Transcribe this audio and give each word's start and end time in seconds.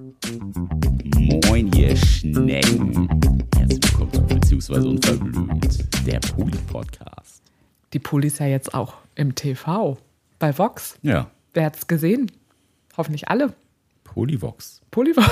Moin, 0.00 1.70
ihr 1.74 1.94
Schnecken. 1.94 3.08
Herzlich 3.54 3.80
willkommen 3.82 4.12
zu 4.12 4.22
Beziehungsweise 4.34 4.88
Unverblümt, 4.88 6.06
der 6.06 6.20
Poli-Podcast. 6.20 7.42
Die 7.92 7.98
Poli 7.98 8.28
ist 8.28 8.38
ja 8.38 8.46
jetzt 8.46 8.72
auch 8.72 8.94
im 9.14 9.34
TV 9.34 9.98
bei 10.38 10.56
Vox. 10.56 10.98
Ja, 11.02 11.30
Wer 11.52 11.66
hat's 11.66 11.86
gesehen? 11.86 12.32
Hoffentlich 12.96 13.28
alle. 13.28 13.52
Polyvox. 14.04 14.80
Polyvox. 14.90 15.28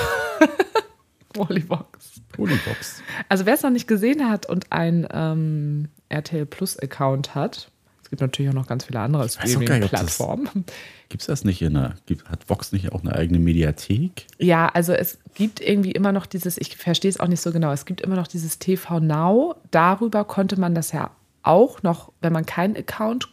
Polyvox. 1.33 2.21
Polyvox. 2.33 3.03
Also 3.31 3.47
wer 3.47 3.55
es 3.55 3.63
noch 3.63 3.71
nicht 3.71 3.89
gesehen 3.89 4.29
hat 4.29 4.47
und 4.47 4.71
ein 4.71 5.09
ähm, 5.13 5.89
RTL 6.11 6.45
Plus 6.45 6.79
Account 6.79 7.35
hat, 7.35 7.71
es 8.09 8.11
gibt 8.11 8.23
natürlich 8.23 8.51
auch 8.51 8.55
noch 8.55 8.67
ganz 8.67 8.87
viele 8.87 9.01
andere 9.01 9.29
Streaming-Plattformen. 9.29 10.65
Gibt 11.11 11.21
es 11.21 11.27
das 11.27 11.45
nicht 11.45 11.61
in 11.61 11.77
einer, 11.77 11.95
hat 12.25 12.49
Vox 12.49 12.73
nicht 12.73 12.91
auch 12.91 13.03
eine 13.03 13.15
eigene 13.15 13.39
Mediathek? 13.39 14.25
Ja, 14.39 14.71
also 14.71 14.95
es 14.95 15.19
gibt 15.35 15.61
irgendwie 15.61 15.93
immer 15.93 16.11
noch 16.11 16.25
dieses, 16.25 16.57
ich 16.57 16.79
verstehe 16.79 17.11
es 17.11 17.21
auch 17.21 17.27
nicht 17.27 17.43
so 17.43 17.53
genau, 17.53 17.71
es 17.71 17.85
gibt 17.85 18.01
immer 18.01 18.17
noch 18.17 18.27
dieses 18.27 18.59
TV 18.59 19.01
Now. 19.01 19.57
Darüber 19.71 20.25
konnte 20.25 20.59
man 20.59 20.75
das 20.75 20.93
ja 20.93 21.11
auch 21.43 21.83
noch, 21.83 22.11
wenn 22.23 22.33
man 22.33 22.47
keinen 22.47 22.79
Account 22.79 23.29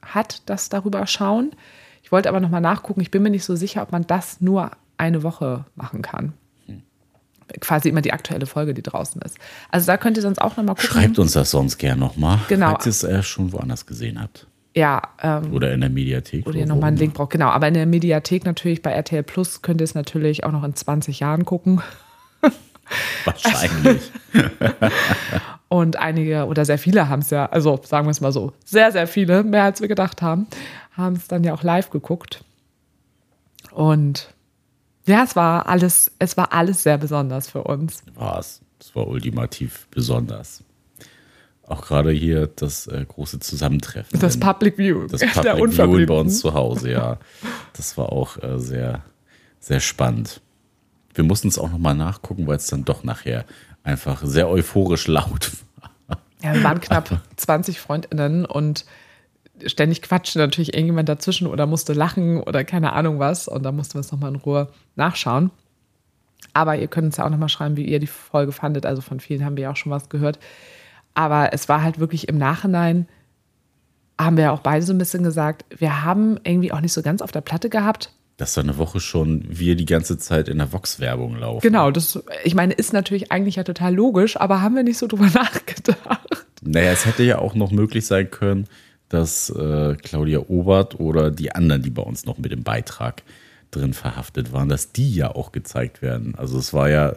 hat, 0.00 0.40
das 0.46 0.70
darüber 0.70 1.06
schauen. 1.06 1.50
Ich 2.02 2.10
wollte 2.10 2.30
aber 2.30 2.40
nochmal 2.40 2.62
nachgucken, 2.62 3.02
ich 3.02 3.10
bin 3.10 3.22
mir 3.22 3.28
nicht 3.28 3.44
so 3.44 3.56
sicher, 3.56 3.82
ob 3.82 3.92
man 3.92 4.06
das 4.06 4.40
nur 4.40 4.70
eine 4.96 5.22
Woche 5.22 5.66
machen 5.74 6.00
kann. 6.00 6.32
Quasi 7.60 7.88
immer 7.88 8.00
die 8.02 8.12
aktuelle 8.12 8.46
Folge, 8.46 8.74
die 8.74 8.82
draußen 8.82 9.20
ist. 9.22 9.36
Also 9.70 9.86
da 9.86 9.96
könnt 9.96 10.16
ihr 10.16 10.22
sonst 10.22 10.40
auch 10.40 10.56
nochmal 10.56 10.74
gucken. 10.74 10.90
Schreibt 10.90 11.18
uns 11.18 11.32
das 11.32 11.50
sonst 11.50 11.78
gern 11.78 11.98
nochmal, 11.98 12.38
Genau. 12.48 12.70
falls 12.70 12.86
ihr 12.86 12.90
es 12.90 13.04
äh, 13.04 13.22
schon 13.22 13.52
woanders 13.52 13.86
gesehen 13.86 14.20
habt. 14.20 14.46
Ja, 14.76 15.02
ähm, 15.22 15.52
Oder 15.52 15.72
in 15.72 15.80
der 15.82 15.90
Mediathek. 15.90 16.46
oder 16.48 16.58
ihr 16.58 16.66
nochmal 16.66 16.88
einen 16.88 16.96
Link 16.96 17.14
braucht. 17.14 17.30
Genau, 17.30 17.48
aber 17.50 17.68
in 17.68 17.74
der 17.74 17.86
Mediathek 17.86 18.44
natürlich 18.44 18.82
bei 18.82 18.90
RTL 18.90 19.22
Plus 19.22 19.62
könnt 19.62 19.80
ihr 19.80 19.84
es 19.84 19.94
natürlich 19.94 20.42
auch 20.44 20.50
noch 20.50 20.64
in 20.64 20.74
20 20.74 21.20
Jahren 21.20 21.44
gucken. 21.44 21.80
Wahrscheinlich. 23.24 24.10
Und 25.68 25.96
einige 25.96 26.46
oder 26.46 26.64
sehr 26.64 26.78
viele 26.78 27.08
haben 27.08 27.20
es 27.20 27.30
ja, 27.30 27.46
also 27.46 27.80
sagen 27.84 28.06
wir 28.06 28.10
es 28.10 28.20
mal 28.20 28.32
so, 28.32 28.52
sehr, 28.64 28.92
sehr 28.92 29.06
viele, 29.06 29.42
mehr 29.42 29.64
als 29.64 29.80
wir 29.80 29.88
gedacht 29.88 30.22
haben, 30.22 30.46
haben 30.96 31.16
es 31.16 31.26
dann 31.28 31.42
ja 31.44 31.54
auch 31.54 31.62
live 31.62 31.90
geguckt. 31.90 32.44
Und 33.72 34.32
ja, 35.06 35.24
es 35.24 35.36
war 35.36 35.66
alles, 35.68 36.10
es 36.18 36.36
war 36.36 36.52
alles 36.52 36.82
sehr 36.82 36.98
besonders 36.98 37.48
für 37.48 37.62
uns. 37.64 38.02
war 38.14 38.38
es. 38.38 38.60
Es 38.80 38.94
war 38.94 39.06
ultimativ 39.06 39.86
besonders. 39.90 40.62
Auch 41.66 41.86
gerade 41.86 42.10
hier 42.10 42.46
das 42.48 42.86
äh, 42.86 43.04
große 43.06 43.40
Zusammentreffen. 43.40 44.20
Das 44.20 44.38
Public 44.38 44.76
View, 44.76 45.06
das 45.06 45.20
Public 45.34 45.72
Viewing 45.72 46.06
bei 46.06 46.14
uns 46.14 46.40
zu 46.40 46.52
Hause, 46.52 46.90
ja. 46.90 47.18
Das 47.72 47.96
war 47.96 48.12
auch 48.12 48.42
äh, 48.42 48.58
sehr, 48.58 49.02
sehr 49.60 49.80
spannend. 49.80 50.42
Wir 51.14 51.24
mussten 51.24 51.48
es 51.48 51.58
auch 51.58 51.70
nochmal 51.70 51.94
nachgucken, 51.94 52.46
weil 52.46 52.56
es 52.56 52.66
dann 52.66 52.84
doch 52.84 53.04
nachher 53.04 53.46
einfach 53.82 54.22
sehr 54.24 54.48
euphorisch 54.48 55.06
laut 55.06 55.52
war. 56.08 56.18
Ja, 56.42 56.54
wir 56.54 56.62
waren 56.62 56.80
knapp 56.80 57.22
20 57.36 57.80
FreundInnen 57.80 58.44
und 58.44 58.84
ständig 59.66 60.02
quatschte 60.02 60.38
natürlich 60.38 60.74
irgendjemand 60.74 61.08
dazwischen 61.08 61.46
oder 61.46 61.66
musste 61.66 61.92
lachen 61.92 62.40
oder 62.42 62.64
keine 62.64 62.92
Ahnung 62.92 63.18
was. 63.18 63.48
Und 63.48 63.62
da 63.62 63.72
mussten 63.72 63.94
wir 63.94 64.00
es 64.00 64.12
nochmal 64.12 64.30
in 64.30 64.36
Ruhe 64.36 64.68
nachschauen. 64.96 65.50
Aber 66.52 66.76
ihr 66.76 66.88
könnt 66.88 67.06
uns 67.06 67.16
ja 67.16 67.24
auch 67.24 67.30
nochmal 67.30 67.48
schreiben, 67.48 67.76
wie 67.76 67.84
ihr 67.84 67.98
die 67.98 68.06
Folge 68.06 68.52
fandet. 68.52 68.86
Also 68.86 69.02
von 69.02 69.20
vielen 69.20 69.44
haben 69.44 69.56
wir 69.56 69.64
ja 69.64 69.70
auch 69.70 69.76
schon 69.76 69.92
was 69.92 70.08
gehört. 70.08 70.38
Aber 71.14 71.52
es 71.52 71.68
war 71.68 71.82
halt 71.82 71.98
wirklich 71.98 72.28
im 72.28 72.38
Nachhinein, 72.38 73.08
haben 74.18 74.36
wir 74.36 74.44
ja 74.44 74.52
auch 74.52 74.60
beide 74.60 74.84
so 74.84 74.92
ein 74.92 74.98
bisschen 74.98 75.22
gesagt, 75.22 75.64
wir 75.76 76.04
haben 76.04 76.38
irgendwie 76.44 76.72
auch 76.72 76.80
nicht 76.80 76.92
so 76.92 77.02
ganz 77.02 77.22
auf 77.22 77.32
der 77.32 77.40
Platte 77.40 77.70
gehabt. 77.70 78.12
Dass 78.36 78.54
da 78.54 78.62
eine 78.62 78.78
Woche 78.78 78.98
schon 78.98 79.44
wir 79.48 79.76
die 79.76 79.84
ganze 79.84 80.18
Zeit 80.18 80.48
in 80.48 80.58
der 80.58 80.72
Vox-Werbung 80.72 81.36
laufen. 81.36 81.60
Genau, 81.62 81.92
das, 81.92 82.22
ich 82.42 82.56
meine, 82.56 82.74
ist 82.74 82.92
natürlich 82.92 83.30
eigentlich 83.30 83.56
ja 83.56 83.64
total 83.64 83.94
logisch, 83.94 84.36
aber 84.36 84.60
haben 84.60 84.74
wir 84.74 84.82
nicht 84.82 84.98
so 84.98 85.06
drüber 85.06 85.26
nachgedacht. 85.34 86.46
Naja, 86.62 86.90
es 86.90 87.06
hätte 87.06 87.22
ja 87.22 87.38
auch 87.38 87.54
noch 87.54 87.70
möglich 87.70 88.06
sein 88.06 88.30
können, 88.30 88.66
dass 89.08 89.50
äh, 89.50 89.96
Claudia 89.96 90.40
Obert 90.48 90.98
oder 90.98 91.30
die 91.30 91.52
anderen, 91.52 91.82
die 91.82 91.90
bei 91.90 92.02
uns 92.02 92.24
noch 92.24 92.38
mit 92.38 92.52
im 92.52 92.62
Beitrag 92.62 93.22
drin 93.70 93.92
verhaftet 93.92 94.52
waren, 94.52 94.68
dass 94.68 94.92
die 94.92 95.14
ja 95.14 95.34
auch 95.34 95.52
gezeigt 95.52 96.02
werden. 96.02 96.34
Also 96.36 96.58
es 96.58 96.72
war 96.72 96.88
ja 96.88 97.14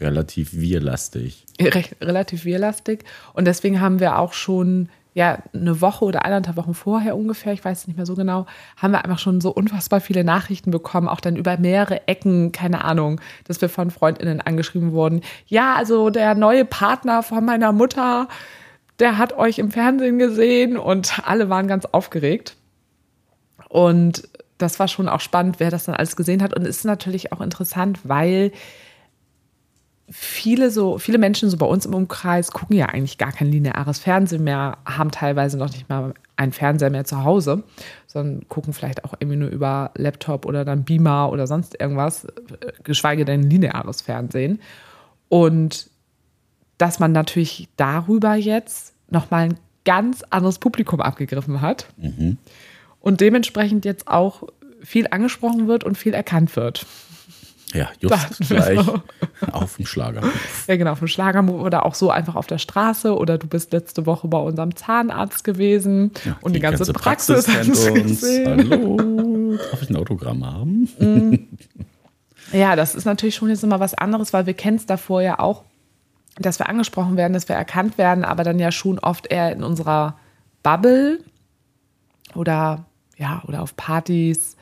relativ 0.00 0.54
wirlastig. 0.54 1.46
recht, 1.60 1.96
relativ 2.00 2.44
wirlastig. 2.44 3.04
Und 3.32 3.46
deswegen 3.46 3.80
haben 3.80 4.00
wir 4.00 4.18
auch 4.18 4.32
schon 4.32 4.88
ja 5.14 5.38
eine 5.54 5.80
Woche 5.80 6.04
oder 6.04 6.24
eineinhalb 6.24 6.56
Wochen 6.56 6.74
vorher 6.74 7.16
ungefähr, 7.16 7.52
ich 7.52 7.64
weiß 7.64 7.82
es 7.82 7.86
nicht 7.86 7.96
mehr 7.96 8.06
so 8.06 8.16
genau, 8.16 8.46
haben 8.76 8.92
wir 8.92 9.04
einfach 9.04 9.20
schon 9.20 9.40
so 9.40 9.50
unfassbar 9.50 10.00
viele 10.00 10.24
Nachrichten 10.24 10.72
bekommen, 10.72 11.08
auch 11.08 11.20
dann 11.20 11.36
über 11.36 11.56
mehrere 11.56 12.08
Ecken, 12.08 12.50
keine 12.50 12.84
Ahnung, 12.84 13.20
dass 13.44 13.60
wir 13.60 13.68
von 13.68 13.92
FreundInnen 13.92 14.40
angeschrieben 14.40 14.92
wurden. 14.92 15.20
Ja, 15.46 15.74
also 15.76 16.10
der 16.10 16.34
neue 16.34 16.64
Partner 16.64 17.22
von 17.22 17.44
meiner 17.44 17.72
Mutter, 17.72 18.28
der 18.98 19.18
hat 19.18 19.36
euch 19.36 19.58
im 19.58 19.70
Fernsehen 19.70 20.18
gesehen 20.18 20.76
und 20.76 21.26
alle 21.26 21.48
waren 21.48 21.68
ganz 21.68 21.84
aufgeregt. 21.86 22.56
Und 23.68 24.28
das 24.58 24.78
war 24.78 24.88
schon 24.88 25.08
auch 25.08 25.20
spannend, 25.20 25.58
wer 25.58 25.70
das 25.70 25.84
dann 25.84 25.96
alles 25.96 26.16
gesehen 26.16 26.42
hat. 26.42 26.54
Und 26.54 26.62
es 26.62 26.78
ist 26.78 26.84
natürlich 26.84 27.32
auch 27.32 27.40
interessant, 27.40 28.00
weil 28.04 28.52
viele 30.10 30.70
so, 30.70 30.98
viele 30.98 31.18
Menschen 31.18 31.48
so 31.48 31.56
bei 31.56 31.66
uns 31.66 31.86
im 31.86 31.94
Umkreis 31.94 32.52
gucken 32.52 32.76
ja 32.76 32.86
eigentlich 32.86 33.18
gar 33.18 33.32
kein 33.32 33.50
lineares 33.50 33.98
Fernsehen 33.98 34.44
mehr, 34.44 34.78
haben 34.84 35.10
teilweise 35.10 35.56
noch 35.56 35.72
nicht 35.72 35.88
mal 35.88 36.14
einen 36.36 36.52
Fernseher 36.52 36.90
mehr 36.90 37.04
zu 37.04 37.24
Hause, 37.24 37.64
sondern 38.06 38.46
gucken 38.48 38.72
vielleicht 38.72 39.04
auch 39.04 39.14
irgendwie 39.18 39.38
nur 39.38 39.48
über 39.48 39.92
Laptop 39.96 40.46
oder 40.46 40.64
dann 40.64 40.84
Beamer 40.84 41.32
oder 41.32 41.46
sonst 41.46 41.80
irgendwas, 41.80 42.26
äh, 42.26 42.72
geschweige 42.82 43.24
denn 43.24 43.42
lineares 43.42 44.02
Fernsehen. 44.02 44.60
Und 45.28 45.88
dass 46.78 46.98
man 46.98 47.12
natürlich 47.12 47.68
darüber 47.76 48.34
jetzt 48.34 48.94
nochmal 49.10 49.44
ein 49.50 49.58
ganz 49.84 50.22
anderes 50.30 50.58
Publikum 50.58 51.00
abgegriffen 51.00 51.60
hat 51.60 51.86
und 53.00 53.20
dementsprechend 53.20 53.84
jetzt 53.84 54.08
auch 54.08 54.44
viel 54.82 55.06
angesprochen 55.10 55.68
wird 55.68 55.84
und 55.84 55.96
viel 55.96 56.14
erkannt 56.14 56.54
wird. 56.56 56.86
Ja, 57.72 57.88
just 57.98 58.48
gleich 58.48 58.80
so. 58.80 59.02
auf 59.50 59.76
dem 59.76 59.86
Schlager. 59.86 60.22
Ja, 60.68 60.76
genau, 60.76 60.92
auf 60.92 61.00
dem 61.00 61.08
Schlagermove 61.08 61.60
oder 61.60 61.84
auch 61.84 61.94
so 61.94 62.08
einfach 62.10 62.36
auf 62.36 62.46
der 62.46 62.58
Straße 62.58 63.14
oder 63.16 63.36
du 63.36 63.48
bist 63.48 63.72
letzte 63.72 64.06
Woche 64.06 64.28
bei 64.28 64.38
unserem 64.38 64.76
Zahnarzt 64.76 65.42
gewesen 65.42 66.12
und 66.40 66.54
die, 66.54 66.60
ganze, 66.60 66.90
Praxis, 66.92 67.46
kennt 67.46 67.70
hast 67.70 67.86
du 67.86 67.92
uns. 67.92 68.20
gesehen. 68.20 68.70
Hallo, 68.70 69.58
darf 69.70 69.82
ich 69.82 69.90
ein 69.90 69.96
Autogramm 69.96 70.46
haben? 70.46 70.88
Ja, 72.52 72.76
das 72.76 72.94
ist 72.94 73.04
natürlich 73.04 73.34
schon 73.34 73.48
jetzt 73.48 73.64
immer 73.64 73.80
was 73.80 73.94
anderes, 73.94 74.32
weil 74.32 74.46
wir 74.46 74.54
kennen 74.54 74.76
es 74.76 74.86
davor 74.86 75.22
ja 75.22 75.38
auch, 75.38 75.64
dass 76.36 76.58
wir 76.58 76.68
angesprochen 76.68 77.16
werden, 77.16 77.32
dass 77.32 77.48
wir 77.48 77.56
erkannt 77.56 77.98
werden, 77.98 78.24
aber 78.24 78.44
dann 78.44 78.58
ja 78.58 78.72
schon 78.72 78.98
oft 78.98 79.26
eher 79.28 79.52
in 79.52 79.62
unserer 79.62 80.16
Bubble 80.62 81.20
oder 82.34 82.84
ja, 83.16 83.42
oder 83.46 83.62
auf 83.62 83.76
Partys, 83.76 84.56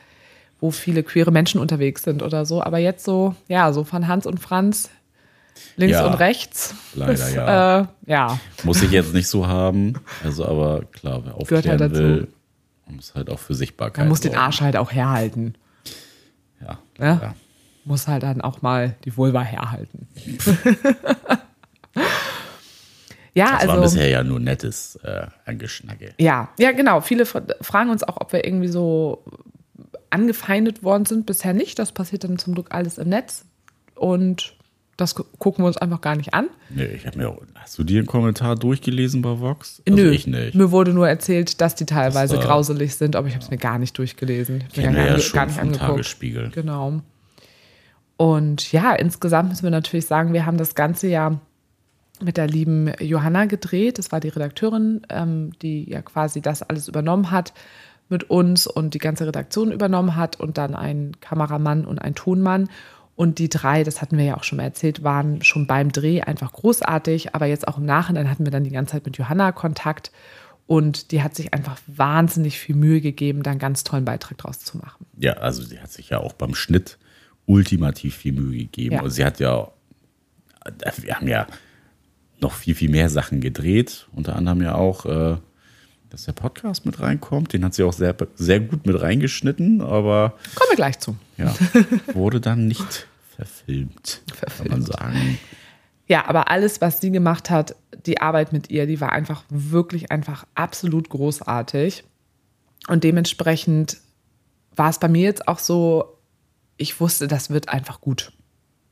wo 0.61 0.71
viele 0.71 1.03
queere 1.03 1.31
Menschen 1.33 1.61
unterwegs 1.61 2.03
sind 2.03 2.23
oder 2.23 2.45
so. 2.45 2.63
Aber 2.63 2.79
jetzt 2.79 3.05
so, 3.05 3.35
ja, 3.49 3.73
so 3.73 3.85
von 3.85 4.07
Hans 4.09 4.27
und 4.27 4.39
Franz, 4.39 4.91
links 5.77 5.97
Ja, 5.97 6.07
und 6.07 6.15
rechts. 6.15 6.75
leider 6.95 7.13
ist, 7.15 7.35
ja. 7.35 7.81
Äh, 7.81 7.87
ja. 8.07 8.39
Muss 8.65 8.83
ich 8.83 8.91
jetzt 8.91 9.15
nicht 9.15 9.29
so 9.29 9.47
haben. 9.47 9.95
Also, 10.23 10.47
aber 10.47 10.85
klar, 10.93 11.23
wer 11.25 11.33
Gehört 11.33 11.41
aufklären 11.41 11.81
halt 11.81 11.81
dazu. 11.81 11.95
will, 11.95 12.29
muss 12.89 13.15
halt 13.15 13.31
auch 13.31 13.39
für 13.39 13.55
Sichtbarkeit. 13.55 14.05
Man 14.05 14.09
muss 14.09 14.21
den 14.21 14.33
sorgen. 14.33 14.45
Arsch 14.45 14.61
halt 14.61 14.77
auch 14.77 14.93
herhalten. 14.93 15.55
Ja? 16.61 16.79
ja. 17.01 17.35
Muss 17.85 18.07
halt 18.07 18.23
dann 18.23 18.41
auch 18.43 18.63
mal 18.63 18.95
die 19.05 19.17
Vulva 19.17 19.41
herhalten. 19.43 20.07
ja, 23.35 23.57
Das 23.59 23.67
war 23.69 23.75
also. 23.79 23.83
bisher 23.97 24.09
ja 24.09 24.23
nur 24.23 24.41
nettes 24.41 24.97
äh, 25.03 25.27
Angeschnacke. 25.47 26.15
Ja, 26.19 26.51
ja, 26.59 26.73
genau. 26.73 27.01
Viele 27.01 27.25
fra- 27.27 27.43
fragen 27.61 27.91
uns 27.91 28.03
auch, 28.03 28.21
ob 28.21 28.33
wir 28.33 28.45
irgendwie 28.45 28.69
so 28.69 29.25
angefeindet 30.11 30.83
worden 30.83 31.07
sind. 31.07 31.27
Bisher 31.27 31.55
nicht. 31.55 31.79
Das 31.79 31.93
passiert 31.93 32.25
dann 32.25 32.39
zum 32.39 32.55
Glück 32.55 32.69
alles 32.71 32.99
im 32.99 33.09
Netz. 33.09 33.45
Und 33.95 34.55
das 34.99 35.15
gu- 35.15 35.25
gucken 35.39 35.65
wir 35.65 35.69
uns 35.69 35.79
einfach 35.79 36.03
gar 36.03 36.17
nicht 36.17 36.35
an. 36.35 36.49
Nee, 36.69 36.85
ich 36.85 37.07
habe 37.07 37.17
mir 37.19 37.31
auch, 37.31 37.39
hast 37.55 37.79
du 37.79 37.85
dir 37.85 37.99
einen 37.99 38.07
Kommentar 38.07 38.57
durchgelesen 38.57 39.23
bei 39.23 39.41
Vox? 39.41 39.81
Also 39.89 39.99
Nö, 40.03 40.11
ich 40.11 40.27
nicht. 40.27 40.55
mir 40.55 40.71
wurde 40.71 40.93
nur 40.93 41.09
erzählt, 41.09 41.61
dass 41.63 41.75
die 41.75 41.87
teilweise 41.87 42.35
Das 42.37 42.45
war- 42.45 42.53
grauselig 42.55 42.97
sind, 42.97 43.17
aber 43.17 43.27
ich 43.29 43.35
habe 43.35 43.43
es 43.45 43.51
mir 43.51 43.57
gar 43.57 43.79
nicht 43.79 43.97
durchgelesen. 43.97 44.57
Ich 44.59 44.65
hab 44.65 44.73
Kennen 44.75 44.93
mir 44.97 45.07
gar, 45.07 45.19
ja 45.19 45.29
gar 45.33 45.47
nicht 45.47 45.59
angeguckt. 45.59 45.81
Tagesspiegel. 45.91 46.51
Genau. 46.51 47.01
Und 48.19 48.71
ja, 48.73 48.93
insgesamt 48.95 49.49
müssen 49.49 49.65
wir 49.65 49.71
natürlich 49.71 50.07
sagen, 50.07 50.33
wir 50.33 50.45
haben 50.47 50.59
das 50.59 50.75
ganze 50.75 51.09
ja 51.09 51.41
mit 52.23 52.37
der 52.37 52.47
lieben 52.47 52.93
Johanna 53.01 53.47
gedreht. 53.47 53.99
Das 53.99 54.13
war 54.13 54.21
die 54.21 54.29
Redakteurin, 54.29 55.03
ähm, 55.09 55.53
die 55.61 55.91
ja 55.91 56.03
quasi 56.03 56.41
das 56.41 56.63
alles 56.63 56.89
übernommen 56.89 57.31
hat 57.31 57.53
mit 58.09 58.31
uns 58.31 58.67
und 58.67 58.95
die 58.95 58.99
ganze 58.99 59.27
Redaktion 59.27 59.73
übernommen 59.73 60.17
hat 60.17 60.39
und 60.39 60.59
dann 60.59 60.75
ein 60.75 61.13
Kameramann 61.21 61.85
und 61.85 62.01
ein 62.01 62.15
Tonmann. 62.15 62.69
Und 63.15 63.39
die 63.39 63.49
drei, 63.49 63.85
das 63.85 64.01
hatten 64.01 64.17
wir 64.17 64.25
ja 64.25 64.37
auch 64.37 64.45
schon 64.45 64.57
mal 64.57 64.65
erzählt, 64.65 65.03
waren 65.03 65.43
schon 65.43 65.67
beim 65.67 65.93
Dreh 65.93 66.23
einfach 66.23 66.53
großartig. 66.53 67.35
Aber 67.35 67.47
jetzt 67.47 67.69
auch 67.69 67.79
im 67.79 67.85
Nachhinein 67.85 68.31
hatten 68.31 68.45
wir 68.45 68.51
dann 68.51 68.65
die 68.65 68.71
ganze 68.71 68.93
Zeit 68.93 69.05
mit 69.05 69.19
Johanna 69.19 69.53
Kontakt. 69.53 70.13
Und 70.67 71.11
die 71.11 71.23
hat 71.23 71.35
sich 71.35 71.53
einfach 71.53 71.79
wahnsinnig 71.87 72.59
viel 72.59 72.75
Mühe 72.77 73.01
gegeben, 73.01 73.43
da 73.43 73.51
einen 73.51 73.61
ganz 73.61 73.85
tollen 73.85 74.05
Beitrag 74.05 74.39
draus 74.39 74.61
zu 74.61 74.79
machen. 74.79 75.07
Ja, 75.19 75.35
also 75.35 75.63
sie 75.63 75.81
hat 75.81 75.91
sich 75.91 76.11
ja 76.11 76.19
auch 76.19 76.33
beim 76.33 76.55
Schnitt 76.55 76.99
ultimativ 77.47 78.17
viel 78.17 78.33
Mühe 78.33 78.59
gegeben. 78.59 78.97
Ja. 78.97 79.03
Und 79.03 79.11
sie 79.11 79.25
hat 79.25 79.41
ja, 79.41 79.69
wir 80.97 81.15
haben 81.15 81.29
ja 81.29 81.47
noch 82.43 82.53
viel, 82.53 82.75
viel 82.75 82.91
mehr 82.91 83.09
Sachen 83.09 83.41
gedreht. 83.41 84.07
Unter 84.13 84.37
anderem 84.37 84.63
ja 84.63 84.75
auch, 84.75 85.07
äh, 85.07 85.37
dass 86.11 86.25
der 86.25 86.33
Podcast 86.33 86.85
mit 86.85 87.01
reinkommt. 87.01 87.53
Den 87.53 87.65
hat 87.65 87.75
sie 87.75 87.85
auch 87.85 87.93
sehr, 87.93 88.15
sehr 88.35 88.61
gut 88.61 88.87
mit 88.87 89.01
reingeschnitten, 89.01 89.81
aber 89.81 90.35
Kommen 90.55 90.71
wir 90.71 90.77
gleich 90.77 90.99
zu. 90.99 91.17
ja, 91.39 91.55
wurde 92.13 92.41
dann 92.41 92.67
nicht 92.67 93.07
verfilmt, 93.35 94.21
kann 94.59 94.69
man 94.69 94.83
sagen. 94.83 95.39
Ja, 96.07 96.27
aber 96.27 96.51
alles, 96.51 96.81
was 96.83 97.01
sie 97.01 97.11
gemacht 97.11 97.49
hat, 97.49 97.75
die 98.05 98.21
Arbeit 98.21 98.53
mit 98.53 98.69
ihr, 98.71 98.87
die 98.87 99.01
war 99.01 99.13
einfach 99.13 99.45
wirklich 99.49 100.11
einfach 100.11 100.45
absolut 100.55 101.09
großartig. 101.09 102.05
Und 102.89 103.05
dementsprechend 103.05 103.99
war 104.75 104.91
es 104.91 104.99
bei 104.99 105.09
mir 105.09 105.23
jetzt 105.23 105.49
auch 105.49 105.59
so, 105.59 106.19
ich 106.77 107.01
wusste, 107.01 107.29
das 107.29 107.49
wird 107.51 107.69
einfach 107.69 108.01
gut. 108.01 108.33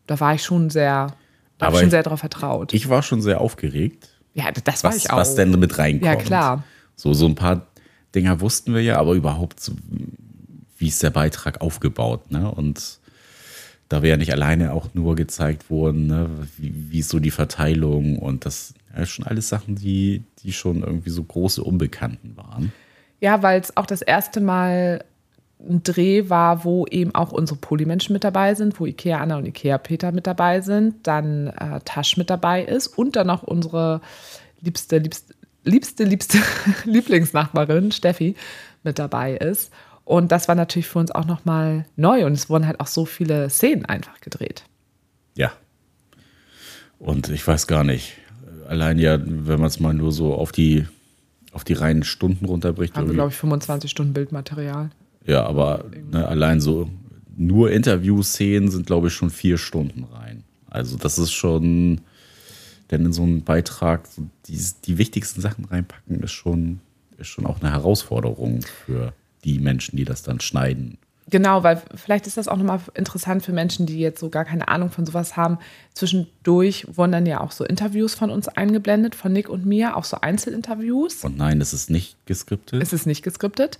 Da 0.06 0.20
war 0.20 0.34
ich 0.34 0.42
schon 0.42 0.70
sehr, 0.70 1.14
da 1.60 1.66
hab 1.66 1.72
Aber 1.72 1.78
ich 1.78 1.82
schon 1.82 1.90
sehr 1.90 2.02
darauf 2.02 2.20
vertraut. 2.20 2.72
Ich 2.72 2.88
war 2.88 3.02
schon 3.02 3.22
sehr 3.22 3.40
aufgeregt, 3.40 4.08
ja, 4.34 4.50
das 4.52 4.84
war 4.84 4.90
was, 4.90 4.96
ich 4.98 5.10
auch. 5.10 5.16
was 5.16 5.34
denn 5.34 5.50
mit 5.50 5.78
reinkommt. 5.78 6.04
Ja, 6.04 6.16
klar. 6.16 6.64
So, 6.96 7.12
so 7.14 7.26
ein 7.26 7.34
paar 7.34 7.66
Dinger 8.14 8.40
wussten 8.40 8.74
wir 8.74 8.82
ja, 8.82 8.98
aber 8.98 9.14
überhaupt, 9.14 9.60
so, 9.60 9.72
wie 10.78 10.88
ist 10.88 11.02
der 11.02 11.10
Beitrag 11.10 11.60
aufgebaut, 11.60 12.30
ne? 12.30 12.50
Und 12.50 13.00
da 13.88 14.02
wir 14.02 14.10
ja 14.10 14.16
nicht 14.16 14.32
alleine 14.32 14.72
auch 14.72 14.88
nur 14.94 15.16
gezeigt 15.16 15.68
wurden, 15.68 16.06
ne? 16.06 16.30
wie, 16.56 16.92
wie 16.92 17.00
ist 17.00 17.08
so 17.08 17.18
die 17.18 17.32
Verteilung 17.32 18.18
und 18.18 18.46
das 18.46 18.72
ja, 18.96 19.04
schon 19.04 19.26
alles 19.26 19.48
Sachen, 19.48 19.74
die, 19.74 20.22
die 20.42 20.52
schon 20.52 20.82
irgendwie 20.82 21.10
so 21.10 21.24
große 21.24 21.62
Unbekannten 21.62 22.36
waren. 22.36 22.72
Ja, 23.20 23.42
weil 23.42 23.60
es 23.60 23.76
auch 23.76 23.86
das 23.86 24.00
erste 24.00 24.40
Mal 24.40 25.04
ein 25.68 25.82
Dreh 25.82 26.28
war, 26.30 26.64
wo 26.64 26.86
eben 26.86 27.14
auch 27.14 27.32
unsere 27.32 27.58
Polymenschen 27.58 28.12
mit 28.12 28.24
dabei 28.24 28.54
sind, 28.54 28.80
wo 28.80 28.86
Ikea 28.86 29.18
Anna 29.18 29.36
und 29.36 29.46
Ikea 29.46 29.78
Peter 29.78 30.10
mit 30.12 30.26
dabei 30.26 30.60
sind, 30.60 31.06
dann 31.06 31.48
äh, 31.48 31.80
Tasch 31.84 32.16
mit 32.16 32.30
dabei 32.30 32.64
ist 32.64 32.86
und 32.86 33.16
dann 33.16 33.26
noch 33.26 33.42
unsere 33.42 34.00
liebste, 34.60 34.98
liebste, 34.98 35.34
liebste, 35.64 36.04
liebste 36.04 36.38
Lieblingsnachbarin 36.84 37.92
Steffi 37.92 38.36
mit 38.82 38.98
dabei 38.98 39.34
ist. 39.36 39.70
Und 40.04 40.32
das 40.32 40.48
war 40.48 40.54
natürlich 40.54 40.88
für 40.88 40.98
uns 40.98 41.10
auch 41.10 41.26
nochmal 41.26 41.84
neu 41.96 42.24
und 42.26 42.32
es 42.32 42.48
wurden 42.48 42.66
halt 42.66 42.80
auch 42.80 42.86
so 42.86 43.04
viele 43.04 43.48
Szenen 43.50 43.84
einfach 43.84 44.20
gedreht. 44.20 44.64
Ja. 45.36 45.52
Und 46.98 47.28
ich 47.28 47.46
weiß 47.46 47.66
gar 47.66 47.84
nicht, 47.84 48.16
allein 48.66 48.98
ja, 48.98 49.18
wenn 49.22 49.58
man 49.60 49.68
es 49.68 49.78
mal 49.78 49.94
nur 49.94 50.12
so 50.12 50.34
auf 50.34 50.52
die, 50.52 50.86
auf 51.52 51.64
die 51.64 51.74
reinen 51.74 52.02
Stunden 52.02 52.44
runterbricht. 52.46 52.94
Haben 52.94 53.02
wir, 53.02 53.06
irgendwie- 53.08 53.16
glaube 53.16 53.30
ich, 53.30 53.36
25 53.36 53.90
Stunden 53.90 54.12
Bildmaterial. 54.12 54.90
Ja, 55.26 55.44
aber 55.46 55.84
ne, 56.10 56.26
allein 56.26 56.60
so 56.60 56.88
nur 57.36 57.70
Interviewszenen 57.70 58.70
sind, 58.70 58.86
glaube 58.86 59.08
ich, 59.08 59.14
schon 59.14 59.30
vier 59.30 59.58
Stunden 59.58 60.04
rein. 60.12 60.44
Also 60.68 60.96
das 60.96 61.18
ist 61.18 61.32
schon, 61.32 62.00
denn 62.90 63.04
in 63.06 63.12
so 63.12 63.22
einen 63.22 63.44
Beitrag 63.44 64.06
so 64.06 64.26
die, 64.46 64.58
die 64.84 64.98
wichtigsten 64.98 65.40
Sachen 65.40 65.64
reinpacken, 65.64 66.22
ist 66.22 66.32
schon, 66.32 66.80
ist 67.18 67.28
schon 67.28 67.46
auch 67.46 67.60
eine 67.60 67.72
Herausforderung 67.72 68.62
für 68.62 69.12
die 69.44 69.58
Menschen, 69.58 69.96
die 69.96 70.04
das 70.04 70.22
dann 70.22 70.40
schneiden. 70.40 70.98
Genau, 71.30 71.62
weil 71.62 71.80
vielleicht 71.94 72.26
ist 72.26 72.36
das 72.36 72.48
auch 72.48 72.56
nochmal 72.56 72.80
interessant 72.94 73.44
für 73.44 73.52
Menschen, 73.52 73.86
die 73.86 74.00
jetzt 74.00 74.18
so 74.18 74.30
gar 74.30 74.44
keine 74.44 74.66
Ahnung 74.66 74.90
von 74.90 75.06
sowas 75.06 75.36
haben. 75.36 75.58
Zwischendurch 75.94 76.86
wurden 76.96 77.12
dann 77.12 77.26
ja 77.26 77.40
auch 77.40 77.52
so 77.52 77.64
Interviews 77.64 78.14
von 78.14 78.30
uns 78.30 78.48
eingeblendet, 78.48 79.14
von 79.14 79.32
Nick 79.32 79.48
und 79.48 79.64
mir, 79.64 79.96
auch 79.96 80.04
so 80.04 80.20
Einzelinterviews. 80.20 81.24
Und 81.24 81.38
nein, 81.38 81.60
es 81.60 81.72
ist 81.72 81.88
nicht 81.88 82.16
geskriptet. 82.26 82.82
Es 82.82 82.92
ist 82.92 83.06
nicht 83.06 83.22
geskriptet. 83.22 83.78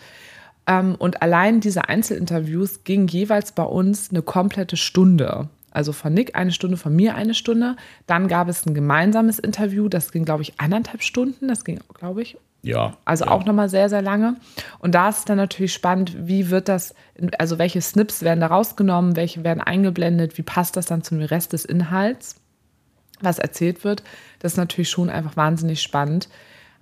Ähm, 0.70 0.94
und 0.94 1.20
allein 1.20 1.60
diese 1.60 1.88
Einzelinterviews 1.88 2.84
gingen 2.84 3.08
jeweils 3.08 3.52
bei 3.52 3.64
uns 3.64 4.10
eine 4.10 4.22
komplette 4.22 4.76
Stunde. 4.76 5.48
Also 5.72 5.92
von 5.92 6.14
Nick 6.14 6.36
eine 6.36 6.52
Stunde, 6.52 6.76
von 6.76 6.94
mir 6.94 7.16
eine 7.16 7.34
Stunde. 7.34 7.76
Dann 8.06 8.28
gab 8.28 8.48
es 8.48 8.66
ein 8.66 8.74
gemeinsames 8.74 9.40
Interview, 9.40 9.88
das 9.88 10.12
ging, 10.12 10.24
glaube 10.24 10.42
ich, 10.42 10.60
anderthalb 10.60 11.02
Stunden. 11.02 11.48
Das 11.48 11.64
ging, 11.64 11.80
glaube 11.94 12.22
ich, 12.22 12.36
ja. 12.62 12.96
also 13.04 13.24
ja. 13.24 13.30
auch 13.32 13.44
nochmal 13.44 13.68
sehr, 13.68 13.88
sehr 13.88 14.02
lange. 14.02 14.36
Und 14.78 14.94
da 14.94 15.08
ist 15.08 15.18
es 15.18 15.24
dann 15.24 15.36
natürlich 15.36 15.72
spannend, 15.72 16.28
wie 16.28 16.50
wird 16.50 16.68
das, 16.68 16.94
also 17.38 17.58
welche 17.58 17.80
Snips 17.80 18.22
werden 18.22 18.40
da 18.40 18.46
rausgenommen, 18.46 19.16
welche 19.16 19.42
werden 19.42 19.60
eingeblendet, 19.60 20.38
wie 20.38 20.42
passt 20.42 20.76
das 20.76 20.86
dann 20.86 21.02
zum 21.02 21.20
Rest 21.20 21.52
des 21.52 21.64
Inhalts, 21.64 22.36
was 23.20 23.40
erzählt 23.40 23.82
wird. 23.82 24.04
Das 24.38 24.52
ist 24.52 24.58
natürlich 24.58 24.90
schon 24.90 25.10
einfach 25.10 25.36
wahnsinnig 25.36 25.82
spannend. 25.82 26.28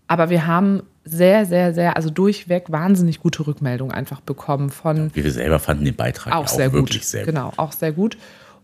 Aber 0.09 0.31
wir 0.31 0.47
haben 0.47 0.83
sehr, 1.09 1.47
sehr, 1.47 1.75
sehr, 1.75 1.97
also 1.97 2.11
durchweg 2.11 2.71
wahnsinnig 2.71 3.21
gute 3.21 3.47
Rückmeldungen 3.47 3.93
einfach 3.95 4.21
bekommen 4.21 4.71
von 4.71 5.11
Wir 5.15 5.31
selber 5.31 5.59
fanden 5.59 5.85
den 5.85 5.97
Beitrag 5.97 6.35
auch, 6.35 6.45
auch 6.45 6.49
sehr 6.49 6.73
wirklich 6.73 7.01
gut. 7.01 7.09
sehr 7.09 7.25
gut. 7.25 7.35
Genau, 7.35 7.53
auch 7.57 7.73
sehr 7.73 7.93
gut. 7.93 8.17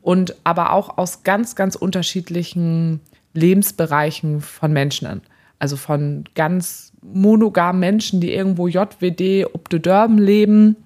Und 0.02 0.36
aber 0.44 0.72
auch 0.72 0.98
aus 0.98 1.22
ganz, 1.22 1.56
ganz 1.56 1.76
unterschiedlichen 1.76 3.00
Lebensbereichen 3.32 4.40
von 4.40 4.72
Menschen. 4.72 5.22
Also 5.58 5.76
von 5.76 6.24
ganz 6.34 6.92
monogamen 7.02 7.80
Menschen, 7.80 8.20
die 8.20 8.34
irgendwo 8.34 8.68
JWD 8.68 9.46
ob 9.52 9.68
de 9.68 9.80
Dörben 9.80 10.18
leben, 10.18 10.76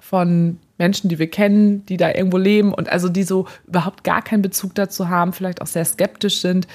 von 0.00 0.58
Menschen, 0.76 1.08
die 1.08 1.18
wir 1.18 1.30
kennen, 1.30 1.86
die 1.86 1.96
da 1.96 2.12
irgendwo 2.12 2.36
leben 2.36 2.74
und 2.74 2.88
also 2.88 3.08
die 3.08 3.22
so 3.22 3.46
überhaupt 3.66 4.02
gar 4.02 4.22
keinen 4.22 4.42
Bezug 4.42 4.74
dazu 4.74 5.08
haben, 5.08 5.32
vielleicht 5.32 5.62
auch 5.62 5.66
sehr 5.66 5.84
skeptisch 5.84 6.40
sind, 6.40 6.66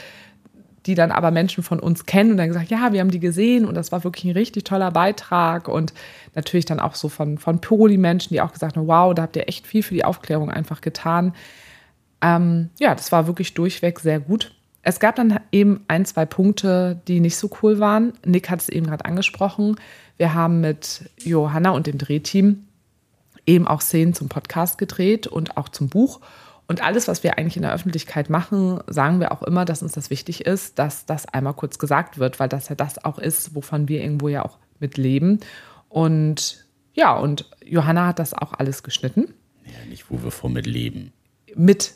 die 0.86 0.96
dann 0.96 1.12
aber 1.12 1.32
Menschen 1.32 1.64
von 1.64 1.80
uns 1.80 2.06
kennen 2.06 2.32
und 2.32 2.38
dann 2.38 2.48
gesagt, 2.48 2.70
ja, 2.70 2.94
wir 2.94 3.00
haben 3.00 3.12
die 3.12 3.20
gesehen 3.20 3.66
und 3.66 3.76
das 3.76 3.92
war 3.92 4.04
wirklich 4.04 4.26
ein 4.26 4.32
richtig 4.32 4.66
toller 4.66 4.92
Beitrag 4.92 5.68
und 5.68 5.94
natürlich 6.36 6.66
dann 6.66 6.80
auch 6.80 6.96
so 6.96 7.10
von, 7.10 7.38
von 7.38 7.60
Poly-Menschen, 7.60 8.30
die 8.30 8.42
auch 8.42 8.54
gesagt 8.54 8.78
haben, 8.78 8.88
wow, 8.88 9.14
da 9.14 9.24
habt 9.24 9.36
ihr 9.36 9.48
echt 9.48 9.66
viel 9.66 9.84
für 9.84 9.94
die 9.94 10.06
Aufklärung 10.06 10.52
einfach 10.52 10.82
getan. 10.82 11.34
Ähm, 12.22 12.70
ja, 12.80 12.94
das 12.94 13.12
war 13.12 13.28
wirklich 13.28 13.54
durchweg 13.54 14.00
sehr 14.00 14.20
gut. 14.20 14.54
Es 14.84 15.00
gab 15.00 15.16
dann 15.16 15.40
eben 15.52 15.84
ein, 15.88 16.06
zwei 16.06 16.26
Punkte, 16.26 17.02
die 17.08 17.20
nicht 17.20 17.38
so 17.38 17.50
cool 17.62 17.80
waren. 17.80 18.14
Nick 18.24 18.52
hat 18.52 18.62
es 18.62 18.70
eben 18.70 18.86
gerade 18.86 19.06
angesprochen. 19.06 19.78
Wir 20.18 20.36
haben 20.36 20.62
mit 20.62 21.10
Johanna 21.18 21.72
und 21.72 21.88
dem 21.88 21.98
Drehteam 21.98 22.68
eben 23.48 23.68
auch 23.68 23.82
Szenen 23.82 24.14
zum 24.14 24.30
Podcast 24.30 24.78
gedreht 24.78 25.26
und 25.26 25.58
auch 25.58 25.70
zum 25.70 25.90
Buch. 25.90 26.20
Und 26.68 26.84
alles, 26.84 27.08
was 27.08 27.24
wir 27.24 27.38
eigentlich 27.38 27.58
in 27.58 27.62
der 27.62 27.74
Öffentlichkeit 27.74 28.30
machen, 28.30 28.80
sagen 28.88 29.20
wir 29.20 29.32
auch 29.32 29.44
immer, 29.44 29.66
dass 29.66 29.84
uns 29.84 29.94
das 29.94 30.10
wichtig 30.10 30.46
ist, 30.46 30.80
dass 30.80 31.06
das 31.06 31.28
einmal 31.28 31.54
kurz 31.54 31.78
gesagt 31.78 32.18
wird, 32.18 32.40
weil 32.40 32.50
das 32.50 32.70
ja 32.70 32.76
das 32.76 33.04
auch 33.04 33.20
ist, 33.20 33.54
wovon 33.54 33.88
wir 33.88 34.02
irgendwo 34.02 34.30
ja 34.30 34.44
auch 34.44 34.58
mit 34.80 34.98
leben. 34.98 35.40
Und 35.90 36.66
ja, 36.94 37.16
und 37.16 37.50
Johanna 37.64 38.08
hat 38.08 38.20
das 38.20 38.34
auch 38.34 38.54
alles 38.54 38.82
geschnitten. 38.82 39.34
Ja, 39.66 39.90
nicht, 39.90 40.10
wo 40.10 40.24
wir 40.24 40.32
von 40.32 40.54
mit 40.54 40.66
leben. 40.66 41.14
Mit, 41.56 41.94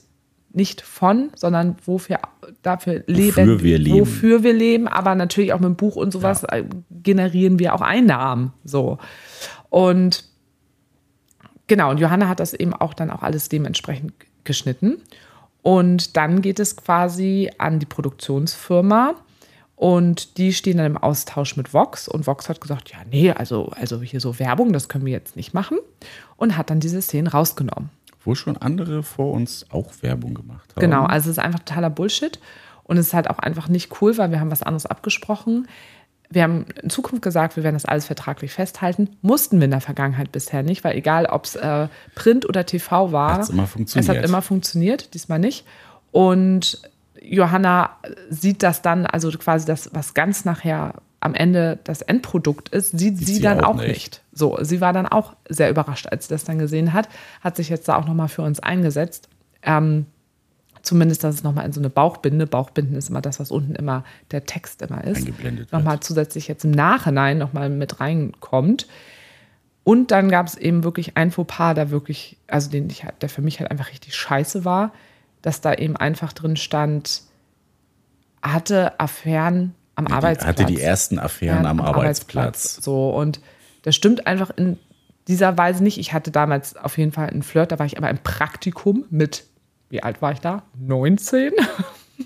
nicht 0.52 0.82
von, 0.82 1.32
sondern 1.36 1.76
wofür 1.86 2.20
dafür 2.62 3.04
leben, 3.08 3.64
wir 3.64 3.80
leben. 3.80 4.00
wofür 4.00 4.44
wir 4.44 4.54
leben, 4.54 4.88
aber 4.88 5.16
natürlich 5.16 5.54
auch 5.54 5.60
mit 5.60 5.68
dem 5.68 5.76
Buch 5.76 5.96
und 5.96 6.12
sowas 6.12 6.44
äh, 6.44 6.64
generieren 6.92 7.58
wir 7.58 7.74
auch 7.74 7.82
Einnahmen. 7.82 8.54
So. 8.64 9.00
Und 9.70 10.26
genau, 11.68 11.90
und 11.90 12.00
Johanna 12.00 12.28
hat 12.28 12.40
das 12.40 12.54
eben 12.54 12.74
auch 12.74 12.94
dann 12.94 13.10
auch 13.10 13.24
alles 13.24 13.50
dementsprechend 13.50 14.14
geschnitten. 14.50 14.98
Und 15.62 16.18
dann 16.18 16.42
geht 16.42 16.60
es 16.60 16.76
quasi 16.76 17.52
an 17.58 17.80
die 17.80 17.86
Produktionsfirma 17.86 19.14
und 19.76 20.38
die 20.38 20.52
stehen 20.52 20.78
dann 20.78 20.88
im 20.88 20.98
Austausch 20.98 21.56
mit 21.56 21.74
Vox 21.74 22.10
und 22.10 22.28
Vox 22.28 22.50
hat 22.50 22.60
gesagt, 22.60 22.92
ja, 22.92 22.98
nee, 23.10 23.32
also, 23.32 23.72
also 23.80 24.02
hier 24.02 24.20
so 24.20 24.40
Werbung, 24.40 24.74
das 24.74 24.90
können 24.90 25.06
wir 25.06 25.14
jetzt 25.14 25.36
nicht 25.36 25.54
machen 25.54 25.78
und 26.36 26.58
hat 26.58 26.70
dann 26.70 26.80
diese 26.80 27.02
Szenen 27.02 27.28
rausgenommen. 27.28 27.90
Wo 28.26 28.36
schon 28.36 28.58
andere 28.58 29.04
vor 29.04 29.32
uns 29.32 29.66
auch 29.70 29.92
Werbung 30.02 30.34
gemacht 30.34 30.70
haben. 30.76 30.82
Genau, 30.82 31.06
also 31.06 31.30
es 31.30 31.38
ist 31.38 31.44
einfach 31.44 31.60
totaler 31.60 31.90
Bullshit 31.90 32.40
und 32.84 32.98
es 32.98 33.08
ist 33.08 33.14
halt 33.14 33.30
auch 33.30 33.40
einfach 33.40 33.70
nicht 33.70 34.02
cool, 34.02 34.18
weil 34.18 34.32
wir 34.32 34.40
haben 34.40 34.52
was 34.52 34.64
anderes 34.64 34.86
abgesprochen. 34.86 35.68
Wir 36.32 36.44
haben 36.44 36.66
in 36.82 36.90
Zukunft 36.92 37.24
gesagt, 37.24 37.56
wir 37.56 37.64
werden 37.64 37.76
das 37.76 37.86
alles 37.86 38.06
vertraglich 38.06 38.52
festhalten. 38.54 39.10
Mussten 39.22 39.58
wir 39.60 39.66
in 39.66 39.72
der 39.72 39.82
Vergangenheit 39.82 40.32
bisher 40.32 40.62
nicht, 40.62 40.84
weil 40.84 40.96
egal, 40.96 41.26
ob 41.26 41.46
es 41.46 41.56
äh, 41.56 41.88
Print 42.14 42.48
oder 42.48 42.66
TV 42.66 43.12
war, 43.12 43.34
Hat's 43.34 43.50
immer 43.50 43.66
funktioniert. 43.66 44.10
es 44.10 44.16
hat 44.16 44.24
immer 44.24 44.42
funktioniert, 44.44 45.14
diesmal 45.16 45.40
nicht. 45.40 45.66
Und 46.12 46.82
Johanna 47.22 47.92
sieht 48.30 48.62
das 48.64 48.82
dann, 48.82 49.06
also 49.06 49.32
quasi 49.32 49.66
das, 49.66 49.90
was 49.94 50.14
ganz 50.14 50.46
nachher 50.46 50.94
am 51.20 51.34
Ende 51.34 51.80
das 51.84 52.02
Endprodukt 52.02 52.70
ist, 52.70 52.92
sieht, 52.98 53.18
Sieht 53.18 53.28
sie, 53.28 53.34
sie 53.36 53.42
dann 53.42 53.62
auch 53.62 53.70
auch 53.72 53.76
nicht. 53.78 53.88
nicht. 53.88 54.22
So, 54.32 54.58
sie 54.62 54.80
war 54.82 54.94
dann 54.94 55.06
auch 55.08 55.36
sehr 55.50 55.70
überrascht, 55.70 56.08
als 56.08 56.28
sie 56.28 56.34
das 56.34 56.44
dann 56.46 56.60
gesehen 56.60 56.94
hat, 56.94 57.10
hat 57.42 57.56
sich 57.56 57.70
jetzt 57.70 57.88
da 57.90 57.98
auch 57.98 58.06
nochmal 58.06 58.30
für 58.30 58.44
uns 58.44 58.60
eingesetzt. 58.60 59.28
Ähm, 59.64 60.06
zumindest, 60.90 61.24
dass 61.24 61.36
es 61.36 61.44
nochmal 61.44 61.66
in 61.66 61.72
so 61.72 61.80
eine 61.80 61.90
Bauchbinde, 61.90 62.46
Bauchbinden 62.48 62.96
ist 62.96 63.10
immer 63.10 63.22
das, 63.22 63.40
was 63.40 63.52
unten 63.52 63.76
immer 63.76 64.04
der 64.32 64.46
Text 64.46 64.82
immer 64.82 65.04
ist, 65.04 65.18
Eingeblendet 65.18 65.72
wird. 65.72 65.74
nochmal 65.74 66.00
zusätzlich 66.02 66.48
jetzt 66.48 66.66
im 66.66 66.72
Nachhinein 66.72 67.38
nochmal 67.38 67.70
mit 67.70 68.00
reinkommt. 68.00 68.88
Und 69.84 70.12
dann 70.12 70.30
gab 70.30 70.48
es 70.48 70.56
eben 70.56 70.84
wirklich 70.84 71.16
ein 71.18 71.32
Fauxpas, 71.32 71.74
der 71.76 71.90
wirklich, 71.92 72.38
also 72.48 72.70
den 72.70 72.90
ich, 72.90 73.04
halt- 73.06 73.22
der 73.22 73.30
für 73.30 73.42
mich 73.42 73.60
halt 73.60 73.72
einfach 73.72 73.90
richtig 73.92 74.16
scheiße 74.16 74.66
war, 74.66 74.92
dass 75.42 75.62
da 75.62 75.74
eben 75.74 75.96
einfach 75.96 76.34
drin 76.34 76.58
stand, 76.58 77.22
hatte 78.42 79.00
Affären 79.00 79.74
am 79.96 80.06
Die- 80.06 80.14
Arbeitsplatz. 80.14 80.48
Hatte 80.60 80.66
die 80.66 80.82
ersten 80.82 81.20
Affären 81.20 81.64
Ja, 81.64 81.70
am, 81.70 81.80
Arbeitsplatz. 81.80 82.76
So, 82.82 83.10
und 83.12 83.40
das 83.84 83.96
stimmt 83.96 84.28
einfach 84.28 84.52
in 84.56 84.78
dieser 85.28 85.58
Weise 85.58 85.84
nicht. 85.84 85.98
Ich 85.98 86.14
hatte 86.14 86.32
damals 86.32 86.76
auf 86.76 86.98
jeden 86.98 87.12
Fall 87.12 87.30
einen 87.30 87.44
Flirt, 87.44 87.72
da 87.72 87.80
war 87.80 87.86
ich 87.86 87.98
aber 87.98 88.10
im 88.10 88.18
Praktikum 88.20 89.06
mit, 89.10 89.46
wie 89.90 90.04
alt 90.04 90.22
war 90.22 90.32
ich 90.32 90.40
da? 90.40 90.64
19? 90.80 91.52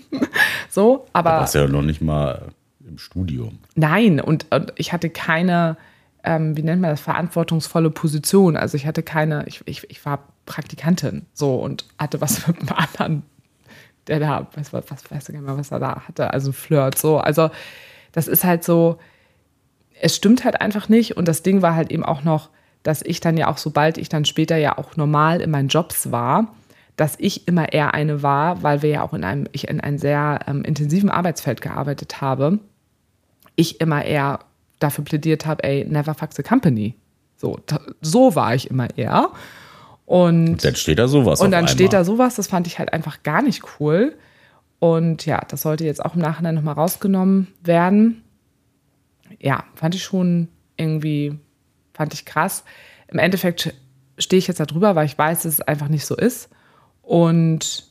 so, 0.68 1.06
aber. 1.12 1.30
Da 1.30 1.40
warst 1.40 1.54
ja 1.54 1.66
noch 1.66 1.82
nicht 1.82 2.00
mal 2.00 2.48
im 2.86 2.98
Studium. 2.98 3.58
Nein, 3.74 4.20
und, 4.20 4.46
und 4.50 4.72
ich 4.76 4.92
hatte 4.92 5.10
keine, 5.10 5.76
ähm, 6.22 6.56
wie 6.56 6.62
nennt 6.62 6.82
man 6.82 6.90
das, 6.90 7.00
verantwortungsvolle 7.00 7.90
Position. 7.90 8.56
Also 8.56 8.76
ich 8.76 8.86
hatte 8.86 9.02
keine, 9.02 9.44
ich, 9.46 9.62
ich, 9.66 9.88
ich 9.90 10.04
war 10.04 10.28
Praktikantin 10.46 11.26
so 11.32 11.56
und 11.56 11.86
hatte 11.98 12.20
was 12.20 12.46
mit 12.46 12.58
einem 12.58 12.68
anderen, 12.68 13.22
der 14.06 14.20
da, 14.20 14.46
was, 14.54 14.72
was, 14.72 14.90
was 14.90 15.10
weiß 15.10 15.28
ich 15.28 15.34
nicht 15.34 15.44
mehr, 15.44 15.56
was 15.56 15.70
er 15.70 15.80
da 15.80 16.02
hatte, 16.06 16.32
also 16.32 16.52
Flirt, 16.52 16.98
so. 16.98 17.18
Also 17.18 17.50
das 18.12 18.28
ist 18.28 18.44
halt 18.44 18.64
so, 18.64 18.98
es 20.00 20.14
stimmt 20.14 20.44
halt 20.44 20.60
einfach 20.60 20.88
nicht 20.88 21.16
und 21.16 21.26
das 21.26 21.42
Ding 21.42 21.62
war 21.62 21.74
halt 21.74 21.90
eben 21.90 22.04
auch 22.04 22.22
noch, 22.22 22.50
dass 22.82 23.00
ich 23.00 23.20
dann 23.20 23.36
ja 23.36 23.48
auch, 23.48 23.56
sobald 23.56 23.96
ich 23.96 24.10
dann 24.10 24.26
später 24.26 24.56
ja 24.56 24.76
auch 24.76 24.96
normal 24.96 25.40
in 25.40 25.50
meinen 25.50 25.68
Jobs 25.68 26.12
war, 26.12 26.54
dass 26.96 27.16
ich 27.18 27.48
immer 27.48 27.72
eher 27.72 27.94
eine 27.94 28.22
war, 28.22 28.62
weil 28.62 28.82
wir 28.82 28.90
ja 28.90 29.02
auch 29.02 29.12
in 29.14 29.24
einem, 29.24 29.46
ich 29.52 29.68
in 29.68 29.80
einem 29.80 29.98
sehr 29.98 30.40
ähm, 30.46 30.62
intensiven 30.62 31.10
Arbeitsfeld 31.10 31.60
gearbeitet 31.60 32.20
habe, 32.20 32.60
ich 33.56 33.80
immer 33.80 34.04
eher 34.04 34.40
dafür 34.78 35.04
plädiert 35.04 35.46
habe, 35.46 35.64
ey, 35.64 35.84
never 35.88 36.14
fuck 36.14 36.32
the 36.32 36.42
company. 36.42 36.94
So, 37.36 37.58
so 38.00 38.34
war 38.34 38.54
ich 38.54 38.70
immer 38.70 38.96
eher. 38.96 39.30
Und, 40.06 40.48
und 40.48 40.64
dann 40.64 40.76
steht 40.76 40.98
da 40.98 41.08
sowas. 41.08 41.40
Und 41.40 41.50
dann 41.50 41.68
steht 41.68 41.92
da 41.92 42.04
sowas, 42.04 42.36
das 42.36 42.46
fand 42.46 42.66
ich 42.66 42.78
halt 42.78 42.92
einfach 42.92 43.22
gar 43.22 43.42
nicht 43.42 43.62
cool. 43.80 44.14
Und 44.78 45.24
ja, 45.26 45.40
das 45.48 45.62
sollte 45.62 45.84
jetzt 45.84 46.04
auch 46.04 46.14
im 46.14 46.20
Nachhinein 46.20 46.54
nochmal 46.54 46.74
rausgenommen 46.74 47.48
werden. 47.62 48.22
Ja, 49.40 49.64
fand 49.74 49.94
ich 49.94 50.04
schon 50.04 50.48
irgendwie, 50.76 51.38
fand 51.94 52.12
ich 52.12 52.24
krass. 52.24 52.64
Im 53.08 53.18
Endeffekt 53.18 53.74
stehe 54.18 54.38
ich 54.38 54.46
jetzt 54.46 54.60
da 54.60 54.66
drüber, 54.66 54.94
weil 54.94 55.06
ich 55.06 55.16
weiß, 55.16 55.42
dass 55.42 55.54
es 55.54 55.60
einfach 55.60 55.88
nicht 55.88 56.04
so 56.04 56.14
ist. 56.14 56.50
Und 57.04 57.84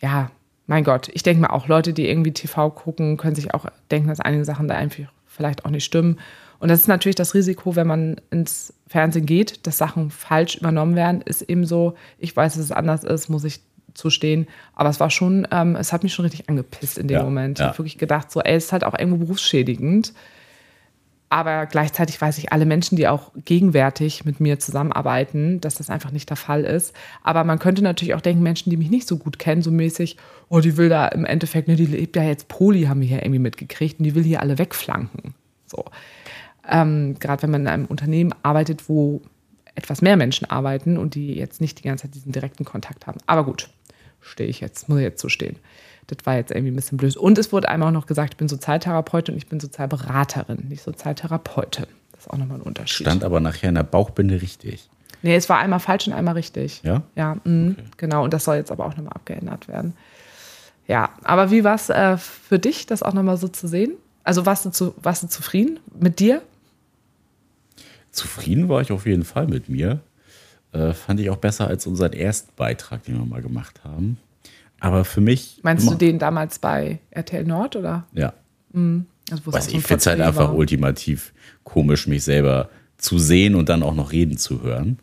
ja, 0.00 0.30
mein 0.66 0.84
Gott, 0.84 1.08
ich 1.12 1.22
denke 1.22 1.42
mal 1.42 1.50
auch, 1.50 1.68
Leute, 1.68 1.92
die 1.92 2.08
irgendwie 2.08 2.32
TV 2.32 2.70
gucken, 2.70 3.16
können 3.16 3.34
sich 3.34 3.54
auch 3.54 3.66
denken, 3.90 4.08
dass 4.08 4.20
einige 4.20 4.44
Sachen 4.44 4.68
da 4.68 4.74
einfach 4.74 5.12
vielleicht 5.26 5.64
auch 5.64 5.70
nicht 5.70 5.84
stimmen. 5.84 6.18
Und 6.58 6.70
das 6.70 6.80
ist 6.80 6.88
natürlich 6.88 7.16
das 7.16 7.34
Risiko, 7.34 7.74
wenn 7.74 7.86
man 7.86 8.20
ins 8.30 8.72
Fernsehen 8.86 9.26
geht, 9.26 9.66
dass 9.66 9.78
Sachen 9.78 10.10
falsch 10.10 10.56
übernommen 10.56 10.94
werden, 10.94 11.20
ist 11.22 11.42
eben 11.42 11.64
so, 11.64 11.94
ich 12.18 12.36
weiß, 12.36 12.54
dass 12.54 12.62
es 12.62 12.72
anders 12.72 13.02
ist, 13.02 13.28
muss 13.28 13.44
ich 13.44 13.60
zustehen. 13.94 14.46
Aber 14.74 14.88
es 14.88 15.00
war 15.00 15.10
schon, 15.10 15.46
ähm, 15.50 15.76
es 15.76 15.92
hat 15.92 16.02
mich 16.02 16.14
schon 16.14 16.24
richtig 16.24 16.48
angepisst 16.48 16.98
in 16.98 17.08
dem 17.08 17.18
ja, 17.18 17.24
Moment. 17.24 17.58
Ich 17.58 17.62
ja. 17.62 17.68
habe 17.68 17.78
wirklich 17.78 17.98
gedacht, 17.98 18.30
so, 18.30 18.40
ey, 18.40 18.54
es 18.54 18.66
ist 18.66 18.72
halt 18.72 18.84
auch 18.84 18.96
irgendwo 18.96 19.18
berufsschädigend. 19.18 20.12
Aber 21.32 21.64
gleichzeitig 21.64 22.20
weiß 22.20 22.36
ich 22.36 22.52
alle 22.52 22.66
Menschen, 22.66 22.96
die 22.96 23.08
auch 23.08 23.30
gegenwärtig 23.46 24.26
mit 24.26 24.38
mir 24.38 24.58
zusammenarbeiten, 24.58 25.62
dass 25.62 25.76
das 25.76 25.88
einfach 25.88 26.10
nicht 26.10 26.28
der 26.28 26.36
Fall 26.36 26.62
ist. 26.62 26.94
Aber 27.22 27.42
man 27.42 27.58
könnte 27.58 27.80
natürlich 27.80 28.12
auch 28.12 28.20
denken, 28.20 28.42
Menschen, 28.42 28.68
die 28.68 28.76
mich 28.76 28.90
nicht 28.90 29.08
so 29.08 29.16
gut 29.16 29.38
kennen, 29.38 29.62
so 29.62 29.70
mäßig, 29.70 30.18
oh, 30.50 30.60
die 30.60 30.76
will 30.76 30.90
da 30.90 31.08
im 31.08 31.24
Endeffekt, 31.24 31.68
ne, 31.68 31.76
die 31.76 31.86
lebt 31.86 32.16
ja 32.16 32.22
jetzt 32.22 32.48
Poli, 32.48 32.82
haben 32.82 33.00
wir 33.00 33.08
hier 33.08 33.22
irgendwie 33.22 33.38
mitgekriegt 33.38 33.98
und 33.98 34.04
die 34.04 34.14
will 34.14 34.24
hier 34.24 34.40
alle 34.40 34.58
wegflanken. 34.58 35.32
So. 35.64 35.86
Ähm, 36.68 37.16
Gerade 37.18 37.44
wenn 37.44 37.50
man 37.50 37.62
in 37.62 37.68
einem 37.68 37.86
Unternehmen 37.86 38.34
arbeitet, 38.42 38.90
wo 38.90 39.22
etwas 39.74 40.02
mehr 40.02 40.18
Menschen 40.18 40.50
arbeiten 40.50 40.98
und 40.98 41.14
die 41.14 41.32
jetzt 41.32 41.62
nicht 41.62 41.78
die 41.78 41.88
ganze 41.88 42.02
Zeit 42.02 42.14
diesen 42.14 42.32
direkten 42.32 42.66
Kontakt 42.66 43.06
haben. 43.06 43.20
Aber 43.24 43.46
gut, 43.46 43.70
stehe 44.20 44.50
ich 44.50 44.60
jetzt, 44.60 44.90
muss 44.90 44.98
ich 44.98 45.04
jetzt 45.04 45.22
so 45.22 45.30
stehen. 45.30 45.56
Das 46.06 46.18
war 46.24 46.36
jetzt 46.36 46.50
irgendwie 46.50 46.72
ein 46.72 46.76
bisschen 46.76 46.98
blöd. 46.98 47.16
Und 47.16 47.38
es 47.38 47.52
wurde 47.52 47.68
einmal 47.68 47.88
auch 47.88 47.92
noch 47.92 48.06
gesagt, 48.06 48.34
ich 48.34 48.36
bin 48.36 48.48
Sozialtherapeutin 48.48 49.34
und 49.34 49.38
ich 49.38 49.46
bin 49.46 49.60
Sozialberaterin, 49.60 50.66
nicht 50.68 50.82
Sozialtherapeutin. 50.82 51.86
Das 52.12 52.22
ist 52.22 52.30
auch 52.30 52.38
nochmal 52.38 52.58
ein 52.58 52.62
Unterschied. 52.62 53.06
Stand 53.06 53.24
aber 53.24 53.40
nachher 53.40 53.68
in 53.68 53.76
der 53.76 53.84
Bauchbinde 53.84 54.40
richtig. 54.42 54.88
Nee, 55.22 55.36
es 55.36 55.48
war 55.48 55.58
einmal 55.58 55.80
falsch 55.80 56.08
und 56.08 56.12
einmal 56.12 56.34
richtig. 56.34 56.82
Ja? 56.82 57.02
Ja, 57.14 57.36
mh, 57.44 57.72
okay. 57.72 57.82
genau. 57.96 58.24
Und 58.24 58.32
das 58.34 58.44
soll 58.44 58.56
jetzt 58.56 58.72
aber 58.72 58.86
auch 58.86 58.96
nochmal 58.96 59.12
abgeändert 59.12 59.68
werden. 59.68 59.94
Ja, 60.88 61.10
aber 61.22 61.50
wie 61.50 61.62
war 61.62 61.76
es 61.76 61.88
äh, 61.90 62.16
für 62.16 62.58
dich, 62.58 62.86
das 62.86 63.02
auch 63.02 63.12
nochmal 63.12 63.36
so 63.36 63.48
zu 63.48 63.68
sehen? 63.68 63.92
Also 64.24 64.46
warst 64.46 64.64
du, 64.64 64.70
zu, 64.70 64.94
warst 65.00 65.22
du 65.22 65.28
zufrieden 65.28 65.78
mit 65.98 66.18
dir? 66.18 66.42
Zufrieden 68.10 68.68
war 68.68 68.80
ich 68.80 68.92
auf 68.92 69.06
jeden 69.06 69.24
Fall 69.24 69.46
mit 69.46 69.68
mir. 69.68 70.00
Äh, 70.72 70.92
fand 70.92 71.20
ich 71.20 71.30
auch 71.30 71.36
besser 71.36 71.66
als 71.68 71.86
unseren 71.86 72.12
ersten 72.12 72.52
Beitrag, 72.56 73.04
den 73.04 73.18
wir 73.18 73.24
mal 73.24 73.42
gemacht 73.42 73.84
haben. 73.84 74.18
Aber 74.82 75.04
für 75.04 75.20
mich. 75.20 75.60
Meinst 75.62 75.88
du 75.88 75.94
den 75.94 76.18
damals 76.18 76.58
bei 76.58 76.98
RTL 77.12 77.44
Nord 77.44 77.76
oder? 77.76 78.04
Ja. 78.12 78.32
Mhm. 78.72 79.06
Also, 79.30 79.52
Weiß, 79.52 79.68
ich 79.68 79.80
finde 79.82 80.00
es 80.00 80.06
halt 80.06 80.20
einfach 80.20 80.48
war. 80.48 80.56
ultimativ 80.56 81.32
komisch, 81.62 82.08
mich 82.08 82.24
selber 82.24 82.68
zu 82.98 83.20
sehen 83.20 83.54
und 83.54 83.68
dann 83.68 83.84
auch 83.84 83.94
noch 83.94 84.10
reden 84.10 84.38
zu 84.38 84.60
hören. 84.62 84.98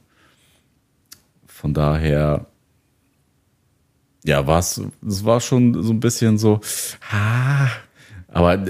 Von 1.48 1.74
daher, 1.74 2.48
ja, 4.26 4.46
war 4.46 4.60
es, 4.60 4.82
war 5.02 5.40
schon 5.40 5.82
so 5.82 5.94
ein 5.94 6.02
bisschen 6.02 6.38
so, 6.38 6.60
ah, 7.10 7.70
aber 8.28 8.62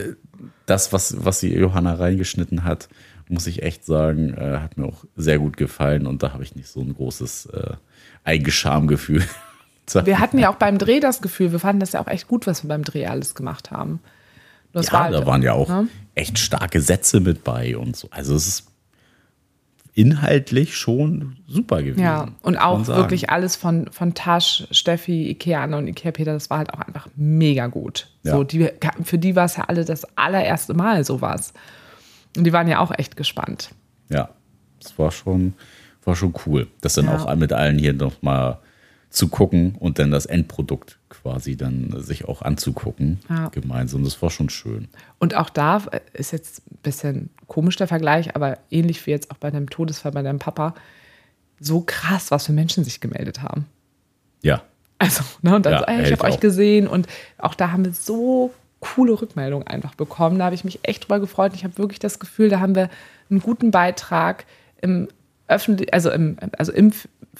das, 0.67 0.93
was, 0.93 1.25
was 1.25 1.39
die 1.39 1.53
Johanna 1.53 1.95
reingeschnitten 1.95 2.63
hat, 2.65 2.87
muss 3.29 3.47
ich 3.47 3.63
echt 3.63 3.83
sagen, 3.83 4.35
äh, 4.35 4.59
hat 4.59 4.77
mir 4.77 4.85
auch 4.85 5.05
sehr 5.15 5.39
gut 5.39 5.57
gefallen 5.57 6.05
und 6.05 6.21
da 6.21 6.33
habe 6.33 6.43
ich 6.43 6.55
nicht 6.55 6.67
so 6.67 6.81
ein 6.81 6.93
großes 6.93 7.47
äh, 7.47 7.73
Eigenschamgefühl. 8.23 9.23
Wir 9.93 10.19
hatten 10.19 10.37
ja 10.37 10.49
auch 10.49 10.55
beim 10.55 10.77
Dreh 10.77 10.99
das 10.99 11.21
Gefühl, 11.21 11.51
wir 11.51 11.59
fanden 11.59 11.79
das 11.79 11.93
ja 11.93 12.01
auch 12.01 12.07
echt 12.07 12.27
gut, 12.27 12.47
was 12.47 12.63
wir 12.63 12.67
beim 12.67 12.83
Dreh 12.83 13.07
alles 13.07 13.35
gemacht 13.35 13.71
haben. 13.71 13.99
Das 14.73 14.87
ja, 14.87 14.93
war 14.93 15.03
halt, 15.05 15.13
da 15.15 15.25
waren 15.25 15.41
ja 15.41 15.53
auch 15.53 15.67
ne? 15.67 15.87
echt 16.15 16.37
starke 16.37 16.81
Sätze 16.81 17.19
mit 17.19 17.43
bei 17.43 17.75
und 17.77 17.95
so. 17.95 18.07
Also 18.11 18.35
es 18.35 18.47
ist 18.47 18.67
inhaltlich 19.93 20.77
schon 20.77 21.37
super 21.47 21.81
gewesen. 21.81 22.01
Ja, 22.01 22.29
und 22.41 22.57
auch 22.57 22.87
wirklich 22.87 23.31
alles 23.31 23.55
von, 23.55 23.91
von 23.91 24.13
Tasch, 24.13 24.67
Steffi, 24.71 25.29
Ikea 25.29 25.63
Anna 25.63 25.77
und 25.77 25.87
Ikea 25.87 26.11
Peter, 26.11 26.33
das 26.33 26.49
war 26.49 26.59
halt 26.59 26.73
auch 26.73 26.79
einfach 26.79 27.07
mega 27.15 27.67
gut. 27.67 28.07
Ja. 28.23 28.33
So, 28.33 28.43
die, 28.43 28.69
für 29.03 29.17
die 29.17 29.35
war 29.35 29.45
es 29.45 29.57
ja 29.57 29.65
alle 29.67 29.83
das 29.83 30.05
allererste 30.17 30.73
Mal 30.73 31.03
sowas. 31.03 31.53
Und 32.37 32.45
die 32.45 32.53
waren 32.53 32.67
ja 32.67 32.79
auch 32.79 32.91
echt 32.97 33.17
gespannt. 33.17 33.71
Ja, 34.09 34.29
das 34.81 34.97
war 34.97 35.11
schon, 35.11 35.53
war 36.05 36.15
schon 36.15 36.33
cool. 36.45 36.67
Das 36.81 36.93
dann 36.93 37.05
ja. 37.05 37.17
auch 37.17 37.35
mit 37.35 37.51
allen 37.51 37.77
hier 37.77 37.93
nochmal 37.93 38.59
zu 39.09 39.27
gucken 39.27 39.75
und 39.79 39.97
dann 39.97 40.11
das 40.11 40.25
Endprodukt 40.27 40.99
quasi 41.09 41.57
dann 41.57 41.95
sich 41.97 42.25
auch 42.25 42.43
anzugucken 42.43 43.19
ja. 43.27 43.49
gemeinsam. 43.49 44.03
Das 44.03 44.21
war 44.21 44.29
schon 44.29 44.49
schön. 44.49 44.87
Und 45.17 45.35
auch 45.35 45.49
da 45.49 45.83
ist 46.13 46.31
jetzt 46.31 46.61
ein 46.71 46.77
bisschen 46.83 47.29
komisch 47.47 47.75
der 47.75 47.87
Vergleich, 47.87 48.35
aber 48.35 48.59
ähnlich 48.69 49.05
wie 49.05 49.11
jetzt 49.11 49.31
auch 49.31 49.37
bei 49.37 49.49
deinem 49.49 49.69
Todesfall 49.69 50.11
bei 50.11 50.21
deinem 50.21 50.39
Papa, 50.39 50.75
so 51.59 51.81
krass, 51.81 52.29
was 52.29 52.45
für 52.45 52.53
Menschen 52.53 52.83
sich 52.83 53.01
gemeldet 53.01 53.41
haben. 53.41 53.65
Ja. 54.41 54.61
Also, 54.99 55.23
ne, 55.41 55.55
und 55.55 55.65
dann 55.65 55.73
ja, 55.73 55.79
so, 55.79 55.85
ey, 55.85 56.03
ich 56.03 56.11
habe 56.11 56.23
euch 56.25 56.39
gesehen 56.39 56.87
und 56.87 57.07
auch 57.37 57.55
da 57.55 57.71
haben 57.71 57.85
wir 57.85 57.93
so 57.93 58.53
coole 58.79 59.19
Rückmeldungen 59.19 59.65
einfach 59.65 59.95
bekommen. 59.95 60.39
Da 60.39 60.45
habe 60.45 60.55
ich 60.55 60.63
mich 60.63 60.79
echt 60.83 61.03
drüber 61.03 61.19
gefreut. 61.19 61.53
Ich 61.55 61.63
habe 61.63 61.77
wirklich 61.77 61.99
das 61.99 62.19
Gefühl, 62.19 62.49
da 62.49 62.59
haben 62.59 62.75
wir 62.75 62.89
einen 63.29 63.39
guten 63.39 63.71
Beitrag 63.71 64.45
im 64.81 65.07
öffentlich, 65.49 65.93
also 65.93 66.09
im, 66.11 66.37
also 66.57 66.71
im 66.71 66.91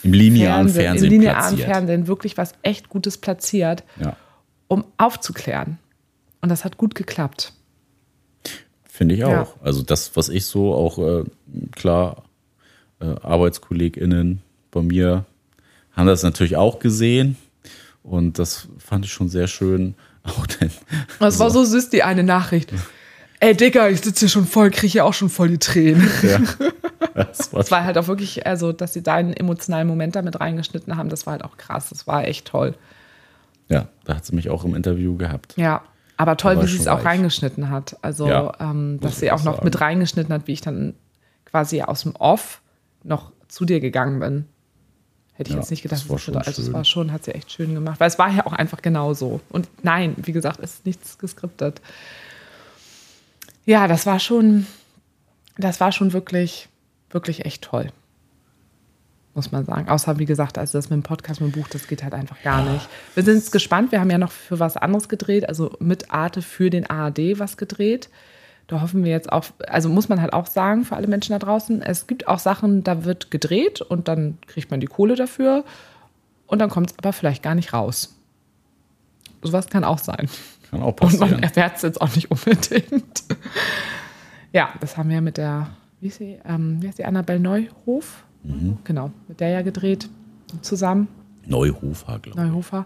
im 0.04 0.14
linearen 0.14 0.70
Fernsehen, 0.70 0.84
Fernsehen 0.84 1.06
im 1.06 1.12
linearen 1.12 1.40
platziert. 1.40 1.70
Fernsehen 1.70 2.08
wirklich 2.08 2.38
was 2.38 2.54
echt 2.62 2.90
Gutes 2.90 3.18
platziert, 3.18 3.84
ja. 4.00 4.16
um 4.68 4.86
aufzuklären. 4.98 5.78
Und 6.42 6.50
das 6.50 6.64
hat 6.64 6.78
gut 6.78 6.96
geklappt. 6.96 7.54
Finde 8.86 9.16
ich 9.16 9.24
auch. 9.24 9.32
Ja. 9.32 9.48
Also 9.62 9.82
das, 9.82 10.16
was 10.16 10.30
ich 10.30 10.46
so 10.46 10.74
auch 10.74 11.00
äh, 11.00 11.24
klar, 11.72 12.24
äh, 13.00 13.06
ArbeitskollegInnen 13.06 14.42
bei 14.72 14.82
mir 14.82 15.26
haben 15.92 16.08
das 16.08 16.24
natürlich 16.24 16.56
auch 16.56 16.80
gesehen. 16.80 17.38
Und 18.04 18.40
das 18.40 18.68
fand 18.78 19.06
ich 19.06 19.12
schon 19.12 19.30
sehr 19.30 19.48
schön. 19.48 19.96
Auch 20.24 20.46
denn, 20.48 20.70
das 21.20 21.40
war 21.40 21.50
so 21.50 21.64
süß, 21.64 21.90
die 21.90 22.04
eine 22.04 22.24
Nachricht. 22.24 22.74
Ey, 23.40 23.56
Digga, 23.56 23.88
ich 23.88 24.02
sitze 24.02 24.22
hier 24.22 24.30
schon 24.30 24.46
voll, 24.46 24.70
kriege 24.70 24.92
hier 24.92 25.06
auch 25.06 25.14
schon 25.14 25.30
voll 25.30 25.48
die 25.48 25.58
Tränen. 25.58 26.10
Ja. 26.22 26.42
Das 27.14 27.54
war, 27.54 27.60
das 27.60 27.72
war 27.72 27.84
halt 27.84 27.98
auch 27.98 28.08
wirklich, 28.08 28.46
also, 28.46 28.72
dass 28.72 28.94
sie 28.94 29.02
da 29.02 29.16
einen 29.16 29.34
emotionalen 29.34 29.88
Moment 29.88 30.16
damit 30.16 30.40
reingeschnitten 30.40 30.98
haben, 30.98 31.10
das 31.10 31.26
war 31.26 31.34
halt 31.34 31.44
auch 31.44 31.58
krass. 31.58 31.90
Das 31.90 32.08
war 32.08 32.26
echt 32.26 32.48
toll. 32.48 32.76
Ja, 33.70 33.88
da 34.04 34.16
hat 34.16 34.26
sie 34.26 34.36
mich 34.36 34.50
auch 34.50 34.66
im 34.66 34.76
Interview 34.76 35.16
gehabt. 35.16 35.56
Ja, 35.58 35.84
aber 36.18 36.36
toll, 36.38 36.54
aber 36.54 36.64
wie 36.64 36.68
sie 36.68 36.78
es 36.78 36.88
auch 36.88 37.06
reingeschnitten 37.06 37.70
hat. 37.70 37.98
Also, 38.02 38.28
ja, 38.28 38.52
ähm, 38.60 39.00
dass 39.00 39.20
sie 39.20 39.32
auch 39.32 39.44
noch 39.44 39.56
sagen. 39.56 39.66
mit 39.66 39.80
reingeschnitten 39.80 40.34
hat, 40.34 40.48
wie 40.48 40.54
ich 40.54 40.62
dann 40.62 40.94
quasi 41.46 41.82
aus 41.82 42.04
dem 42.04 42.16
Off 42.16 42.62
noch 43.04 43.32
zu 43.48 43.66
dir 43.66 43.80
gegangen 43.80 44.20
bin. 44.20 44.46
Hätte 45.34 45.52
ich 45.52 45.56
ja, 45.56 45.62
jetzt 45.62 45.72
nicht 45.72 45.84
gedacht. 45.84 46.02
Das 46.02 46.10
war 46.10 46.20
schon 46.20 46.36
also, 46.36 46.62
es 46.62 46.74
war 46.74 46.84
schon, 46.84 47.14
hat 47.14 47.24
sie 47.24 47.34
echt 47.34 47.52
schön 47.52 47.74
gemacht. 47.74 48.00
Weil 48.00 48.10
es 48.10 48.20
war 48.20 48.30
ja 48.30 48.46
auch 48.46 48.52
einfach 48.52 48.82
genau 48.82 49.14
so. 49.14 49.40
Und 49.50 49.70
nein, 49.84 50.16
wie 50.18 50.34
gesagt, 50.34 50.60
es 50.62 50.74
ist 50.74 50.86
nichts 50.86 51.18
geskriptet. 51.18 51.82
Ja, 53.66 53.88
das 53.88 54.06
war 54.06 54.20
schon, 54.20 54.68
das 55.58 55.80
war 55.80 55.94
schon 55.94 56.12
wirklich 56.12 56.68
wirklich 57.12 57.46
echt 57.46 57.64
toll. 57.64 57.92
Muss 59.36 59.52
man 59.52 59.64
sagen. 59.64 59.88
Außer, 59.90 60.18
wie 60.20 60.26
gesagt, 60.26 60.58
also 60.58 60.78
das 60.78 60.90
mit 60.90 60.98
dem 60.98 61.04
Podcast, 61.04 61.40
mit 61.40 61.54
dem 61.54 61.62
Buch, 61.62 61.68
das 61.70 61.88
geht 61.88 62.04
halt 62.04 62.14
einfach 62.14 62.42
gar 62.42 62.64
nicht. 62.64 62.90
Wir 63.14 63.24
sind 63.24 63.52
gespannt. 63.52 63.92
Wir 63.92 64.00
haben 64.00 64.10
ja 64.10 64.18
noch 64.18 64.32
für 64.32 64.60
was 64.60 64.76
anderes 64.76 65.08
gedreht, 65.08 65.48
also 65.48 65.72
mit 65.80 66.12
Arte 66.12 66.42
für 66.42 66.70
den 66.70 66.90
ARD 66.90 67.38
was 67.40 67.56
gedreht. 67.56 68.10
da 68.68 68.82
hoffen 68.82 69.04
wir 69.04 69.12
jetzt 69.12 69.32
auf, 69.32 69.54
also 69.68 69.88
muss 69.90 70.10
man 70.10 70.20
halt 70.22 70.34
auch 70.34 70.48
sagen 70.48 70.84
für 70.84 70.96
alle 70.96 71.08
Menschen 71.08 71.32
da 71.34 71.40
draußen, 71.40 71.82
es 71.82 72.06
gibt 72.08 72.28
auch 72.28 72.40
Sachen, 72.40 72.84
da 72.84 73.04
wird 73.06 73.32
gedreht 73.32 73.82
und 73.82 74.08
dann 74.08 74.38
kriegt 74.48 74.72
man 74.72 74.80
die 74.80 74.88
Kohle 74.88 75.16
dafür 75.16 75.64
und 76.48 76.60
dann 76.60 76.70
kommt 76.70 76.92
es 76.92 76.98
aber 76.98 77.14
vielleicht 77.14 77.42
gar 77.44 77.56
nicht 77.56 77.72
raus. 77.74 78.16
Sowas 79.42 79.70
kann 79.70 79.84
auch 79.84 80.00
sein. 80.00 80.28
Kann 80.70 80.82
auch 80.82 80.88
Und 81.00 81.02
man 81.02 81.20
passieren. 81.20 81.44
erfährt 81.44 81.78
es 81.78 81.82
jetzt 81.84 82.02
auch 82.02 82.14
nicht 82.16 82.30
unbedingt. 82.30 83.24
ja, 84.52 84.70
das 84.82 84.98
haben 84.98 85.10
wir 85.10 85.22
mit 85.22 85.38
der, 85.38 85.70
wie 86.02 86.08
ist 86.08 86.18
sie, 86.18 86.40
ähm, 86.46 86.82
wie 86.82 86.88
heißt 86.88 87.00
die, 87.00 87.06
Annabelle 87.06 87.40
Neuhof? 87.40 88.24
Mhm. 88.44 88.78
Genau, 88.84 89.12
mit 89.28 89.40
der 89.40 89.50
ja 89.50 89.62
gedreht 89.62 90.10
zusammen, 90.62 91.08
Neuhofer, 91.46 92.20
glaube 92.20 92.40
ich. 92.40 92.46
Neuhofer. 92.48 92.86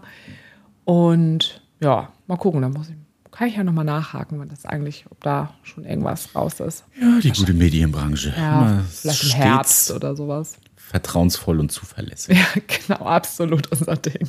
Und 0.84 1.62
ja, 1.80 2.08
mal 2.26 2.36
gucken, 2.36 2.62
da 2.62 2.68
muss 2.68 2.88
ich, 2.88 2.96
kann 3.30 3.48
ich 3.48 3.56
ja 3.56 3.64
nochmal 3.64 3.84
nachhaken, 3.84 4.40
wenn 4.40 4.48
das 4.48 4.64
eigentlich, 4.64 5.06
ob 5.10 5.20
da 5.22 5.54
schon 5.62 5.84
irgendwas 5.84 6.34
raus 6.34 6.60
ist. 6.60 6.84
Ja, 7.00 7.20
die 7.20 7.30
gute 7.30 7.52
Medienbranche. 7.52 8.32
Ja, 8.36 8.62
Immer 8.62 8.84
vielleicht 8.84 9.24
im 9.24 9.30
Herbst 9.30 9.90
oder 9.90 10.16
sowas. 10.16 10.56
Vertrauensvoll 10.76 11.60
und 11.60 11.72
zuverlässig. 11.72 12.38
Ja, 12.54 12.62
genau, 12.66 13.06
absolut 13.06 13.70
unser 13.72 13.96
Ding. 13.96 14.28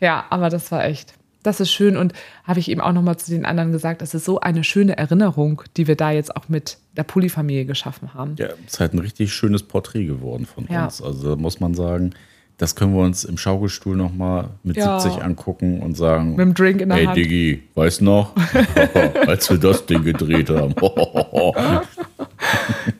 Ja, 0.00 0.24
aber 0.30 0.50
das 0.50 0.70
war 0.72 0.84
echt, 0.84 1.14
das 1.44 1.60
ist 1.60 1.70
schön 1.70 1.96
und 1.96 2.12
habe 2.42 2.58
ich 2.58 2.68
eben 2.70 2.80
auch 2.80 2.92
nochmal 2.92 3.16
zu 3.16 3.30
den 3.30 3.44
anderen 3.46 3.70
gesagt, 3.70 4.02
das 4.02 4.14
ist 4.14 4.24
so 4.24 4.40
eine 4.40 4.64
schöne 4.64 4.96
Erinnerung, 4.98 5.62
die 5.76 5.86
wir 5.86 5.94
da 5.96 6.10
jetzt 6.10 6.34
auch 6.36 6.48
mit 6.48 6.78
der 6.96 7.04
Pulli-Familie 7.04 7.64
geschaffen 7.66 8.12
haben. 8.14 8.34
Ja, 8.38 8.48
ist 8.66 8.80
halt 8.80 8.94
ein 8.94 8.98
richtig 8.98 9.32
schönes 9.32 9.62
Porträt 9.62 10.06
geworden 10.06 10.46
von 10.46 10.66
Ja. 10.68 10.84
uns. 10.86 11.00
Also 11.00 11.30
da 11.30 11.40
muss 11.40 11.60
man 11.60 11.74
sagen, 11.74 12.14
das 12.56 12.76
können 12.76 12.94
wir 12.94 13.02
uns 13.02 13.24
im 13.24 13.36
Schaukelstuhl 13.36 13.96
nochmal 13.96 14.48
mit 14.62 14.76
Ja. 14.76 15.00
70 15.00 15.22
angucken 15.24 15.80
und 15.82 15.96
sagen, 15.96 16.30
Mit 16.30 16.40
dem 16.40 16.54
Drink 16.54 16.80
in 16.80 16.88
der 16.88 16.98
hey 16.98 17.06
Hand. 17.06 17.16
Diggi, 17.16 17.62
weißt 17.74 18.00
noch, 18.02 18.32
als 19.26 19.50
wir 19.50 19.58
das 19.58 19.86
Ding 19.86 20.02
gedreht 20.04 20.50
haben. 20.50 20.74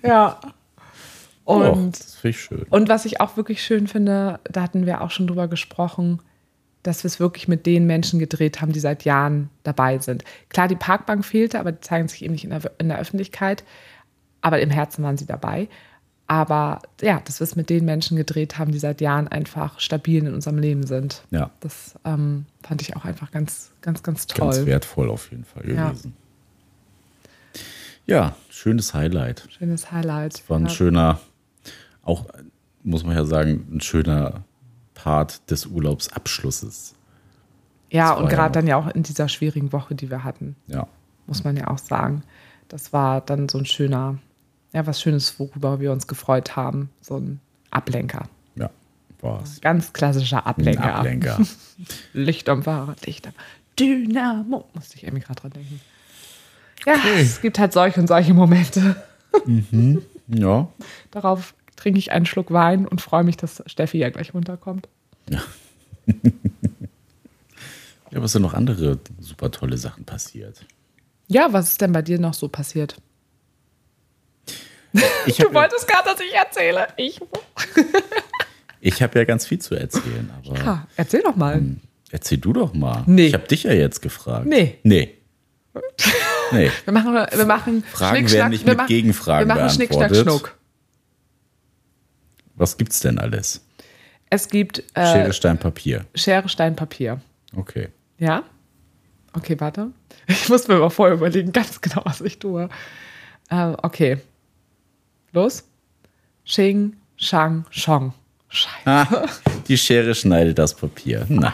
Ja. 0.02 0.38
Und 1.44 1.62
Und, 1.68 1.98
das 2.00 2.14
finde 2.14 2.30
ich 2.36 2.40
schön. 2.42 2.62
und 2.70 2.88
was 2.88 3.04
ich 3.04 3.20
auch 3.20 3.36
wirklich 3.36 3.62
schön 3.62 3.86
finde, 3.86 4.40
da 4.44 4.62
hatten 4.62 4.86
wir 4.86 5.02
auch 5.02 5.10
schon 5.10 5.26
drüber 5.26 5.46
gesprochen, 5.46 6.20
dass 6.84 7.02
wir 7.02 7.08
es 7.08 7.18
wirklich 7.18 7.48
mit 7.48 7.66
den 7.66 7.86
Menschen 7.86 8.20
gedreht 8.20 8.60
haben, 8.60 8.72
die 8.72 8.78
seit 8.78 9.04
Jahren 9.04 9.50
dabei 9.64 9.98
sind. 9.98 10.22
Klar, 10.50 10.68
die 10.68 10.76
Parkbank 10.76 11.24
fehlte, 11.24 11.58
aber 11.58 11.72
die 11.72 11.80
zeigen 11.80 12.06
sich 12.06 12.22
eben 12.22 12.34
nicht 12.34 12.44
in 12.44 12.50
der, 12.50 12.70
in 12.78 12.88
der 12.88 13.00
Öffentlichkeit. 13.00 13.64
Aber 14.42 14.60
im 14.60 14.70
Herzen 14.70 15.02
waren 15.02 15.16
sie 15.16 15.26
dabei. 15.26 15.68
Aber 16.26 16.80
ja, 17.00 17.20
dass 17.24 17.40
wir 17.40 17.44
es 17.44 17.56
mit 17.56 17.70
den 17.70 17.86
Menschen 17.86 18.16
gedreht 18.16 18.58
haben, 18.58 18.70
die 18.70 18.78
seit 18.78 19.00
Jahren 19.00 19.28
einfach 19.28 19.80
stabil 19.80 20.26
in 20.26 20.34
unserem 20.34 20.58
Leben 20.58 20.86
sind. 20.86 21.22
Ja. 21.30 21.50
Das 21.60 21.94
ähm, 22.04 22.44
fand 22.62 22.82
ich 22.82 22.94
auch 22.96 23.04
einfach 23.04 23.30
ganz, 23.30 23.72
ganz, 23.80 24.02
ganz 24.02 24.26
toll. 24.26 24.50
Ganz 24.52 24.66
wertvoll 24.66 25.10
auf 25.10 25.30
jeden 25.30 25.44
Fall 25.44 25.68
Ja. 25.68 25.88
gewesen. 25.88 26.14
Ja, 28.06 28.36
schönes 28.50 28.92
Highlight. 28.92 29.48
Schönes 29.58 29.90
Highlight. 29.90 30.42
War 30.48 30.58
ein 30.58 30.64
ja. 30.64 30.70
schöner, 30.70 31.20
auch 32.02 32.26
muss 32.82 33.04
man 33.04 33.16
ja 33.16 33.24
sagen, 33.24 33.66
ein 33.72 33.80
schöner 33.80 34.44
Part 35.04 35.50
des 35.50 35.66
Urlaubsabschlusses. 35.66 36.94
Ja, 37.90 38.10
Das 38.12 38.18
und 38.20 38.24
ja 38.24 38.30
gerade 38.30 38.48
noch- 38.48 38.52
dann 38.54 38.66
ja 38.66 38.76
auch 38.78 38.86
in 38.88 39.02
dieser 39.02 39.28
schwierigen 39.28 39.70
Woche, 39.72 39.94
die 39.94 40.10
wir 40.10 40.24
hatten. 40.24 40.56
Ja. 40.66 40.86
muss 41.26 41.44
man 41.44 41.56
ja 41.58 41.68
auch 41.68 41.76
sagen. 41.78 42.22
Das 42.68 42.92
war 42.94 43.20
dann 43.20 43.48
so 43.50 43.58
ein 43.58 43.66
schöner, 43.66 44.18
ja, 44.72 44.86
was 44.86 45.00
Schönes, 45.02 45.38
worüber 45.38 45.78
wir 45.80 45.92
uns 45.92 46.06
gefreut 46.06 46.56
haben. 46.56 46.88
So 47.02 47.16
ein 47.18 47.40
Ablenker. 47.70 48.28
Ja, 48.56 48.70
war 49.20 49.42
es. 49.42 49.60
Ganz 49.60 49.92
klassischer 49.92 50.38
Ein 50.46 50.50
Ablenker. 50.50 50.94
Ablenker. 50.96 51.38
Licht 52.14 52.48
am 52.48 52.62
Fahrrad, 52.62 53.04
Licht 53.06 53.26
am 53.26 53.34
Dynamo. 53.78 54.66
Musste 54.74 54.96
ich 54.96 55.04
irgendwie 55.04 55.22
gerade 55.24 55.40
dran 55.42 55.50
denken. 55.52 55.80
Ja, 56.86 56.94
es 57.18 57.40
gibt 57.42 57.58
halt 57.58 57.72
solche 57.74 58.00
und 58.00 58.06
solche 58.06 58.32
Momente. 58.34 58.96
ja. 60.28 60.68
Darauf 61.10 61.54
trinke 61.76 61.98
ich 61.98 62.12
einen 62.12 62.26
Schluck 62.26 62.50
Wein 62.52 62.86
und 62.86 63.00
freue 63.00 63.24
mich, 63.24 63.36
dass 63.36 63.62
Steffi 63.66 63.98
ja 63.98 64.08
gleich 64.10 64.32
runterkommt. 64.34 64.88
Ja, 65.30 65.42
was 68.22 68.32
sind 68.32 68.42
noch 68.42 68.54
andere 68.54 68.98
super 69.20 69.50
tolle 69.50 69.78
Sachen 69.78 70.04
passiert? 70.04 70.64
Ja, 71.26 71.52
was 71.52 71.70
ist 71.70 71.80
denn 71.80 71.92
bei 71.92 72.02
dir 72.02 72.18
noch 72.18 72.34
so 72.34 72.48
passiert? 72.48 72.96
Ich 75.26 75.32
Du 75.38 75.44
habe 75.44 75.54
ja, 75.54 75.60
wolltest 75.62 75.88
gerade, 75.88 76.10
dass 76.10 76.20
ich 76.20 76.32
erzähle. 76.34 76.88
Ich. 76.96 77.20
ich 78.80 79.02
hab 79.02 79.14
ja 79.16 79.24
ganz 79.24 79.46
viel 79.46 79.58
zu 79.58 79.74
erzählen, 79.74 80.30
aber 80.44 80.66
Ah, 80.66 80.86
erzähl 80.96 81.22
doch 81.22 81.34
mal. 81.36 81.62
erzähl 82.10 82.38
du 82.38 82.52
doch 82.52 82.74
mal. 82.74 83.02
Nee. 83.06 83.26
Ich 83.28 83.34
habe 83.34 83.48
dich 83.48 83.62
ja 83.64 83.72
jetzt 83.72 84.02
gefragt. 84.02 84.46
Nee. 84.46 84.78
Nee. 84.82 85.14
Nee. 86.52 86.70
Wir 86.84 86.92
machen, 86.92 87.14
wir 87.14 87.46
machen 87.46 87.82
Fragen 87.90 88.18
Schnick, 88.28 88.32
werden 88.32 88.50
nicht 88.50 88.64
wir 88.64 88.70
mit 88.72 88.76
machen- 88.78 88.88
Gegenfragen 88.88 89.48
Wir 89.48 89.54
machen 89.56 89.70
Schnick, 89.70 89.88
Schnack, 89.92 90.10
beantwortet. 90.10 90.42
Schnuck. 90.42 90.58
Was 92.54 92.76
gibt's 92.76 93.00
denn 93.00 93.18
alles? 93.18 93.64
Es 94.30 94.48
gibt 94.48 94.78
äh, 94.94 95.06
Schere, 95.06 95.32
Stein, 95.32 95.58
Papier. 95.58 96.06
Schere, 96.14 96.48
Stein, 96.48 96.74
Papier. 96.76 97.20
Okay. 97.56 97.88
Ja? 98.18 98.42
Okay, 99.32 99.58
warte. 99.58 99.90
Ich 100.26 100.48
muss 100.48 100.66
mir 100.68 100.78
mal 100.78 100.88
vorher 100.88 101.16
überlegen, 101.16 101.52
ganz 101.52 101.78
genau, 101.80 102.00
was 102.04 102.22
ich 102.22 102.38
tue. 102.38 102.68
Äh, 103.50 103.74
okay. 103.82 104.16
Los. 105.32 105.64
Xing, 106.46 106.96
Shang, 107.16 107.66
Shong. 107.70 108.14
Scheiße. 108.48 108.86
Ah, 108.86 109.26
die 109.68 109.76
Schere 109.76 110.14
schneidet 110.14 110.58
das 110.58 110.74
Papier. 110.74 111.26
Na, 111.28 111.52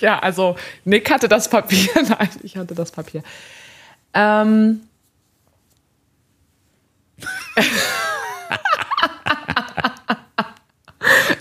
Ja, 0.00 0.18
also 0.20 0.56
Nick 0.84 1.10
hatte 1.10 1.28
das 1.28 1.48
Papier. 1.50 1.90
Nein, 2.08 2.28
ich 2.42 2.56
hatte 2.56 2.74
das 2.74 2.90
Papier. 2.90 3.22
Ähm. 4.14 4.80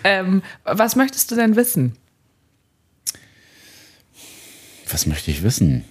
ähm, 0.04 0.42
was 0.64 0.96
möchtest 0.96 1.32
du 1.32 1.36
denn 1.36 1.56
wissen? 1.56 1.94
was 4.92 5.06
möchte 5.06 5.32
ich 5.32 5.42
wissen? 5.42 5.86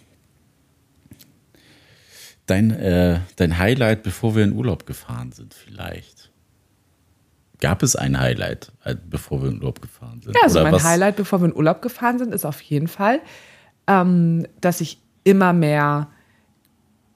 Dein, 2.46 2.70
äh, 2.70 3.20
dein 3.36 3.58
Highlight, 3.58 4.02
bevor 4.02 4.34
wir 4.34 4.44
in 4.44 4.52
Urlaub 4.52 4.84
gefahren 4.86 5.32
sind, 5.32 5.54
vielleicht. 5.54 6.30
Gab 7.60 7.82
es 7.82 7.94
ein 7.96 8.18
Highlight, 8.18 8.72
äh, 8.84 8.96
bevor 9.08 9.42
wir 9.42 9.48
in 9.50 9.56
Urlaub 9.58 9.80
gefahren 9.80 10.20
sind? 10.22 10.34
Ja, 10.34 10.40
also 10.42 10.58
Oder 10.58 10.64
mein 10.64 10.74
was- 10.74 10.84
Highlight, 10.84 11.16
bevor 11.16 11.40
wir 11.40 11.46
in 11.46 11.54
Urlaub 11.56 11.80
gefahren 11.82 12.18
sind, 12.18 12.34
ist 12.34 12.44
auf 12.44 12.60
jeden 12.60 12.88
Fall, 12.88 13.20
ähm, 13.86 14.46
dass 14.60 14.80
ich 14.80 14.98
immer 15.24 15.52
mehr 15.52 16.08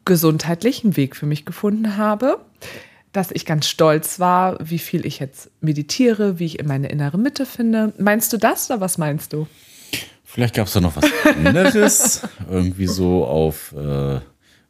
gesundheitlichen 0.05 0.97
Weg 0.97 1.17
für 1.17 1.27
mich 1.27 1.45
gefunden 1.45 1.97
habe. 1.97 2.45
Dass 3.15 3.31
ich 3.31 3.47
ganz 3.47 3.67
stolz 3.69 4.19
war, 4.21 4.59
wie 4.61 4.79
viel 4.81 5.07
ich 5.07 5.21
jetzt 5.21 5.49
meditiere, 5.63 6.39
wie 6.39 6.45
ich 6.47 6.59
in 6.59 6.67
meine 6.67 6.89
innere 6.89 7.17
Mitte 7.17 7.47
finde. 7.47 7.93
Meinst 7.97 8.33
du 8.33 8.37
das 8.37 8.69
oder 8.71 8.81
was 8.81 8.99
meinst 8.99 9.33
du? 9.33 9.47
Vielleicht 10.25 10.55
gab 10.57 10.67
es 10.67 10.73
da 10.73 10.81
noch 10.81 10.97
was 10.97 11.05
anderes. 11.37 12.23
Irgendwie 12.51 12.89
so 12.89 13.25
auf 13.25 13.73
äh, 13.73 14.19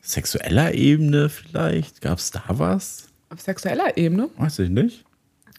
sexueller 0.02 0.74
Ebene 0.74 1.30
vielleicht. 1.30 2.02
Gab 2.02 2.18
es 2.18 2.30
da 2.32 2.42
was? 2.48 3.06
Auf 3.30 3.40
sexueller 3.40 3.96
Ebene? 3.96 4.28
Weiß 4.36 4.58
ich 4.58 4.68
nicht. 4.68 5.04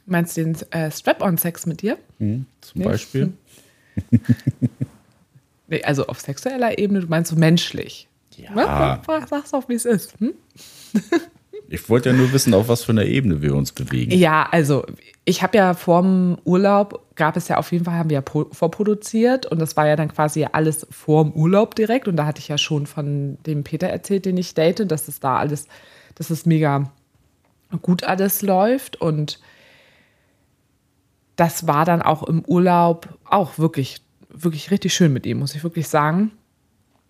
Meinst 0.06 0.38
du 0.38 0.44
den 0.44 0.56
äh, 0.72 0.92
Strap-on-Sex 0.92 1.66
mit 1.66 1.82
dir? 1.82 1.98
Hm, 2.20 2.46
zum 2.62 2.82
Nee. 2.82 2.86
Beispiel. 2.88 3.34
Nee, 5.68 5.82
also 5.84 6.06
auf 6.06 6.20
sexueller 6.22 6.78
Ebene, 6.78 7.00
du 7.00 7.08
meinst 7.08 7.32
so 7.32 7.36
menschlich. 7.36 8.08
Ja. 8.38 9.02
Ja, 9.08 9.26
sag's 9.28 9.54
auch, 9.56 9.68
wie 9.70 9.74
es 9.74 9.86
ist. 9.86 10.14
Hm? 10.20 10.34
Ich 11.68 11.90
wollte 11.90 12.10
ja 12.10 12.16
nur 12.16 12.32
wissen, 12.32 12.54
auf 12.54 12.68
was 12.68 12.84
für 12.84 12.92
einer 12.92 13.06
Ebene 13.06 13.42
wir 13.42 13.56
uns 13.56 13.72
bewegen. 13.72 14.12
Ja, 14.12 14.48
also 14.52 14.86
ich 15.24 15.42
habe 15.42 15.58
ja 15.58 15.74
vorm 15.74 16.38
Urlaub, 16.44 17.04
gab 17.16 17.36
es 17.38 17.48
ja 17.48 17.58
auf 17.58 17.72
jeden 17.72 17.86
Fall, 17.86 17.96
haben 17.96 18.10
wir 18.10 18.16
ja 18.16 18.22
pro- 18.22 18.48
vorproduziert 18.52 19.46
und 19.48 19.60
das 19.60 19.76
war 19.76 19.88
ja 19.88 19.96
dann 19.96 20.10
quasi 20.10 20.46
alles 20.52 20.86
vorm 20.92 21.32
Urlaub 21.32 21.74
direkt 21.76 22.08
und 22.08 22.16
da 22.18 22.26
hatte 22.26 22.40
ich 22.40 22.48
ja 22.48 22.58
schon 22.58 22.86
von 22.86 23.38
dem 23.46 23.64
Peter 23.64 23.88
erzählt, 23.88 24.26
den 24.26 24.38
ich 24.38 24.54
date, 24.54 24.90
dass 24.92 25.08
es 25.08 25.20
da 25.20 25.38
alles, 25.38 25.68
dass 26.14 26.30
es 26.30 26.46
mega 26.46 26.92
gut 27.82 28.04
alles 28.04 28.42
läuft 28.44 29.02
und 29.02 29.40
das 31.36 31.68
war 31.68 31.84
dann 31.86 32.02
auch 32.02 32.24
im 32.24 32.46
Urlaub 32.46 33.10
auch 33.26 33.58
wirklich, 33.58 34.02
wirklich 34.30 34.72
richtig 34.72 34.94
schön 34.94 35.12
mit 35.12 35.26
ihm, 35.26 35.40
muss 35.40 35.56
ich 35.56 35.64
wirklich 35.64 35.88
sagen. 35.88 36.32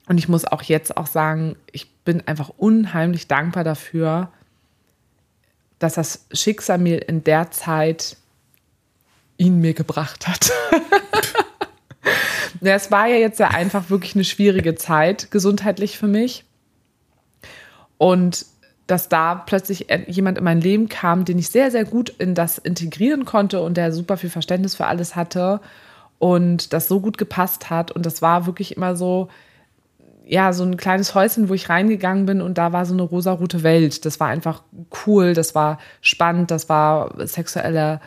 Und 0.07 0.17
ich 0.17 0.29
muss 0.29 0.45
auch 0.45 0.61
jetzt 0.61 0.97
auch 0.97 1.07
sagen, 1.07 1.55
ich 1.71 1.91
bin 2.05 2.21
einfach 2.27 2.49
unheimlich 2.49 3.27
dankbar 3.27 3.63
dafür, 3.63 4.31
dass 5.85 5.93
das 5.93 6.25
Schicksal 6.31 6.79
mir 6.79 7.07
in 7.07 7.23
der 7.23 7.51
Zeit 7.51 8.17
ihn 9.37 9.59
mir 9.59 9.75
gebracht 9.75 10.27
hat. 10.27 10.51
ja, 12.61 12.73
es 12.73 12.89
war 12.89 13.05
ja 13.05 13.17
jetzt 13.17 13.39
ja 13.39 13.49
einfach 13.49 13.91
wirklich 13.91 14.15
eine 14.15 14.23
schwierige 14.23 14.73
Zeit 14.73 15.29
gesundheitlich 15.29 15.99
für 15.99 16.07
mich. 16.07 16.43
Und 17.99 18.47
dass 18.87 19.09
da 19.09 19.35
plötzlich 19.35 19.87
jemand 20.07 20.39
in 20.39 20.43
mein 20.43 20.59
Leben 20.59 20.89
kam, 20.89 21.23
den 21.23 21.37
ich 21.37 21.49
sehr, 21.49 21.69
sehr 21.69 21.85
gut 21.85 22.09
in 22.09 22.33
das 22.33 22.57
integrieren 22.57 23.25
konnte 23.25 23.61
und 23.61 23.77
der 23.77 23.91
super 23.93 24.17
viel 24.17 24.31
Verständnis 24.31 24.73
für 24.73 24.87
alles 24.87 25.15
hatte 25.15 25.61
und 26.17 26.73
das 26.73 26.87
so 26.87 26.99
gut 26.99 27.19
gepasst 27.19 27.69
hat. 27.69 27.91
Und 27.91 28.07
das 28.07 28.23
war 28.23 28.47
wirklich 28.47 28.75
immer 28.75 28.95
so, 28.95 29.29
ja, 30.27 30.53
so 30.53 30.63
ein 30.63 30.77
kleines 30.77 31.13
Häuschen, 31.13 31.49
wo 31.49 31.53
ich 31.53 31.69
reingegangen 31.69 32.25
bin 32.25 32.41
und 32.41 32.57
da 32.57 32.73
war 32.73 32.85
so 32.85 32.93
eine 32.93 33.03
rosarote 33.03 33.63
Welt. 33.63 34.05
Das 34.05 34.19
war 34.19 34.27
einfach 34.27 34.63
cool, 35.05 35.33
das 35.33 35.53
war 35.53 35.77
spannend, 36.01 36.51
das 36.51 36.67
war 36.67 37.13
sexuelle 37.27 38.01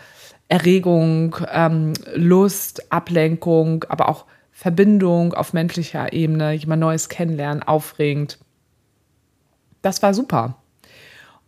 Erregung, 0.48 1.36
ähm, 1.52 1.92
Lust, 2.14 2.90
Ablenkung, 2.90 3.84
aber 3.88 4.08
auch 4.08 4.24
Verbindung 4.50 5.34
auf 5.34 5.52
menschlicher 5.52 6.12
Ebene, 6.12 6.52
jemand 6.52 6.80
Neues 6.80 7.08
kennenlernen, 7.08 7.62
aufregend. 7.62 8.38
Das 9.82 10.02
war 10.02 10.12
super. 10.14 10.56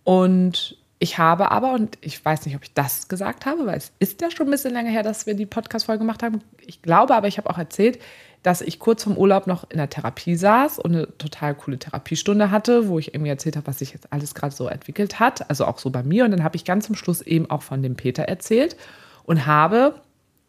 Und 0.04 0.76
ich 1.00 1.18
habe 1.18 1.50
aber, 1.50 1.72
und 1.72 1.98
ich 2.02 2.22
weiß 2.24 2.44
nicht, 2.44 2.54
ob 2.54 2.62
ich 2.62 2.74
das 2.74 3.09
gesagt 3.09 3.46
habe, 3.46 3.66
weil 3.66 3.78
es 3.78 3.90
ist 3.98 4.20
ja 4.20 4.30
schon 4.30 4.46
ein 4.46 4.50
bisschen 4.50 4.74
länger 4.74 4.90
her, 4.90 5.02
dass 5.02 5.26
wir 5.26 5.35
die 5.35 5.46
Podcast-Folge 5.46 6.00
gemacht 6.00 6.22
haben. 6.22 6.42
Ich 6.61 6.83
glaube 6.83 7.14
aber, 7.14 7.26
ich 7.26 7.38
habe 7.38 7.48
auch 7.48 7.59
erzählt, 7.59 7.98
dass 8.42 8.62
ich 8.62 8.79
kurz 8.79 9.05
vom 9.05 9.16
Urlaub 9.16 9.46
noch 9.46 9.68
in 9.70 9.76
der 9.76 9.90
Therapie 9.90 10.35
saß 10.35 10.79
und 10.79 10.94
eine 10.94 11.18
total 11.18 11.55
coole 11.55 11.79
Therapiestunde 11.79 12.50
hatte, 12.50 12.88
wo 12.88 12.98
ich 12.98 13.14
irgendwie 13.14 13.31
erzählt 13.31 13.57
habe, 13.57 13.66
was 13.66 13.81
sich 13.81 13.92
jetzt 13.92 14.12
alles 14.12 14.35
gerade 14.35 14.55
so 14.55 14.66
entwickelt 14.66 15.20
hat, 15.20 15.48
also 15.50 15.66
auch 15.66 15.79
so 15.79 15.90
bei 15.90 16.03
mir. 16.03 16.24
Und 16.24 16.31
dann 16.31 16.42
habe 16.42 16.57
ich 16.57 16.64
ganz 16.64 16.87
zum 16.87 16.94
Schluss 16.94 17.20
eben 17.20 17.50
auch 17.50 17.62
von 17.62 17.83
dem 17.83 17.96
Peter 17.96 18.22
erzählt 18.24 18.76
und 19.24 19.46
habe 19.46 19.94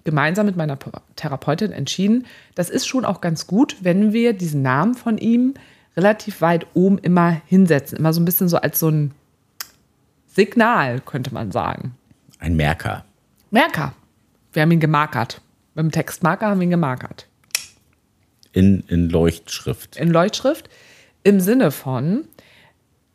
gemeinsam 0.04 0.45
mit 0.45 0.56
meiner 0.56 0.80
Therapeutin 1.15 1.71
entschieden, 1.71 2.25
das 2.56 2.69
ist 2.69 2.88
schon 2.88 3.06
auch 3.06 3.21
ganz 3.21 3.45
gut, 3.45 3.77
wenn 3.82 4.13
wir 4.13 4.34
diesen 4.34 4.62
Namen 4.62 4.95
von 4.95 5.17
ihm 5.17 5.54
relativ 5.95 6.41
weit 6.41 6.67
oben 6.73 6.97
immer 6.97 7.41
hinsetzen. 7.45 7.97
Immer 7.97 8.13
so 8.13 8.21
ein 8.21 8.25
bisschen 8.25 8.47
so 8.47 8.58
als 8.58 8.80
so 8.80 8.89
ein 8.89 9.12
Signal, 10.27 11.01
könnte 11.01 11.34
man 11.34 11.51
sagen. 11.51 11.95
Ein 12.39 12.56
Merker. 12.56 13.04
Merker. 13.51 13.93
Wir 14.54 14.62
haben 14.62 14.71
ihn 14.71 14.80
gemarkert. 14.80 15.41
Mit 15.75 15.84
dem 15.84 15.91
Textmarker 15.91 16.47
haben 16.47 16.60
wir 16.60 16.65
ihn 16.65 16.71
gemarkert. 16.71 17.27
In, 18.53 18.83
in 18.87 19.09
Leuchtschrift. 19.09 19.95
In 19.97 20.09
Leuchtschrift. 20.09 20.69
Im 21.23 21.39
Sinne 21.39 21.71
von, 21.71 22.25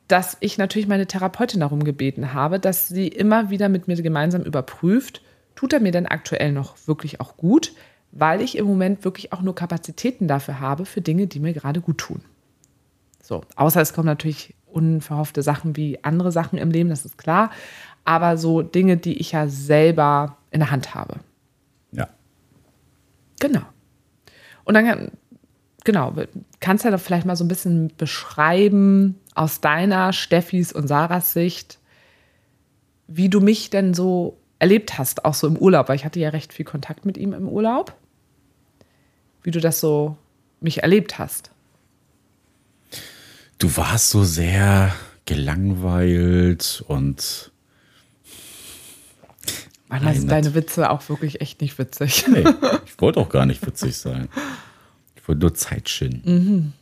dass 0.08 0.36
ich 0.40 0.58
natürlich 0.58 0.88
meine 0.88 1.06
Therapeutin 1.06 1.60
darum 1.60 1.84
gebeten 1.84 2.32
habe, 2.32 2.60
dass 2.60 2.88
sie 2.88 3.08
immer 3.08 3.50
wieder 3.50 3.68
mit 3.68 3.88
mir 3.88 4.00
gemeinsam 4.00 4.42
überprüft, 4.42 5.22
tut 5.54 5.72
er 5.72 5.80
mir 5.80 5.92
denn 5.92 6.06
aktuell 6.06 6.52
noch 6.52 6.76
wirklich 6.86 7.20
auch 7.20 7.36
gut, 7.36 7.72
weil 8.12 8.40
ich 8.40 8.56
im 8.56 8.66
Moment 8.66 9.04
wirklich 9.04 9.32
auch 9.32 9.42
nur 9.42 9.54
Kapazitäten 9.54 10.28
dafür 10.28 10.60
habe, 10.60 10.84
für 10.84 11.00
Dinge, 11.00 11.26
die 11.26 11.40
mir 11.40 11.52
gerade 11.52 11.80
gut 11.80 11.98
tun. 11.98 12.20
So, 13.22 13.42
außer 13.56 13.80
es 13.80 13.92
kommen 13.92 14.06
natürlich 14.06 14.54
unverhoffte 14.66 15.42
Sachen 15.42 15.76
wie 15.76 16.02
andere 16.04 16.30
Sachen 16.30 16.58
im 16.58 16.70
Leben, 16.70 16.90
das 16.90 17.04
ist 17.04 17.18
klar, 17.18 17.50
aber 18.04 18.36
so 18.36 18.62
Dinge, 18.62 18.96
die 18.96 19.18
ich 19.18 19.32
ja 19.32 19.48
selber 19.48 20.36
in 20.50 20.60
der 20.60 20.70
Hand 20.70 20.94
habe. 20.94 21.16
Ja. 21.90 22.08
Genau. 23.40 23.62
Und 24.64 24.74
dann, 24.74 25.10
genau, 25.86 26.12
kannst 26.60 26.84
du 26.84 26.90
ja 26.90 26.98
vielleicht 26.98 27.24
mal 27.24 27.36
so 27.36 27.44
ein 27.44 27.48
bisschen 27.48 27.90
beschreiben 27.96 29.18
aus 29.34 29.62
deiner, 29.62 30.12
Steffis 30.12 30.72
und 30.72 30.88
Sarahs 30.88 31.32
Sicht, 31.32 31.78
wie 33.06 33.30
du 33.30 33.40
mich 33.40 33.70
denn 33.70 33.94
so 33.94 34.36
erlebt 34.58 34.98
hast, 34.98 35.24
auch 35.24 35.34
so 35.34 35.46
im 35.46 35.56
Urlaub, 35.56 35.88
weil 35.88 35.96
ich 35.96 36.04
hatte 36.04 36.20
ja 36.20 36.28
recht 36.30 36.52
viel 36.52 36.64
Kontakt 36.66 37.06
mit 37.06 37.16
ihm 37.16 37.32
im 37.32 37.48
Urlaub. 37.48 37.94
Wie 39.42 39.50
du 39.50 39.60
das 39.60 39.80
so 39.80 40.18
mich 40.60 40.82
erlebt 40.82 41.18
hast. 41.18 41.50
Du 43.58 43.74
warst 43.76 44.10
so 44.10 44.24
sehr 44.24 44.92
gelangweilt 45.24 46.84
und 46.88 47.52
Manchmal 49.88 50.16
sind 50.16 50.30
deine 50.30 50.54
Witze 50.54 50.90
auch 50.90 51.08
wirklich 51.08 51.40
echt 51.40 51.60
nicht 51.60 51.78
witzig. 51.78 52.26
Nee, 52.28 52.44
ich 52.86 53.00
wollte 53.00 53.20
auch 53.20 53.28
gar 53.28 53.46
nicht 53.46 53.64
witzig 53.64 53.96
sein. 53.96 54.28
Wollte 55.26 55.40
nur 55.40 55.54
Zeit 55.54 55.88
schinden. 55.88 56.22
Mhm. 56.24 56.72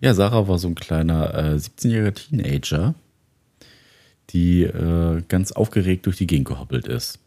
Ja, 0.00 0.14
Sarah 0.14 0.48
war 0.48 0.58
so 0.58 0.68
ein 0.68 0.74
kleiner 0.74 1.34
äh, 1.34 1.54
17-jähriger 1.54 2.14
Teenager, 2.14 2.94
die 4.30 4.62
äh, 4.62 5.22
ganz 5.28 5.52
aufgeregt 5.52 6.06
durch 6.06 6.16
die 6.16 6.26
Gegend 6.26 6.48
gehoppelt 6.48 6.88
ist. 6.88 7.18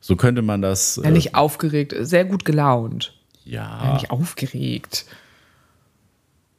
So 0.00 0.16
könnte 0.16 0.42
man 0.42 0.60
das. 0.60 1.00
Ja, 1.02 1.10
nicht 1.10 1.28
äh, 1.28 1.34
aufgeregt, 1.34 1.94
sehr 1.98 2.24
gut 2.24 2.44
gelaunt. 2.44 3.14
Ja. 3.44 3.84
ja. 3.84 3.94
Nicht 3.94 4.10
aufgeregt. 4.10 5.06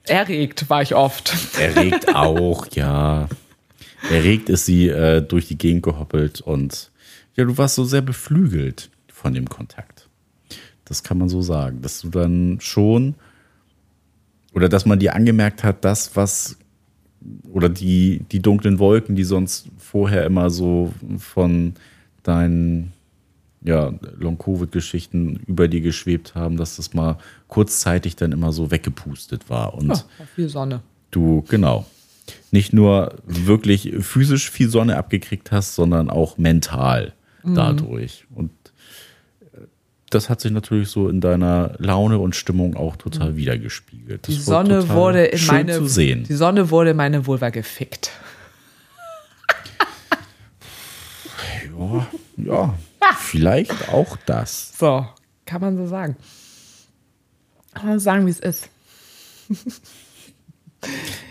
Erregt 0.04 0.70
war 0.70 0.82
ich 0.82 0.96
oft. 0.96 1.34
Erregt 1.60 2.16
auch, 2.16 2.68
ja. 2.72 3.28
Erregt 4.10 4.50
ist 4.50 4.66
sie 4.66 4.88
äh, 4.88 5.22
durch 5.22 5.48
die 5.48 5.58
Gegend 5.58 5.84
gehoppelt 5.84 6.42
und 6.42 6.92
ja, 7.36 7.44
du 7.44 7.58
warst 7.58 7.76
so 7.76 7.84
sehr 7.84 8.02
beflügelt 8.02 8.90
von 9.12 9.34
dem 9.34 9.50
Kontakt. 9.50 10.05
Das 10.86 11.04
kann 11.04 11.18
man 11.18 11.30
so 11.30 11.42
sagen, 11.42 11.82
dass 11.82 12.02
du 12.02 12.10
dann 12.10 12.58
schon 12.62 13.16
oder 14.54 14.70
dass 14.70 14.86
man 14.86 15.00
dir 15.00 15.16
angemerkt 15.16 15.64
hat, 15.64 15.84
das, 15.84 16.16
was 16.16 16.58
oder 17.52 17.70
die, 17.70 18.22
die 18.32 18.42
dunklen 18.42 18.80
Wolken, 18.80 19.16
die 19.16 19.24
sonst 19.24 19.68
vorher 19.78 20.26
immer 20.26 20.50
so 20.50 20.94
von 21.18 21.74
deinen 22.24 22.94
ja, 23.64 23.94
Long-Covid-Geschichten 24.20 25.42
über 25.48 25.68
dir 25.68 25.82
geschwebt 25.82 26.36
haben, 26.36 26.56
dass 26.56 26.76
das 26.76 26.94
mal 26.94 27.18
kurzzeitig 27.48 28.16
dann 28.16 28.32
immer 28.32 28.52
so 28.52 28.70
weggepustet 28.70 29.50
war. 29.50 29.74
Und 29.74 29.88
ja, 29.88 30.04
viel 30.36 30.50
Sonne. 30.50 30.82
Du, 31.10 31.44
genau. 31.50 31.86
Nicht 32.52 32.74
nur 32.74 33.16
wirklich 33.26 33.94
physisch 34.02 34.52
viel 34.52 34.70
Sonne 34.70 34.98
abgekriegt 34.98 35.52
hast, 35.52 35.76
sondern 35.76 36.10
auch 36.10 36.38
mental 36.38 37.14
mhm. 37.44 37.56
dadurch. 37.56 38.26
Und 38.36 38.52
das 40.16 40.30
hat 40.30 40.42
sich 40.42 40.52
natürlich 40.52 40.90
so 40.90 41.10
in 41.10 41.22
deiner 41.22 41.76
Laune 41.78 42.18
und 42.20 42.36
Stimmung 42.36 42.76
auch 42.76 42.96
total 42.96 43.34
mhm. 43.34 43.36
wiedergespiegelt. 43.36 44.28
Das 44.28 44.34
die 44.34 44.42
Sonne 44.42 44.90
wurde 44.90 45.26
in 45.26 45.46
meine 45.46 45.74
zu 45.74 45.88
sehen. 45.88 46.24
Die 46.24 46.34
Sonne 46.34 46.72
wurde 46.72 46.92
in 46.92 46.98
meine 46.98 47.28
Vulva 47.28 47.50
gefickt. 47.50 48.12
ja, 51.78 52.08
ja, 52.38 52.78
vielleicht 53.20 53.90
auch 53.90 54.18
das. 54.26 54.78
So, 54.78 55.06
kann 55.46 55.62
man 55.62 55.76
so 55.76 55.86
sagen. 55.86 56.16
Kann 57.74 57.88
man 57.88 58.00
sagen, 58.00 58.26
wie 58.26 58.32
es 58.32 58.40
ist. 58.40 58.70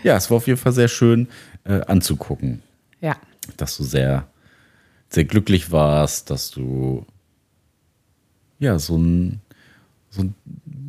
ja, 0.03 0.15
es 0.15 0.29
war 0.29 0.37
auf 0.37 0.45
jeden 0.45 0.59
Fall 0.59 0.73
sehr 0.73 0.87
schön 0.87 1.27
äh, 1.63 1.81
anzugucken. 1.81 2.61
Ja. 3.01 3.17
Dass 3.57 3.77
du 3.77 3.83
sehr, 3.83 4.27
sehr 5.09 5.25
glücklich 5.25 5.71
warst, 5.71 6.29
dass 6.29 6.51
du 6.51 7.07
ja, 8.59 8.79
so 8.79 8.97
ein, 8.97 9.41
so 10.09 10.23
ein 10.23 10.35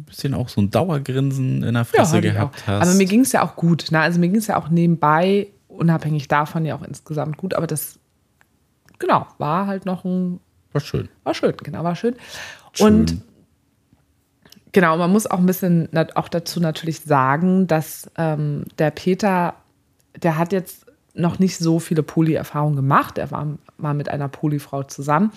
bisschen 0.07 0.35
auch 0.35 0.49
so 0.49 0.61
ein 0.61 0.71
Dauergrinsen 0.71 1.63
in 1.63 1.75
der 1.75 1.85
Fresse 1.85 2.17
ja, 2.17 2.33
gehabt 2.33 2.67
hast. 2.67 2.83
Aber 2.83 2.95
mir 2.95 3.07
ging 3.07 3.21
es 3.21 3.33
ja 3.33 3.43
auch 3.43 3.57
gut. 3.57 3.91
Ne? 3.91 4.01
Also 4.01 4.21
mir 4.21 4.29
ging 4.29 4.39
es 4.39 4.47
ja 4.47 4.57
auch 4.57 4.69
nebenbei, 4.69 5.49
unabhängig 5.69 6.29
davon 6.29 6.65
ja 6.65 6.77
auch 6.77 6.83
insgesamt 6.83 7.37
gut. 7.37 7.55
Aber 7.55 7.67
das, 7.67 7.99
genau, 8.99 9.27
war 9.39 9.67
halt 9.67 9.85
noch 9.85 10.05
ein. 10.05 10.41
War 10.73 10.81
schön. 10.81 11.09
War 11.25 11.35
schön, 11.35 11.55
genau, 11.63 11.85
war 11.85 11.97
schön. 11.97 12.15
schön. 12.73 12.87
Und 12.87 13.23
genau, 14.73 14.97
man 14.97 15.11
muss 15.11 15.27
auch 15.27 15.39
ein 15.39 15.47
bisschen 15.47 15.89
auch 16.15 16.29
dazu 16.29 16.61
natürlich 16.61 17.01
sagen, 17.01 17.67
dass 17.67 18.11
ähm, 18.17 18.65
der 18.79 18.91
Peter, 18.91 19.55
der 20.23 20.39
hat 20.39 20.53
jetzt 20.53 20.87
noch 21.15 21.39
nicht 21.39 21.57
so 21.57 21.79
viele 21.79 22.03
Poly-Erfahrungen 22.03 22.77
gemacht. 22.77 23.17
Er 23.17 23.31
war 23.31 23.57
mal 23.79 23.95
mit 23.95 24.11
einer 24.11 24.29
Polyfrau 24.29 24.83
zusammen. 24.83 25.33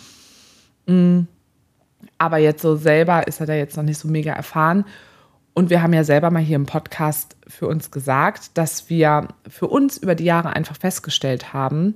Mhm 0.85 1.27
aber 2.17 2.37
jetzt 2.37 2.61
so 2.61 2.75
selber 2.75 3.27
ist 3.27 3.39
er 3.39 3.45
da 3.45 3.53
jetzt 3.53 3.77
noch 3.77 3.83
nicht 3.83 3.97
so 3.97 4.07
mega 4.07 4.33
erfahren. 4.33 4.85
Und 5.53 5.69
wir 5.69 5.81
haben 5.81 5.93
ja 5.93 6.03
selber 6.03 6.31
mal 6.31 6.41
hier 6.41 6.55
im 6.55 6.65
Podcast 6.65 7.35
für 7.47 7.67
uns 7.67 7.91
gesagt, 7.91 8.57
dass 8.57 8.89
wir 8.89 9.27
für 9.47 9.67
uns 9.67 9.97
über 9.97 10.15
die 10.15 10.23
Jahre 10.23 10.55
einfach 10.55 10.77
festgestellt 10.77 11.53
haben, 11.53 11.95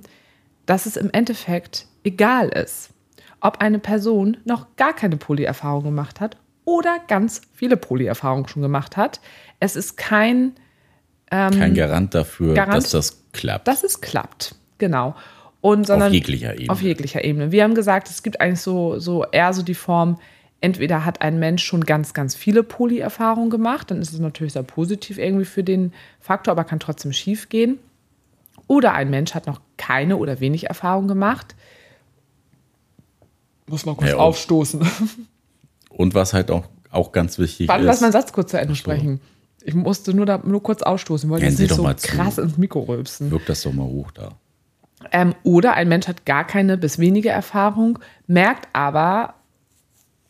dass 0.66 0.86
es 0.86 0.96
im 0.96 1.10
Endeffekt 1.10 1.86
egal 2.02 2.48
ist, 2.48 2.90
ob 3.40 3.60
eine 3.60 3.78
Person 3.78 4.36
noch 4.44 4.76
gar 4.76 4.92
keine 4.92 5.16
Polyerfahrung 5.16 5.84
gemacht 5.84 6.20
hat 6.20 6.36
oder 6.64 6.98
ganz 7.08 7.42
viele 7.52 7.76
Polyerfahrungen 7.76 8.48
schon 8.48 8.62
gemacht 8.62 8.96
hat. 8.96 9.20
Es 9.60 9.76
ist 9.76 9.96
kein 9.96 10.54
ähm, 11.30 11.58
kein 11.58 11.74
Garant 11.74 12.14
dafür, 12.14 12.54
Garant, 12.54 12.76
dass 12.76 12.90
das 12.90 13.22
klappt. 13.32 13.66
Dass 13.66 13.82
es 13.82 14.00
klappt, 14.00 14.54
genau. 14.78 15.14
Und, 15.64 15.86
sondern 15.86 16.08
auf 16.08 16.12
jeglicher 16.12 16.52
Ebene. 16.52 16.68
Auf 16.68 16.82
jeglicher 16.82 17.24
Ebene. 17.24 17.50
Wir 17.50 17.64
haben 17.64 17.74
gesagt, 17.74 18.10
es 18.10 18.22
gibt 18.22 18.38
eigentlich 18.38 18.60
so, 18.60 18.98
so 18.98 19.24
eher 19.24 19.54
so 19.54 19.62
die 19.62 19.72
Form, 19.72 20.18
entweder 20.60 21.06
hat 21.06 21.22
ein 21.22 21.38
Mensch 21.38 21.64
schon 21.64 21.84
ganz, 21.84 22.12
ganz 22.12 22.34
viele 22.34 22.62
Poly-Erfahrungen 22.62 23.48
gemacht, 23.48 23.90
dann 23.90 24.02
ist 24.02 24.12
es 24.12 24.20
natürlich 24.20 24.52
sehr 24.52 24.62
positiv 24.62 25.16
irgendwie 25.16 25.46
für 25.46 25.64
den 25.64 25.94
Faktor, 26.20 26.52
aber 26.52 26.64
kann 26.64 26.80
trotzdem 26.80 27.14
schief 27.14 27.48
gehen. 27.48 27.78
Oder 28.66 28.92
ein 28.92 29.08
Mensch 29.08 29.32
hat 29.32 29.46
noch 29.46 29.62
keine 29.78 30.18
oder 30.18 30.38
wenig 30.38 30.66
Erfahrung 30.66 31.08
gemacht. 31.08 31.54
Muss 33.66 33.86
man 33.86 33.96
kurz 33.96 34.10
ja, 34.10 34.16
aufstoßen. 34.18 34.86
Und 35.88 36.12
was 36.12 36.34
halt 36.34 36.50
auch, 36.50 36.64
auch 36.90 37.10
ganz 37.10 37.38
wichtig 37.38 37.68
Warte, 37.68 37.84
ist. 37.84 37.86
lass 37.86 38.00
meinen 38.02 38.12
Satz 38.12 38.34
kurz 38.34 38.50
zu 38.50 38.60
Ende 38.60 38.74
sprechen. 38.74 39.22
Ich 39.62 39.72
musste 39.72 40.12
nur, 40.12 40.26
da, 40.26 40.42
nur 40.44 40.62
kurz 40.62 40.82
ausstoßen, 40.82 41.30
weil 41.30 41.42
ich 41.42 41.58
nicht 41.58 41.72
so 41.72 41.84
krass 41.84 42.36
ins 42.36 42.58
Mikro 42.58 42.80
rülpsen. 42.80 43.30
Wirkt 43.30 43.48
das 43.48 43.62
doch 43.62 43.72
mal 43.72 43.86
hoch 43.86 44.10
da. 44.10 44.36
Ähm, 45.12 45.34
oder 45.42 45.74
ein 45.74 45.88
Mensch 45.88 46.08
hat 46.08 46.26
gar 46.26 46.46
keine 46.46 46.76
bis 46.76 46.98
wenige 46.98 47.28
Erfahrung, 47.28 47.98
merkt 48.26 48.68
aber 48.72 49.34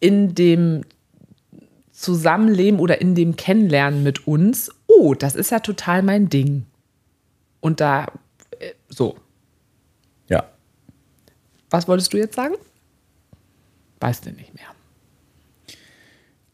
in 0.00 0.34
dem 0.34 0.82
Zusammenleben 1.92 2.80
oder 2.80 3.00
in 3.00 3.14
dem 3.14 3.36
Kennenlernen 3.36 4.02
mit 4.02 4.26
uns, 4.26 4.70
oh, 4.86 5.14
das 5.14 5.34
ist 5.34 5.50
ja 5.50 5.60
total 5.60 6.02
mein 6.02 6.28
Ding. 6.28 6.66
Und 7.60 7.80
da, 7.80 8.06
äh, 8.58 8.72
so. 8.88 9.16
Ja. 10.28 10.44
Was 11.70 11.88
wolltest 11.88 12.12
du 12.12 12.18
jetzt 12.18 12.34
sagen? 12.34 12.54
Weißt 14.00 14.26
du 14.26 14.30
nicht 14.32 14.54
mehr. 14.54 14.66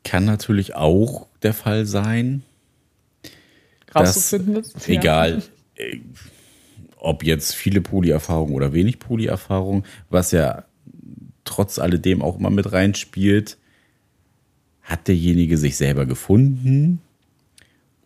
Kann 0.04 0.24
natürlich 0.24 0.74
auch 0.74 1.26
der 1.42 1.54
Fall 1.54 1.86
sein. 1.86 2.42
Rauszufinden 3.94 4.54
dass, 4.54 4.88
Egal, 4.88 5.42
äh, 5.74 5.98
ob 7.00 7.24
jetzt 7.24 7.54
viele 7.54 7.80
Poly-Erfahrungen 7.80 8.54
oder 8.54 8.72
wenig 8.72 8.98
Poly-Erfahrungen, 8.98 9.84
was 10.08 10.32
ja 10.32 10.64
trotz 11.44 11.78
alledem 11.78 12.22
auch 12.22 12.38
immer 12.38 12.50
mit 12.50 12.72
reinspielt, 12.72 13.58
hat 14.82 15.08
derjenige 15.08 15.56
sich 15.56 15.76
selber 15.76 16.06
gefunden 16.06 17.00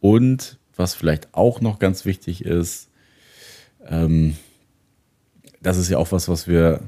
und 0.00 0.58
was 0.76 0.94
vielleicht 0.94 1.34
auch 1.34 1.60
noch 1.60 1.78
ganz 1.78 2.04
wichtig 2.04 2.44
ist, 2.44 2.90
ähm, 3.86 4.36
das 5.62 5.78
ist 5.78 5.88
ja 5.88 5.98
auch 5.98 6.12
was, 6.12 6.28
was 6.28 6.46
wir, 6.46 6.80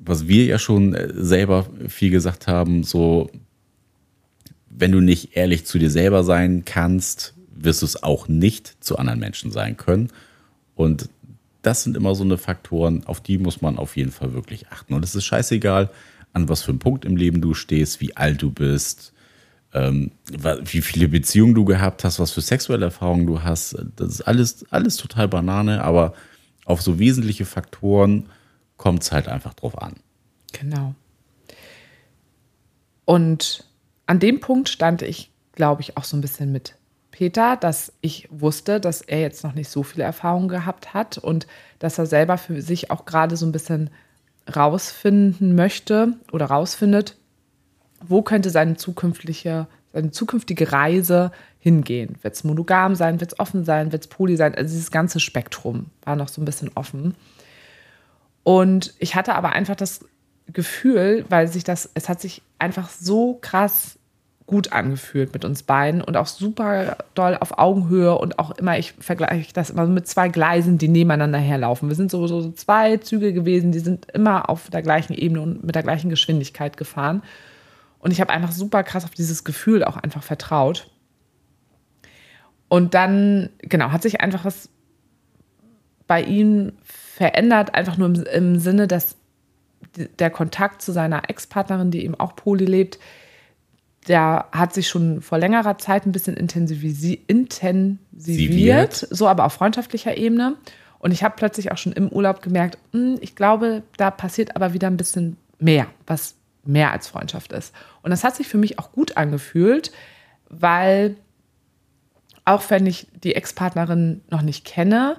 was 0.00 0.26
wir 0.26 0.44
ja 0.44 0.58
schon 0.58 0.94
äh, 0.94 1.12
selber 1.14 1.66
viel 1.88 2.10
gesagt 2.10 2.46
haben, 2.46 2.84
so, 2.84 3.30
wenn 4.70 4.92
du 4.92 5.00
nicht 5.00 5.36
ehrlich 5.36 5.66
zu 5.66 5.78
dir 5.78 5.90
selber 5.90 6.24
sein 6.24 6.64
kannst, 6.64 7.34
wirst 7.54 7.82
du 7.82 7.86
es 7.86 8.02
auch 8.02 8.28
nicht 8.28 8.82
zu 8.82 8.96
anderen 8.96 9.20
Menschen 9.20 9.50
sein 9.50 9.76
können. 9.76 10.08
Und 10.82 11.08
das 11.62 11.84
sind 11.84 11.96
immer 11.96 12.14
so 12.14 12.24
eine 12.24 12.38
Faktoren, 12.38 13.04
auf 13.06 13.20
die 13.20 13.38
muss 13.38 13.62
man 13.62 13.78
auf 13.78 13.96
jeden 13.96 14.10
Fall 14.10 14.34
wirklich 14.34 14.68
achten. 14.68 14.94
Und 14.94 15.04
es 15.04 15.14
ist 15.14 15.24
scheißegal, 15.24 15.90
an 16.32 16.48
was 16.48 16.62
für 16.62 16.70
einem 16.70 16.78
Punkt 16.78 17.04
im 17.04 17.16
Leben 17.16 17.40
du 17.40 17.54
stehst, 17.54 18.00
wie 18.00 18.16
alt 18.16 18.42
du 18.42 18.50
bist, 18.50 19.12
ähm, 19.72 20.10
wie 20.26 20.82
viele 20.82 21.08
Beziehungen 21.08 21.54
du 21.54 21.64
gehabt 21.64 22.04
hast, 22.04 22.18
was 22.18 22.32
für 22.32 22.40
sexuelle 22.40 22.86
Erfahrungen 22.86 23.26
du 23.26 23.42
hast. 23.42 23.76
Das 23.96 24.08
ist 24.08 24.22
alles, 24.22 24.64
alles 24.70 24.96
total 24.96 25.28
Banane, 25.28 25.82
aber 25.82 26.14
auf 26.64 26.82
so 26.82 26.98
wesentliche 26.98 27.44
Faktoren 27.44 28.28
kommt 28.76 29.02
es 29.02 29.12
halt 29.12 29.28
einfach 29.28 29.54
drauf 29.54 29.80
an. 29.80 29.94
Genau. 30.52 30.94
Und 33.04 33.66
an 34.06 34.18
dem 34.18 34.40
Punkt 34.40 34.68
stand 34.68 35.02
ich, 35.02 35.30
glaube 35.52 35.82
ich, 35.82 35.96
auch 35.96 36.04
so 36.04 36.16
ein 36.16 36.20
bisschen 36.20 36.52
mit 36.52 36.74
Peter, 37.22 37.56
dass 37.56 37.92
ich 38.00 38.26
wusste, 38.32 38.80
dass 38.80 39.00
er 39.00 39.20
jetzt 39.20 39.44
noch 39.44 39.54
nicht 39.54 39.68
so 39.68 39.84
viele 39.84 40.02
Erfahrungen 40.02 40.48
gehabt 40.48 40.92
hat 40.92 41.18
und 41.18 41.46
dass 41.78 41.96
er 41.96 42.06
selber 42.06 42.36
für 42.36 42.60
sich 42.60 42.90
auch 42.90 43.04
gerade 43.04 43.36
so 43.36 43.46
ein 43.46 43.52
bisschen 43.52 43.90
rausfinden 44.52 45.54
möchte 45.54 46.14
oder 46.32 46.46
rausfindet, 46.46 47.16
wo 48.00 48.22
könnte 48.22 48.50
seine 48.50 48.74
zukünftige, 48.74 49.68
seine 49.92 50.10
zukünftige 50.10 50.72
Reise 50.72 51.30
hingehen. 51.60 52.16
Wird 52.22 52.34
es 52.34 52.42
monogam 52.42 52.96
sein, 52.96 53.20
wird 53.20 53.34
es 53.34 53.38
offen 53.38 53.64
sein, 53.64 53.92
wird 53.92 54.02
es 54.02 54.08
poly 54.08 54.34
sein? 54.34 54.56
Also 54.56 54.74
dieses 54.74 54.90
ganze 54.90 55.20
Spektrum 55.20 55.90
war 56.02 56.16
noch 56.16 56.26
so 56.26 56.42
ein 56.42 56.44
bisschen 56.44 56.72
offen. 56.74 57.14
Und 58.42 58.94
ich 58.98 59.14
hatte 59.14 59.36
aber 59.36 59.52
einfach 59.52 59.76
das 59.76 60.04
Gefühl, 60.52 61.24
weil 61.28 61.46
sich 61.46 61.62
das, 61.62 61.88
es 61.94 62.08
hat 62.08 62.20
sich 62.20 62.42
einfach 62.58 62.90
so 62.90 63.38
krass 63.40 63.96
gut 64.46 64.72
angefühlt 64.72 65.32
mit 65.32 65.44
uns 65.44 65.62
beiden 65.62 66.02
und 66.02 66.16
auch 66.16 66.26
super 66.26 66.96
doll 67.14 67.36
auf 67.40 67.58
Augenhöhe 67.58 68.16
und 68.16 68.38
auch 68.38 68.50
immer, 68.52 68.78
ich 68.78 68.92
vergleiche 68.92 69.52
das 69.52 69.70
immer 69.70 69.86
mit 69.86 70.08
zwei 70.08 70.28
Gleisen, 70.28 70.78
die 70.78 70.88
nebeneinander 70.88 71.38
herlaufen. 71.38 71.88
Wir 71.88 71.96
sind 71.96 72.10
so, 72.10 72.26
so 72.26 72.50
zwei 72.52 72.96
Züge 72.98 73.32
gewesen, 73.32 73.72
die 73.72 73.78
sind 73.78 74.10
immer 74.12 74.50
auf 74.50 74.68
der 74.70 74.82
gleichen 74.82 75.14
Ebene 75.14 75.40
und 75.40 75.64
mit 75.64 75.74
der 75.74 75.82
gleichen 75.82 76.10
Geschwindigkeit 76.10 76.76
gefahren. 76.76 77.22
Und 77.98 78.10
ich 78.10 78.20
habe 78.20 78.32
einfach 78.32 78.52
super 78.52 78.82
krass 78.82 79.04
auf 79.04 79.12
dieses 79.12 79.44
Gefühl 79.44 79.84
auch 79.84 79.96
einfach 79.96 80.24
vertraut. 80.24 80.90
Und 82.68 82.94
dann, 82.94 83.50
genau, 83.58 83.92
hat 83.92 84.02
sich 84.02 84.20
einfach 84.20 84.44
was 84.44 84.70
bei 86.08 86.22
ihm 86.22 86.72
verändert, 86.82 87.74
einfach 87.74 87.96
nur 87.96 88.08
im, 88.08 88.24
im 88.24 88.58
Sinne, 88.58 88.88
dass 88.88 89.16
der 90.18 90.30
Kontakt 90.30 90.82
zu 90.82 90.90
seiner 90.90 91.28
Ex-Partnerin, 91.28 91.90
die 91.90 92.04
eben 92.04 92.14
auch 92.14 92.34
Poli 92.34 92.64
lebt, 92.64 92.98
der 94.08 94.46
hat 94.52 94.74
sich 94.74 94.88
schon 94.88 95.22
vor 95.22 95.38
längerer 95.38 95.78
Zeit 95.78 96.06
ein 96.06 96.12
bisschen 96.12 96.36
intensiviert, 96.36 99.06
so 99.10 99.28
aber 99.28 99.44
auf 99.44 99.52
freundschaftlicher 99.52 100.16
Ebene. 100.16 100.56
Und 100.98 101.12
ich 101.12 101.22
habe 101.24 101.36
plötzlich 101.36 101.72
auch 101.72 101.78
schon 101.78 101.92
im 101.92 102.08
Urlaub 102.08 102.42
gemerkt, 102.42 102.78
mh, 102.92 103.00
hm, 103.00 103.18
ich 103.20 103.36
glaube, 103.36 103.82
da 103.96 104.10
passiert 104.10 104.56
aber 104.56 104.72
wieder 104.72 104.88
ein 104.88 104.96
bisschen 104.96 105.36
mehr, 105.58 105.86
was 106.06 106.34
mehr 106.64 106.92
als 106.92 107.08
Freundschaft 107.08 107.52
ist. 107.52 107.74
Und 108.02 108.10
das 108.10 108.24
hat 108.24 108.36
sich 108.36 108.48
für 108.48 108.58
mich 108.58 108.78
auch 108.78 108.92
gut 108.92 109.16
angefühlt, 109.16 109.92
weil 110.48 111.16
auch 112.44 112.62
wenn 112.70 112.86
ich 112.86 113.06
die 113.22 113.34
Ex-Partnerin 113.34 114.22
noch 114.30 114.42
nicht 114.42 114.64
kenne, 114.64 115.16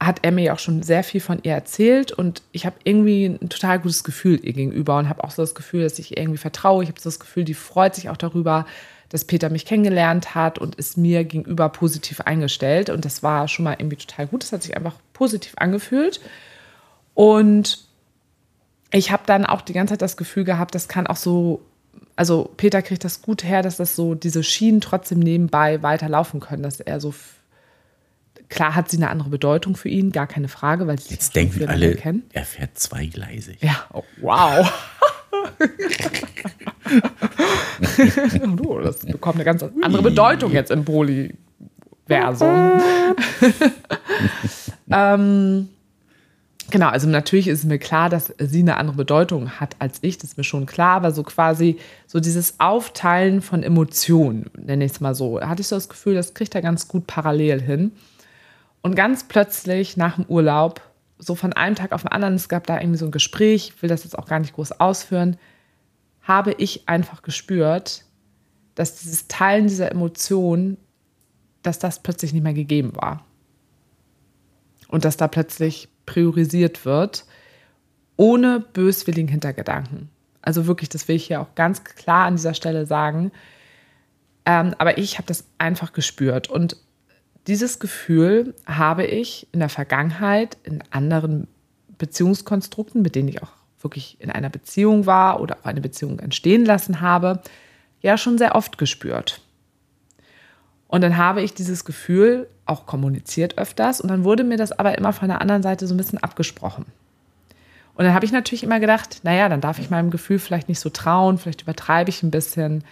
hat 0.00 0.20
er 0.22 0.32
mir 0.32 0.54
auch 0.54 0.58
schon 0.58 0.82
sehr 0.82 1.04
viel 1.04 1.20
von 1.20 1.40
ihr 1.42 1.52
erzählt 1.52 2.10
und 2.10 2.42
ich 2.52 2.64
habe 2.64 2.76
irgendwie 2.84 3.26
ein 3.26 3.50
total 3.50 3.78
gutes 3.78 4.02
Gefühl 4.02 4.40
ihr 4.42 4.54
gegenüber 4.54 4.96
und 4.96 5.10
habe 5.10 5.22
auch 5.22 5.30
so 5.30 5.42
das 5.42 5.54
Gefühl, 5.54 5.82
dass 5.82 5.98
ich 5.98 6.16
irgendwie 6.16 6.38
vertraue. 6.38 6.82
Ich 6.82 6.88
habe 6.88 6.98
so 6.98 7.08
das 7.08 7.20
Gefühl, 7.20 7.44
die 7.44 7.54
freut 7.54 7.94
sich 7.94 8.08
auch 8.08 8.16
darüber, 8.16 8.64
dass 9.10 9.24
Peter 9.26 9.50
mich 9.50 9.66
kennengelernt 9.66 10.34
hat 10.34 10.58
und 10.58 10.76
ist 10.76 10.96
mir 10.96 11.24
gegenüber 11.24 11.68
positiv 11.68 12.22
eingestellt. 12.22 12.88
Und 12.88 13.04
das 13.04 13.22
war 13.22 13.46
schon 13.46 13.64
mal 13.64 13.76
irgendwie 13.78 13.96
total 13.96 14.26
gut. 14.26 14.42
Das 14.42 14.52
hat 14.52 14.62
sich 14.62 14.74
einfach 14.76 14.94
positiv 15.12 15.52
angefühlt. 15.56 16.20
Und 17.12 17.84
ich 18.92 19.10
habe 19.12 19.24
dann 19.26 19.44
auch 19.44 19.60
die 19.60 19.74
ganze 19.74 19.92
Zeit 19.92 20.02
das 20.02 20.16
Gefühl 20.16 20.44
gehabt, 20.44 20.74
das 20.74 20.88
kann 20.88 21.06
auch 21.06 21.16
so, 21.16 21.60
also 22.16 22.50
Peter 22.56 22.80
kriegt 22.82 23.04
das 23.04 23.20
gut 23.20 23.44
her, 23.44 23.62
dass 23.62 23.76
das 23.76 23.96
so 23.96 24.14
diese 24.14 24.42
Schienen 24.42 24.80
trotzdem 24.80 25.18
nebenbei 25.18 25.82
weiterlaufen 25.82 26.40
können, 26.40 26.62
dass 26.62 26.80
er 26.80 27.00
so 27.00 27.12
Klar 28.50 28.74
hat 28.74 28.90
sie 28.90 28.96
eine 28.96 29.10
andere 29.10 29.30
Bedeutung 29.30 29.76
für 29.76 29.88
ihn, 29.88 30.10
gar 30.10 30.26
keine 30.26 30.48
Frage, 30.48 30.88
weil 30.88 30.98
sie 30.98 31.14
Jetzt 31.14 31.36
denken 31.36 31.68
alle, 31.68 31.94
kennen. 31.94 32.24
er 32.32 32.44
fährt 32.44 32.76
zweigleisig. 32.78 33.62
Ja, 33.62 33.84
oh, 33.92 34.02
wow. 34.20 34.68
das 38.82 39.06
bekommt 39.06 39.36
eine 39.36 39.44
ganz 39.44 39.62
andere 39.62 40.02
Bedeutung 40.02 40.52
jetzt 40.52 40.72
im 40.72 40.84
Polyversum. 40.84 41.36
ähm, 44.90 45.68
genau, 46.70 46.88
also 46.88 47.08
natürlich 47.08 47.46
ist 47.46 47.60
es 47.60 47.64
mir 47.64 47.78
klar, 47.78 48.10
dass 48.10 48.34
sie 48.36 48.60
eine 48.60 48.78
andere 48.78 48.96
Bedeutung 48.96 49.60
hat 49.60 49.76
als 49.78 49.98
ich, 50.02 50.18
das 50.18 50.30
ist 50.30 50.38
mir 50.38 50.44
schon 50.44 50.66
klar, 50.66 50.96
aber 50.96 51.12
so 51.12 51.22
quasi 51.22 51.78
so 52.08 52.18
dieses 52.18 52.58
Aufteilen 52.58 53.42
von 53.42 53.62
Emotionen, 53.62 54.50
nenne 54.58 54.84
ich 54.84 54.90
es 54.92 55.00
mal 55.00 55.14
so, 55.14 55.40
hatte 55.40 55.60
ich 55.60 55.68
so 55.68 55.76
das 55.76 55.88
Gefühl, 55.88 56.14
das 56.14 56.34
kriegt 56.34 56.56
er 56.56 56.62
ganz 56.62 56.88
gut 56.88 57.06
parallel 57.06 57.62
hin. 57.62 57.92
Und 58.82 58.94
ganz 58.94 59.24
plötzlich 59.24 59.96
nach 59.96 60.16
dem 60.16 60.24
Urlaub, 60.26 60.80
so 61.18 61.34
von 61.34 61.52
einem 61.52 61.76
Tag 61.76 61.92
auf 61.92 62.02
den 62.02 62.12
anderen, 62.12 62.34
es 62.34 62.48
gab 62.48 62.66
da 62.66 62.80
irgendwie 62.80 62.98
so 62.98 63.04
ein 63.04 63.10
Gespräch, 63.10 63.72
ich 63.74 63.82
will 63.82 63.88
das 63.88 64.04
jetzt 64.04 64.18
auch 64.18 64.26
gar 64.26 64.38
nicht 64.38 64.54
groß 64.54 64.72
ausführen, 64.80 65.36
habe 66.22 66.52
ich 66.52 66.88
einfach 66.88 67.22
gespürt, 67.22 68.04
dass 68.74 69.00
dieses 69.00 69.28
Teilen 69.28 69.66
dieser 69.66 69.90
Emotionen, 69.90 70.78
dass 71.62 71.78
das 71.78 72.02
plötzlich 72.02 72.32
nicht 72.32 72.42
mehr 72.42 72.54
gegeben 72.54 72.92
war. 72.94 73.24
Und 74.88 75.04
dass 75.04 75.16
da 75.16 75.28
plötzlich 75.28 75.88
priorisiert 76.06 76.84
wird, 76.84 77.26
ohne 78.16 78.60
böswilligen 78.60 79.28
Hintergedanken. 79.28 80.08
Also 80.42 80.66
wirklich, 80.66 80.88
das 80.88 81.06
will 81.06 81.16
ich 81.16 81.26
hier 81.26 81.40
auch 81.40 81.54
ganz 81.54 81.84
klar 81.84 82.26
an 82.26 82.36
dieser 82.36 82.54
Stelle 82.54 82.86
sagen. 82.86 83.30
Ähm, 84.46 84.74
aber 84.78 84.98
ich 84.98 85.18
habe 85.18 85.26
das 85.26 85.44
einfach 85.58 85.92
gespürt. 85.92 86.48
Und 86.48 86.76
dieses 87.50 87.80
Gefühl 87.80 88.54
habe 88.64 89.04
ich 89.04 89.48
in 89.50 89.58
der 89.58 89.68
Vergangenheit 89.68 90.56
in 90.62 90.84
anderen 90.90 91.48
Beziehungskonstrukten, 91.98 93.02
mit 93.02 93.16
denen 93.16 93.28
ich 93.28 93.42
auch 93.42 93.50
wirklich 93.80 94.16
in 94.20 94.30
einer 94.30 94.50
Beziehung 94.50 95.04
war 95.04 95.40
oder 95.40 95.58
auch 95.58 95.64
eine 95.64 95.80
Beziehung 95.80 96.20
entstehen 96.20 96.64
lassen 96.64 97.00
habe, 97.00 97.42
ja 98.02 98.16
schon 98.16 98.38
sehr 98.38 98.54
oft 98.54 98.78
gespürt. 98.78 99.40
Und 100.86 101.00
dann 101.02 101.16
habe 101.16 101.42
ich 101.42 101.52
dieses 101.52 101.84
Gefühl 101.84 102.48
auch 102.66 102.86
kommuniziert 102.86 103.58
öfters 103.58 104.00
und 104.00 104.08
dann 104.08 104.22
wurde 104.22 104.44
mir 104.44 104.56
das 104.56 104.70
aber 104.70 104.96
immer 104.96 105.12
von 105.12 105.28
der 105.28 105.40
anderen 105.40 105.64
Seite 105.64 105.88
so 105.88 105.94
ein 105.94 105.96
bisschen 105.96 106.22
abgesprochen. 106.22 106.84
Und 107.94 108.04
dann 108.04 108.14
habe 108.14 108.24
ich 108.24 108.32
natürlich 108.32 108.62
immer 108.62 108.78
gedacht, 108.78 109.20
naja, 109.24 109.48
dann 109.48 109.60
darf 109.60 109.80
ich 109.80 109.90
meinem 109.90 110.10
Gefühl 110.10 110.38
vielleicht 110.38 110.68
nicht 110.68 110.78
so 110.78 110.88
trauen, 110.88 111.36
vielleicht 111.36 111.62
übertreibe 111.62 112.10
ich 112.10 112.22
ein 112.22 112.30
bisschen. 112.30 112.84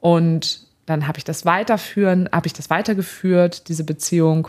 Und 0.00 0.67
dann 0.88 1.06
habe 1.06 1.18
ich 1.18 1.24
das 1.24 1.44
weiterführen, 1.44 2.28
habe 2.32 2.46
ich 2.46 2.54
das 2.54 2.70
weitergeführt, 2.70 3.68
diese 3.68 3.84
Beziehung. 3.84 4.48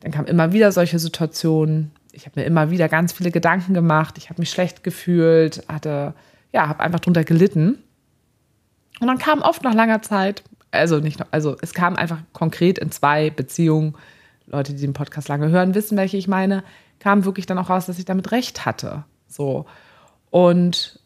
Dann 0.00 0.10
kamen 0.10 0.26
immer 0.26 0.52
wieder 0.52 0.72
solche 0.72 0.98
Situationen. 0.98 1.92
Ich 2.10 2.26
habe 2.26 2.40
mir 2.40 2.46
immer 2.46 2.70
wieder 2.70 2.88
ganz 2.88 3.12
viele 3.12 3.30
Gedanken 3.30 3.72
gemacht. 3.72 4.18
Ich 4.18 4.28
habe 4.28 4.40
mich 4.40 4.50
schlecht 4.50 4.82
gefühlt, 4.82 5.62
hatte, 5.68 6.14
ja, 6.52 6.68
habe 6.68 6.80
einfach 6.80 7.00
drunter 7.00 7.22
gelitten. 7.22 7.78
Und 9.00 9.06
dann 9.06 9.18
kam 9.18 9.40
oft 9.42 9.62
nach 9.62 9.74
langer 9.74 10.02
Zeit, 10.02 10.42
also 10.72 10.98
nicht 10.98 11.20
noch, 11.20 11.28
also 11.30 11.56
es 11.60 11.74
kam 11.74 11.94
einfach 11.94 12.18
konkret 12.32 12.78
in 12.78 12.90
zwei 12.90 13.30
Beziehungen, 13.30 13.94
Leute, 14.46 14.74
die 14.74 14.80
den 14.80 14.94
Podcast 14.94 15.28
lange 15.28 15.50
hören, 15.50 15.74
wissen, 15.74 15.96
welche 15.96 16.16
ich 16.16 16.28
meine, 16.28 16.64
kam 16.98 17.24
wirklich 17.24 17.46
dann 17.46 17.58
auch 17.58 17.70
raus, 17.70 17.86
dass 17.86 17.98
ich 17.98 18.04
damit 18.04 18.32
recht 18.32 18.64
hatte. 18.64 19.04
So. 19.28 19.66
Und 20.30 20.98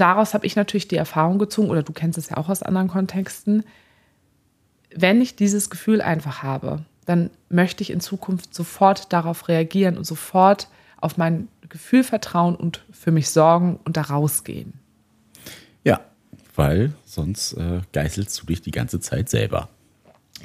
daraus 0.00 0.34
habe 0.34 0.46
ich 0.46 0.56
natürlich 0.56 0.88
die 0.88 0.96
Erfahrung 0.96 1.38
gezogen, 1.38 1.70
oder 1.70 1.82
du 1.82 1.92
kennst 1.92 2.18
es 2.18 2.30
ja 2.30 2.36
auch 2.36 2.48
aus 2.48 2.62
anderen 2.62 2.88
Kontexten, 2.88 3.64
wenn 4.94 5.20
ich 5.20 5.36
dieses 5.36 5.70
Gefühl 5.70 6.00
einfach 6.00 6.42
habe, 6.42 6.82
dann 7.06 7.30
möchte 7.48 7.82
ich 7.82 7.90
in 7.90 8.00
Zukunft 8.00 8.54
sofort 8.54 9.12
darauf 9.12 9.48
reagieren 9.48 9.96
und 9.96 10.04
sofort 10.04 10.68
auf 11.00 11.16
mein 11.16 11.48
Gefühl 11.68 12.04
vertrauen 12.04 12.56
und 12.56 12.84
für 12.90 13.10
mich 13.10 13.30
sorgen 13.30 13.78
und 13.84 13.96
da 13.96 14.02
rausgehen. 14.02 14.74
Ja, 15.84 16.00
weil 16.56 16.92
sonst 17.04 17.54
äh, 17.54 17.80
geißelst 17.92 18.42
du 18.42 18.46
dich 18.46 18.62
die 18.62 18.70
ganze 18.70 19.00
Zeit 19.00 19.28
selber. 19.28 19.68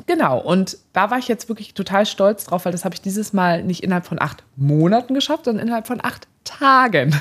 Genau, 0.08 0.40
und 0.40 0.78
da 0.94 1.10
war 1.10 1.18
ich 1.18 1.28
jetzt 1.28 1.48
wirklich 1.48 1.74
total 1.74 2.06
stolz 2.06 2.46
drauf, 2.46 2.66
weil 2.66 2.72
das 2.74 2.84
habe 2.84 2.96
ich 2.96 3.02
dieses 3.02 3.32
Mal 3.32 3.64
nicht 3.64 3.84
innerhalb 3.84 4.06
von 4.06 4.22
acht 4.22 4.44
Monaten 4.56 5.14
geschafft, 5.14 5.46
sondern 5.46 5.66
innerhalb 5.66 5.88
von 5.88 6.04
acht 6.04 6.28
Tagen. 6.44 7.16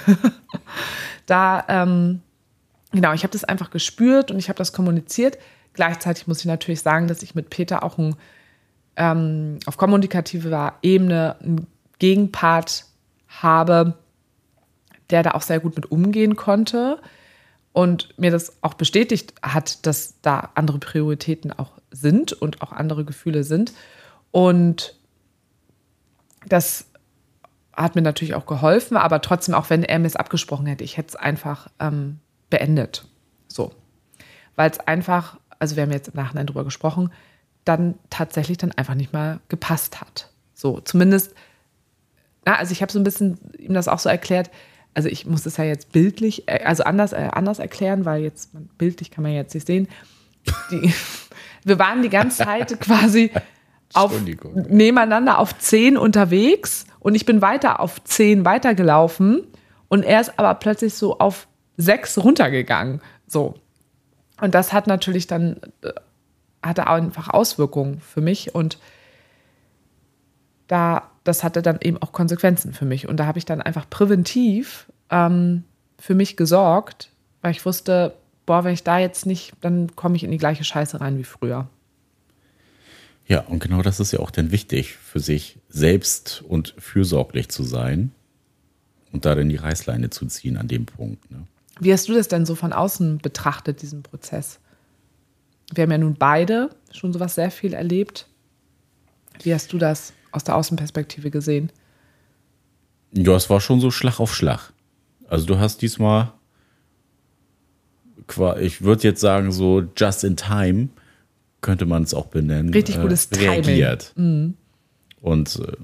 da, 1.26 1.64
ähm, 1.68 2.20
genau, 2.94 3.12
ich 3.12 3.22
habe 3.22 3.32
das 3.32 3.44
einfach 3.44 3.70
gespürt 3.70 4.30
und 4.30 4.38
ich 4.38 4.48
habe 4.48 4.56
das 4.56 4.72
kommuniziert. 4.72 5.38
Gleichzeitig 5.72 6.26
muss 6.26 6.40
ich 6.40 6.46
natürlich 6.46 6.80
sagen, 6.80 7.08
dass 7.08 7.22
ich 7.22 7.34
mit 7.34 7.50
Peter 7.50 7.82
auch 7.82 7.98
ein, 7.98 8.16
ähm, 8.96 9.58
auf 9.66 9.76
kommunikativer 9.76 10.74
Ebene 10.82 11.36
einen 11.40 11.66
Gegenpart 11.98 12.86
habe, 13.28 13.94
der 15.10 15.22
da 15.22 15.32
auch 15.32 15.42
sehr 15.42 15.60
gut 15.60 15.76
mit 15.76 15.90
umgehen 15.90 16.36
konnte 16.36 17.00
und 17.72 18.18
mir 18.18 18.30
das 18.30 18.62
auch 18.62 18.74
bestätigt 18.74 19.34
hat, 19.42 19.84
dass 19.86 20.14
da 20.22 20.50
andere 20.54 20.78
Prioritäten 20.78 21.52
auch 21.52 21.72
sind 21.90 22.32
und 22.32 22.62
auch 22.62 22.72
andere 22.72 23.04
Gefühle 23.04 23.42
sind. 23.42 23.72
Und 24.30 24.96
das 26.46 26.86
hat 27.72 27.96
mir 27.96 28.02
natürlich 28.02 28.34
auch 28.34 28.46
geholfen, 28.46 28.96
aber 28.96 29.20
trotzdem, 29.20 29.54
auch 29.54 29.70
wenn 29.70 29.82
er 29.82 29.98
mir 29.98 30.06
es 30.06 30.16
abgesprochen 30.16 30.66
hätte, 30.66 30.84
ich 30.84 30.96
hätte 30.96 31.08
es 31.08 31.16
einfach 31.16 31.68
ähm, 31.80 32.20
beendet. 32.54 33.04
So. 33.48 33.72
Weil 34.54 34.70
es 34.70 34.78
einfach, 34.78 35.38
also 35.58 35.74
wir 35.74 35.82
haben 35.82 35.90
jetzt 35.90 36.06
im 36.06 36.14
Nachhinein 36.14 36.46
drüber 36.46 36.62
gesprochen, 36.62 37.10
dann 37.64 37.96
tatsächlich 38.10 38.58
dann 38.58 38.70
einfach 38.70 38.94
nicht 38.94 39.12
mal 39.12 39.40
gepasst 39.48 40.00
hat. 40.00 40.30
So, 40.54 40.78
zumindest, 40.78 41.34
na, 42.44 42.54
also 42.54 42.70
ich 42.70 42.80
habe 42.80 42.92
so 42.92 43.00
ein 43.00 43.04
bisschen 43.04 43.38
ihm 43.58 43.74
das 43.74 43.88
auch 43.88 43.98
so 43.98 44.08
erklärt, 44.08 44.52
also 44.94 45.08
ich 45.08 45.26
muss 45.26 45.44
es 45.46 45.56
ja 45.56 45.64
jetzt 45.64 45.90
bildlich, 45.90 46.46
äh, 46.46 46.62
also 46.62 46.84
anders, 46.84 47.12
äh, 47.12 47.28
anders 47.32 47.58
erklären, 47.58 48.04
weil 48.04 48.22
jetzt 48.22 48.50
bildlich 48.78 49.10
kann 49.10 49.24
man 49.24 49.32
jetzt 49.32 49.52
nicht 49.52 49.66
sehen. 49.66 49.88
Die, 50.70 50.94
wir 51.64 51.80
waren 51.80 52.02
die 52.02 52.10
ganze 52.10 52.44
Zeit 52.44 52.80
quasi 52.80 53.32
auf, 53.94 54.12
nebeneinander 54.54 55.40
auf 55.40 55.58
10 55.58 55.96
unterwegs 55.96 56.86
und 57.00 57.16
ich 57.16 57.26
bin 57.26 57.42
weiter 57.42 57.80
auf 57.80 58.04
10 58.04 58.44
weitergelaufen 58.44 59.42
und 59.88 60.04
er 60.04 60.20
ist 60.20 60.38
aber 60.38 60.54
plötzlich 60.54 60.94
so 60.94 61.18
auf 61.18 61.48
6 61.76 62.18
runtergegangen. 62.18 63.00
So. 63.26 63.54
Und 64.40 64.54
das 64.54 64.72
hat 64.72 64.86
natürlich 64.86 65.26
dann, 65.26 65.60
äh, 65.82 65.92
hatte 66.62 66.86
einfach 66.86 67.28
Auswirkungen 67.28 68.00
für 68.00 68.20
mich 68.20 68.54
und 68.54 68.78
da, 70.66 71.10
das 71.24 71.44
hatte 71.44 71.62
dann 71.62 71.78
eben 71.80 71.98
auch 71.98 72.12
Konsequenzen 72.12 72.72
für 72.72 72.84
mich. 72.84 73.06
Und 73.06 73.18
da 73.18 73.26
habe 73.26 73.38
ich 73.38 73.44
dann 73.44 73.60
einfach 73.60 73.88
präventiv 73.88 74.86
ähm, 75.10 75.64
für 75.98 76.14
mich 76.14 76.36
gesorgt, 76.36 77.10
weil 77.42 77.50
ich 77.50 77.64
wusste, 77.66 78.14
boah, 78.46 78.64
wenn 78.64 78.74
ich 78.74 78.84
da 78.84 78.98
jetzt 78.98 79.26
nicht, 79.26 79.52
dann 79.60 79.94
komme 79.94 80.16
ich 80.16 80.24
in 80.24 80.30
die 80.30 80.38
gleiche 80.38 80.64
Scheiße 80.64 81.00
rein 81.00 81.18
wie 81.18 81.24
früher. 81.24 81.68
Ja, 83.26 83.40
und 83.40 83.60
genau 83.60 83.82
das 83.82 84.00
ist 84.00 84.12
ja 84.12 84.20
auch 84.20 84.30
dann 84.30 84.50
wichtig, 84.50 84.96
für 84.96 85.20
sich 85.20 85.58
selbst 85.68 86.42
und 86.46 86.74
fürsorglich 86.78 87.48
zu 87.48 87.62
sein 87.62 88.12
und 89.12 89.24
da 89.24 89.34
dann 89.34 89.48
die 89.48 89.56
Reißleine 89.56 90.10
zu 90.10 90.26
ziehen 90.26 90.58
an 90.58 90.68
dem 90.68 90.84
Punkt. 90.84 91.30
Ne? 91.30 91.46
Wie 91.80 91.92
hast 91.92 92.08
du 92.08 92.14
das 92.14 92.28
denn 92.28 92.46
so 92.46 92.54
von 92.54 92.72
außen 92.72 93.18
betrachtet, 93.18 93.82
diesen 93.82 94.02
Prozess? 94.02 94.60
Wir 95.72 95.82
haben 95.82 95.90
ja 95.90 95.98
nun 95.98 96.14
beide 96.14 96.70
schon 96.92 97.12
sowas 97.12 97.34
sehr 97.34 97.50
viel 97.50 97.74
erlebt. 97.74 98.28
Wie 99.42 99.52
hast 99.52 99.72
du 99.72 99.78
das 99.78 100.12
aus 100.30 100.44
der 100.44 100.56
Außenperspektive 100.56 101.30
gesehen? 101.30 101.72
Ja, 103.12 103.34
es 103.34 103.50
war 103.50 103.60
schon 103.60 103.80
so 103.80 103.90
Schlag 103.90 104.20
auf 104.20 104.34
Schlag. 104.34 104.72
Also 105.28 105.46
du 105.46 105.58
hast 105.58 105.82
diesmal, 105.82 106.32
ich 108.60 108.82
würde 108.82 109.02
jetzt 109.02 109.20
sagen, 109.20 109.52
so 109.52 109.82
just 109.96 110.24
in 110.24 110.36
time 110.36 110.88
könnte 111.60 111.86
man 111.86 112.02
es 112.02 112.14
auch 112.14 112.26
benennen. 112.26 112.72
Richtig 112.72 113.00
gutes 113.00 113.26
äh, 113.26 113.36
reagiert. 113.36 114.12
Mhm. 114.16 114.54
Und 115.20 115.60
äh, 115.60 115.76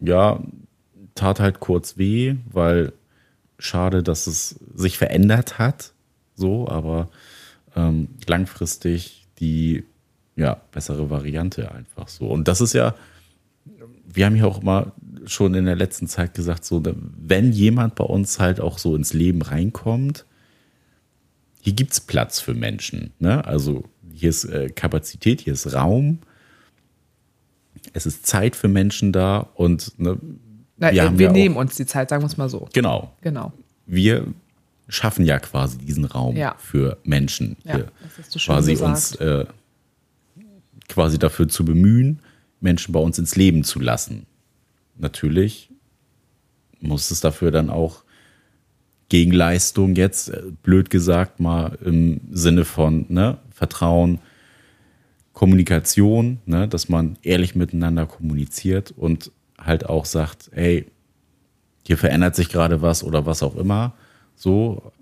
ja, 0.00 0.40
tat 1.14 1.40
halt 1.40 1.60
kurz 1.60 1.96
weh, 1.96 2.36
weil 2.50 2.92
schade, 3.64 4.02
dass 4.02 4.26
es 4.26 4.60
sich 4.74 4.98
verändert 4.98 5.58
hat. 5.58 5.92
So, 6.34 6.68
aber 6.68 7.08
ähm, 7.76 8.08
langfristig 8.26 9.26
die 9.38 9.84
ja, 10.36 10.60
bessere 10.72 11.10
Variante 11.10 11.70
einfach 11.72 12.08
so. 12.08 12.26
Und 12.28 12.48
das 12.48 12.60
ist 12.60 12.72
ja, 12.72 12.94
wir 14.06 14.26
haben 14.26 14.36
ja 14.36 14.46
auch 14.46 14.62
immer 14.62 14.92
schon 15.26 15.54
in 15.54 15.64
der 15.64 15.76
letzten 15.76 16.06
Zeit 16.06 16.34
gesagt, 16.34 16.64
so, 16.64 16.82
wenn 16.84 17.52
jemand 17.52 17.94
bei 17.94 18.04
uns 18.04 18.38
halt 18.38 18.60
auch 18.60 18.78
so 18.78 18.94
ins 18.96 19.12
Leben 19.12 19.42
reinkommt, 19.42 20.26
hier 21.60 21.72
gibt 21.72 21.92
es 21.92 22.00
Platz 22.00 22.40
für 22.40 22.54
Menschen. 22.54 23.12
Ne? 23.18 23.44
Also 23.44 23.84
hier 24.12 24.28
ist 24.28 24.44
äh, 24.44 24.68
Kapazität, 24.68 25.40
hier 25.40 25.54
ist 25.54 25.72
Raum, 25.72 26.18
es 27.92 28.06
ist 28.06 28.26
Zeit 28.26 28.56
für 28.56 28.68
Menschen 28.68 29.12
da 29.12 29.38
und 29.54 29.98
ne, 29.98 30.18
Na, 30.76 30.92
wir, 30.92 31.04
äh, 31.04 31.18
wir 31.18 31.30
nehmen 31.30 31.56
auch, 31.56 31.60
uns 31.60 31.76
die 31.76 31.86
Zeit, 31.86 32.10
sagen 32.10 32.22
wir 32.22 32.26
es 32.26 32.36
mal 32.36 32.48
so. 32.48 32.68
Genau. 32.72 33.12
Genau. 33.20 33.52
Wir 33.86 34.26
schaffen 34.88 35.24
ja 35.24 35.38
quasi 35.38 35.78
diesen 35.78 36.04
Raum 36.04 36.36
ja. 36.36 36.54
für 36.58 36.98
Menschen. 37.04 37.56
Ja, 37.64 37.76
hier 37.76 37.92
das 38.02 38.18
hast 38.18 38.34
du 38.34 38.38
schon 38.38 38.54
quasi 38.54 38.72
gesagt. 38.72 38.90
uns 38.90 39.14
äh, 39.16 39.46
quasi 40.88 41.18
dafür 41.18 41.48
zu 41.48 41.64
bemühen, 41.64 42.20
Menschen 42.60 42.92
bei 42.92 43.00
uns 43.00 43.18
ins 43.18 43.36
Leben 43.36 43.64
zu 43.64 43.80
lassen. 43.80 44.26
Natürlich 44.98 45.70
muss 46.80 47.10
es 47.10 47.20
dafür 47.20 47.50
dann 47.50 47.70
auch 47.70 48.04
Gegenleistung 49.08 49.94
jetzt, 49.94 50.28
äh, 50.30 50.42
blöd 50.62 50.90
gesagt, 50.90 51.40
mal 51.40 51.78
im 51.84 52.20
Sinne 52.30 52.64
von 52.64 53.06
ne, 53.08 53.38
Vertrauen, 53.50 54.18
Kommunikation, 55.32 56.38
ne, 56.46 56.68
dass 56.68 56.88
man 56.88 57.16
ehrlich 57.22 57.54
miteinander 57.54 58.06
kommuniziert 58.06 58.92
und 58.96 59.30
halt 59.64 59.86
auch 59.86 60.04
sagt, 60.04 60.50
hey, 60.52 60.86
hier 61.86 61.98
verändert 61.98 62.34
sich 62.34 62.48
gerade 62.48 62.82
was 62.82 63.04
oder 63.04 63.26
was 63.26 63.42
auch 63.42 63.56
immer. 63.56 63.94
So, 64.36 64.92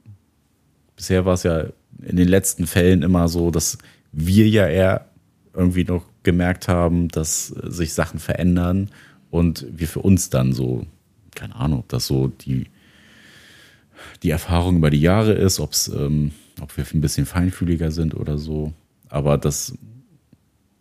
bisher 0.96 1.24
war 1.24 1.34
es 1.34 1.42
ja 1.42 1.66
in 2.02 2.16
den 2.16 2.28
letzten 2.28 2.66
Fällen 2.66 3.02
immer 3.02 3.28
so, 3.28 3.50
dass 3.50 3.78
wir 4.12 4.48
ja 4.48 4.66
eher 4.66 5.06
irgendwie 5.54 5.84
noch 5.84 6.04
gemerkt 6.22 6.68
haben, 6.68 7.08
dass 7.08 7.48
sich 7.48 7.94
Sachen 7.94 8.18
verändern 8.18 8.90
und 9.30 9.66
wir 9.70 9.88
für 9.88 10.00
uns 10.00 10.30
dann 10.30 10.52
so, 10.52 10.86
keine 11.34 11.56
Ahnung, 11.56 11.80
ob 11.80 11.88
das 11.88 12.06
so 12.06 12.28
die, 12.28 12.66
die 14.22 14.30
Erfahrung 14.30 14.76
über 14.76 14.90
die 14.90 15.00
Jahre 15.00 15.32
ist, 15.32 15.60
ob's, 15.60 15.88
ähm, 15.88 16.32
ob 16.60 16.76
wir 16.76 16.84
ein 16.92 17.00
bisschen 17.00 17.26
feinfühliger 17.26 17.90
sind 17.90 18.14
oder 18.14 18.38
so. 18.38 18.72
Aber 19.08 19.38
das, 19.38 19.76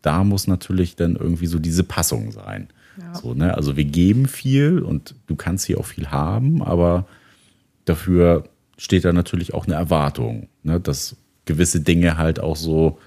da 0.01 0.23
muss 0.23 0.47
natürlich 0.47 0.95
dann 0.95 1.15
irgendwie 1.15 1.47
so 1.47 1.59
diese 1.59 1.83
Passung 1.83 2.31
sein. 2.31 2.67
Ja. 2.99 3.15
So, 3.15 3.33
ne? 3.33 3.55
Also 3.55 3.77
wir 3.77 3.85
geben 3.85 4.27
viel 4.27 4.79
und 4.79 5.15
du 5.27 5.35
kannst 5.35 5.65
hier 5.65 5.79
auch 5.79 5.85
viel 5.85 6.11
haben, 6.11 6.61
aber 6.61 7.05
dafür 7.85 8.45
steht 8.77 9.05
da 9.05 9.13
natürlich 9.13 9.53
auch 9.53 9.65
eine 9.65 9.75
Erwartung, 9.75 10.49
ne? 10.63 10.79
dass 10.79 11.15
gewisse 11.45 11.81
Dinge 11.81 12.17
halt 12.17 12.39
auch 12.39 12.55
so 12.55 12.97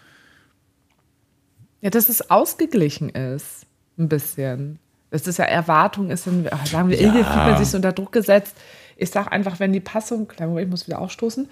ja, 1.85 1.91
dass 1.91 2.09
es 2.09 2.31
ausgeglichen 2.31 3.11
ist. 3.11 3.67
Ein 3.99 4.09
bisschen. 4.09 4.79
Das 5.11 5.27
ist 5.27 5.39
ja 5.39 5.45
Erwartung, 5.45 6.11
ist 6.11 6.27
dann, 6.27 6.49
sagen 6.65 6.89
wir, 6.89 6.97
ja. 6.97 7.03
irgendwie 7.03 7.23
fühlt 7.23 7.37
man 7.37 7.59
sich 7.59 7.69
so 7.69 7.77
unter 7.77 7.93
Druck 7.93 8.11
gesetzt. 8.11 8.57
Ich 8.97 9.11
sage 9.11 9.31
einfach, 9.31 9.61
wenn 9.61 9.75
die 9.75 9.81
Passung, 9.81 10.27
kleinen 10.27 10.49
Moment, 10.49 10.69
ich 10.69 10.71
muss 10.71 10.87
wieder 10.87 10.99
aufstoßen. 10.99 11.47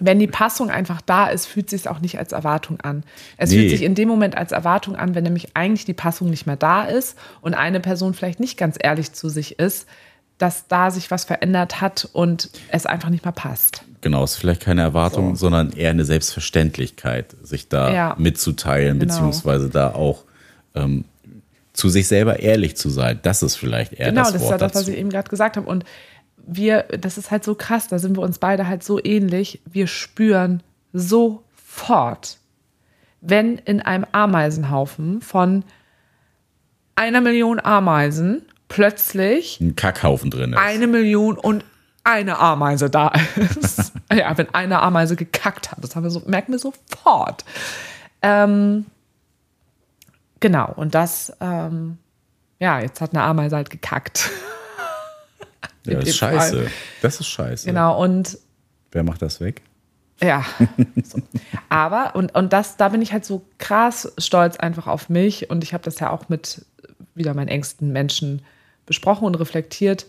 Wenn 0.00 0.18
die 0.18 0.26
Passung 0.26 0.70
einfach 0.70 1.00
da 1.00 1.28
ist, 1.28 1.46
fühlt 1.46 1.72
es 1.72 1.82
sich 1.82 1.90
auch 1.90 2.00
nicht 2.00 2.18
als 2.18 2.32
Erwartung 2.32 2.80
an. 2.80 3.04
Es 3.36 3.50
nee. 3.50 3.58
fühlt 3.58 3.70
sich 3.70 3.82
in 3.82 3.94
dem 3.94 4.08
Moment 4.08 4.36
als 4.36 4.52
Erwartung 4.52 4.96
an, 4.96 5.14
wenn 5.14 5.24
nämlich 5.24 5.56
eigentlich 5.56 5.84
die 5.84 5.94
Passung 5.94 6.30
nicht 6.30 6.46
mehr 6.46 6.56
da 6.56 6.84
ist 6.84 7.16
und 7.40 7.54
eine 7.54 7.80
Person 7.80 8.14
vielleicht 8.14 8.40
nicht 8.40 8.58
ganz 8.58 8.76
ehrlich 8.80 9.12
zu 9.12 9.28
sich 9.28 9.58
ist, 9.58 9.86
dass 10.38 10.68
da 10.68 10.90
sich 10.90 11.10
was 11.10 11.24
verändert 11.24 11.80
hat 11.80 12.08
und 12.12 12.50
es 12.68 12.84
einfach 12.84 13.08
nicht 13.08 13.24
mehr 13.24 13.32
passt. 13.32 13.84
Genau, 14.02 14.22
es 14.22 14.32
ist 14.32 14.38
vielleicht 14.38 14.62
keine 14.62 14.82
Erwartung, 14.82 15.34
so. 15.34 15.46
sondern 15.46 15.72
eher 15.72 15.90
eine 15.90 16.04
Selbstverständlichkeit, 16.04 17.34
sich 17.42 17.68
da 17.68 17.92
ja, 17.92 18.16
mitzuteilen, 18.18 18.98
genau. 18.98 19.12
beziehungsweise 19.12 19.70
da 19.70 19.94
auch 19.94 20.24
ähm, 20.74 21.04
zu 21.72 21.88
sich 21.88 22.06
selber 22.08 22.40
ehrlich 22.40 22.76
zu 22.76 22.88
sein. 22.90 23.18
Das 23.22 23.42
ist 23.42 23.56
vielleicht 23.56 23.94
eher 23.94 24.10
genau, 24.10 24.22
das 24.22 24.32
Genau, 24.32 24.38
das 24.38 24.42
ist 24.42 24.50
ja 24.50 24.58
das, 24.58 24.74
was 24.74 24.88
ich 24.88 24.98
eben 24.98 25.10
gerade 25.10 25.28
gesagt 25.28 25.56
habe. 25.56 25.68
Und 25.68 25.84
wir, 26.46 26.84
das 26.84 27.18
ist 27.18 27.30
halt 27.30 27.44
so 27.44 27.54
krass, 27.54 27.88
da 27.88 27.98
sind 27.98 28.16
wir 28.16 28.22
uns 28.22 28.38
beide 28.38 28.68
halt 28.68 28.82
so 28.82 29.02
ähnlich. 29.02 29.60
Wir 29.66 29.86
spüren 29.86 30.62
sofort, 30.92 32.38
wenn 33.20 33.58
in 33.58 33.82
einem 33.82 34.06
Ameisenhaufen 34.12 35.20
von 35.20 35.64
einer 36.94 37.20
Million 37.20 37.60
Ameisen 37.60 38.42
plötzlich 38.68 39.60
ein 39.60 39.76
Kackhaufen 39.76 40.30
drin 40.30 40.52
ist. 40.52 40.58
Eine 40.58 40.86
Million 40.86 41.36
und 41.36 41.64
eine 42.04 42.38
Ameise 42.38 42.88
da 42.88 43.12
ist. 43.36 43.92
ja, 44.12 44.38
wenn 44.38 44.54
eine 44.54 44.80
Ameise 44.80 45.16
gekackt 45.16 45.72
hat. 45.72 45.82
Das 45.82 45.96
haben 45.96 46.04
wir 46.04 46.10
so, 46.10 46.22
merken 46.26 46.52
wir 46.52 46.58
sofort. 46.60 47.44
Ähm, 48.22 48.86
genau, 50.38 50.72
und 50.76 50.94
das, 50.94 51.32
ähm, 51.40 51.98
ja, 52.60 52.80
jetzt 52.80 53.00
hat 53.00 53.10
eine 53.12 53.22
Ameise 53.22 53.56
halt 53.56 53.70
gekackt. 53.70 54.30
Ja, 55.86 56.00
das 56.00 56.08
ist 56.08 56.16
scheiße. 56.16 56.70
Das 57.02 57.20
ist 57.20 57.28
scheiße. 57.28 57.66
Genau, 57.66 58.02
und. 58.02 58.38
Wer 58.92 59.02
macht 59.02 59.22
das 59.22 59.40
weg? 59.40 59.62
Ja. 60.20 60.44
so. 61.02 61.18
Aber, 61.68 62.14
und, 62.14 62.34
und 62.34 62.52
das, 62.52 62.76
da 62.76 62.88
bin 62.88 63.02
ich 63.02 63.12
halt 63.12 63.24
so 63.24 63.44
krass 63.58 64.12
stolz 64.18 64.56
einfach 64.56 64.86
auf 64.86 65.08
mich. 65.08 65.50
Und 65.50 65.62
ich 65.62 65.74
habe 65.74 65.84
das 65.84 65.98
ja 66.00 66.10
auch 66.10 66.28
mit 66.28 66.64
wieder 67.14 67.34
meinen 67.34 67.48
engsten 67.48 67.92
Menschen 67.92 68.42
besprochen 68.86 69.24
und 69.24 69.34
reflektiert. 69.34 70.06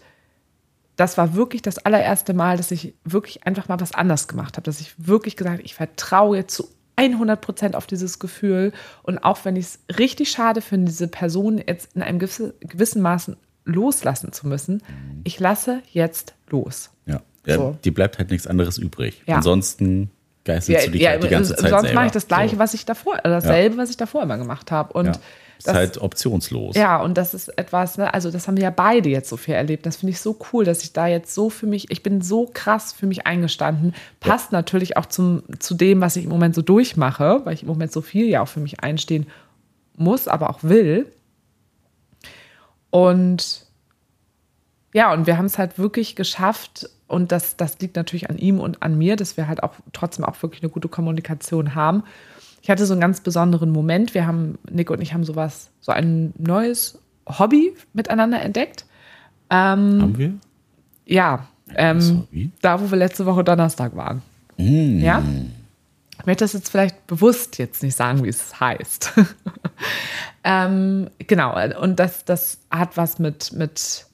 Das 0.96 1.18
war 1.18 1.36
wirklich 1.36 1.62
das 1.62 1.78
allererste 1.80 2.34
Mal, 2.34 2.58
dass 2.58 2.72
ich 2.72 2.94
wirklich 3.04 3.46
einfach 3.46 3.68
mal 3.68 3.80
was 3.80 3.94
anders 3.94 4.28
gemacht 4.28 4.58
habe. 4.58 4.64
Dass 4.64 4.82
ich 4.82 4.94
wirklich 4.98 5.36
gesagt 5.36 5.58
habe, 5.58 5.64
ich 5.64 5.76
vertraue 5.76 6.38
jetzt 6.38 6.56
zu 6.56 6.68
100 6.96 7.40
Prozent 7.40 7.76
auf 7.76 7.86
dieses 7.88 8.20
Gefühl. 8.20 8.72
Und 9.04 9.20
auch 9.20 9.46
wenn 9.46 9.56
ich 9.56 9.66
es 9.66 9.80
richtig 9.98 10.32
schade 10.32 10.62
finde, 10.62 10.88
diese 10.92 11.08
Person 11.08 11.62
jetzt 11.66 11.96
in 11.96 12.02
einem 12.02 12.20
gewissen 12.20 13.02
Maßen 13.02 13.38
loslassen 13.68 14.32
zu 14.32 14.48
müssen, 14.48 14.76
mhm. 14.76 15.22
ich 15.24 15.40
lasse 15.40 15.82
jetzt 15.92 16.34
los. 16.50 16.90
Ja. 17.06 17.22
Ja, 17.46 17.56
so. 17.56 17.78
Die 17.84 17.92
bleibt 17.92 18.18
halt 18.18 18.30
nichts 18.30 18.46
anderes 18.46 18.78
übrig. 18.78 19.22
Ja. 19.26 19.38
Ansonsten 19.38 20.12
geißelst 20.44 20.70
ja, 20.70 20.86
du 20.86 20.92
dich 20.92 21.02
ja, 21.02 21.10
halt 21.12 21.24
die 21.24 21.30
ganze 21.30 21.56
Zeit 21.56 21.70
Sonst 21.70 21.94
mache 21.94 22.08
ich 22.08 22.12
das 22.12 22.28
Gleiche, 22.28 22.56
so. 22.56 22.60
was 22.60 22.74
ich 22.74 22.86
davor, 22.86 23.18
äh, 23.20 23.22
dasselbe, 23.24 23.78
was 23.78 23.90
ich 23.90 23.98
davor 23.98 24.24
immer 24.24 24.38
gemacht 24.38 24.72
habe. 24.72 24.94
Und 24.94 25.08
das 25.08 25.20
ist 25.60 25.74
halt 25.74 25.98
optionslos. 26.02 26.76
Ja, 26.76 27.02
und 27.02 27.18
das 27.18 27.34
ist 27.34 27.50
etwas, 27.58 27.98
ne, 27.98 28.14
also 28.14 28.32
das 28.32 28.48
haben 28.48 28.58
wir 28.58 28.64
ja 28.64 28.70
beide 28.70 29.10
jetzt 29.10 29.30
so 29.30 29.38
viel 29.38 29.56
erlebt. 29.56 29.86
Das 29.86 29.98
finde 29.98 30.12
ich 30.12 30.20
so 30.20 30.38
cool, 30.52 30.66
dass 30.66 30.84
ich 30.84 30.94
da 30.94 31.08
jetzt 31.08 31.34
so 31.34 31.50
für 31.50 31.68
mich, 31.68 31.90
ich 31.90 32.04
bin 32.04 32.22
so 32.22 32.50
krass 32.54 32.94
für 32.94 33.08
mich 33.08 33.26
eingestanden. 33.26 33.96
Passt 34.20 34.52
ja. 34.52 34.58
natürlich 34.58 34.98
auch 34.98 35.06
zum, 35.06 35.44
zu 35.60 35.74
dem, 35.74 36.02
was 36.02 36.16
ich 36.16 36.26
im 36.26 36.30
Moment 36.30 36.54
so 36.54 36.62
durchmache, 36.62 37.42
weil 37.44 37.54
ich 37.54 37.64
im 37.64 37.70
Moment 37.70 37.92
so 37.92 38.02
viel 38.02 38.28
ja 38.28 38.42
auch 38.42 38.48
für 38.48 38.60
mich 38.60 38.82
einstehen 38.82 39.28
muss, 39.96 40.28
aber 40.28 40.50
auch 40.50 40.64
will. 40.64 41.08
Und 42.90 43.66
ja, 44.94 45.14
und 45.14 45.28
wir 45.28 45.38
haben 45.38 45.46
es 45.46 45.58
halt 45.58 45.78
wirklich 45.78 46.16
geschafft, 46.16 46.90
und 47.08 47.32
das, 47.32 47.56
das 47.56 47.80
liegt 47.80 47.96
natürlich 47.96 48.30
an 48.30 48.38
ihm 48.38 48.60
und 48.60 48.84
an 48.84 48.98
mir, 48.98 49.16
dass 49.16 49.38
wir 49.38 49.48
halt 49.48 49.64
auch 49.64 49.76
trotzdem 49.94 50.26
auch 50.26 50.42
wirklich 50.42 50.62
eine 50.62 50.70
gute 50.70 50.90
Kommunikation 50.90 51.74
haben. 51.74 52.04
Ich 52.62 52.70
hatte 52.70 52.86
so 52.86 52.94
einen 52.94 53.02
ganz 53.02 53.22
besonderen 53.22 53.70
Moment. 53.70 54.14
Wir 54.14 54.28
haben, 54.28 54.58
Nick 54.70 54.90
und 54.90 55.02
ich 55.02 55.14
haben 55.14 55.24
sowas, 55.24 55.70
so 55.80 55.94
ein 55.94 56.34
neues 56.38 57.00
Hobby 57.28 57.74
miteinander 57.94 58.42
entdeckt. 58.42 58.86
Ähm, 59.50 60.02
haben 60.02 60.18
wir? 60.18 60.34
Ja, 61.06 61.48
ähm, 61.76 62.28
da 62.62 62.82
wo 62.82 62.92
wir 62.92 62.98
letzte 62.98 63.26
Woche 63.26 63.44
Donnerstag 63.44 63.96
waren. 63.96 64.22
Mm. 64.58 65.00
Ja? 65.00 65.24
Ich 66.28 66.30
möchte 66.30 66.44
das 66.44 66.52
jetzt 66.52 66.68
vielleicht 66.68 67.08
bewusst 67.08 67.58
jetzt 67.58 67.82
nicht 67.82 67.96
sagen, 67.96 68.22
wie 68.22 68.28
es 68.28 68.60
heißt. 68.60 69.14
ähm, 70.44 71.10
genau, 71.20 71.58
und 71.80 72.02
das, 72.02 72.26
das 72.26 72.58
hat 72.70 72.98
was 72.98 73.18
mit, 73.18 73.54
mit 73.54 74.08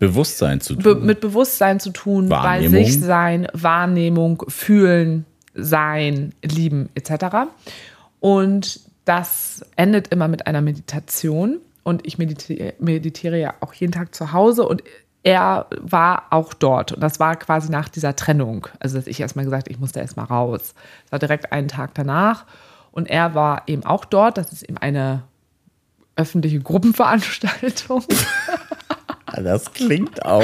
Bewusstsein 0.00 0.60
zu 0.60 0.74
tun. 0.74 0.82
Be 0.82 0.94
mit 0.96 1.20
Bewusstsein 1.20 1.78
zu 1.78 1.90
tun, 1.90 2.28
bei 2.28 2.66
sich 2.66 2.98
sein, 3.00 3.46
Wahrnehmung, 3.52 4.42
fühlen, 4.48 5.26
sein, 5.54 6.34
lieben 6.42 6.88
etc. 6.96 7.52
Und 8.18 8.80
das 9.04 9.64
endet 9.76 10.08
immer 10.08 10.26
mit 10.26 10.48
einer 10.48 10.60
Meditation. 10.60 11.58
Und 11.84 12.04
ich 12.04 12.18
meditiere, 12.18 12.74
meditiere 12.80 13.38
ja 13.38 13.54
auch 13.60 13.74
jeden 13.74 13.92
Tag 13.92 14.12
zu 14.12 14.32
Hause 14.32 14.66
und 14.66 14.82
er 15.22 15.66
war 15.80 16.24
auch 16.30 16.54
dort. 16.54 16.92
Und 16.92 17.00
das 17.00 17.20
war 17.20 17.36
quasi 17.36 17.70
nach 17.70 17.88
dieser 17.88 18.16
Trennung. 18.16 18.68
Also, 18.80 18.96
dass 18.96 19.06
ich 19.06 19.20
erstmal 19.20 19.44
gesagt 19.44 19.68
ich 19.68 19.78
musste 19.78 20.00
erstmal 20.00 20.26
raus. 20.26 20.74
Das 21.04 21.12
war 21.12 21.18
direkt 21.18 21.52
einen 21.52 21.68
Tag 21.68 21.94
danach. 21.94 22.44
Und 22.92 23.08
er 23.10 23.34
war 23.34 23.62
eben 23.66 23.84
auch 23.84 24.04
dort. 24.04 24.38
Das 24.38 24.52
ist 24.52 24.62
eben 24.62 24.78
eine 24.78 25.22
öffentliche 26.16 26.60
Gruppenveranstaltung. 26.60 28.04
Das 29.36 29.72
klingt 29.72 30.24
auch, 30.24 30.42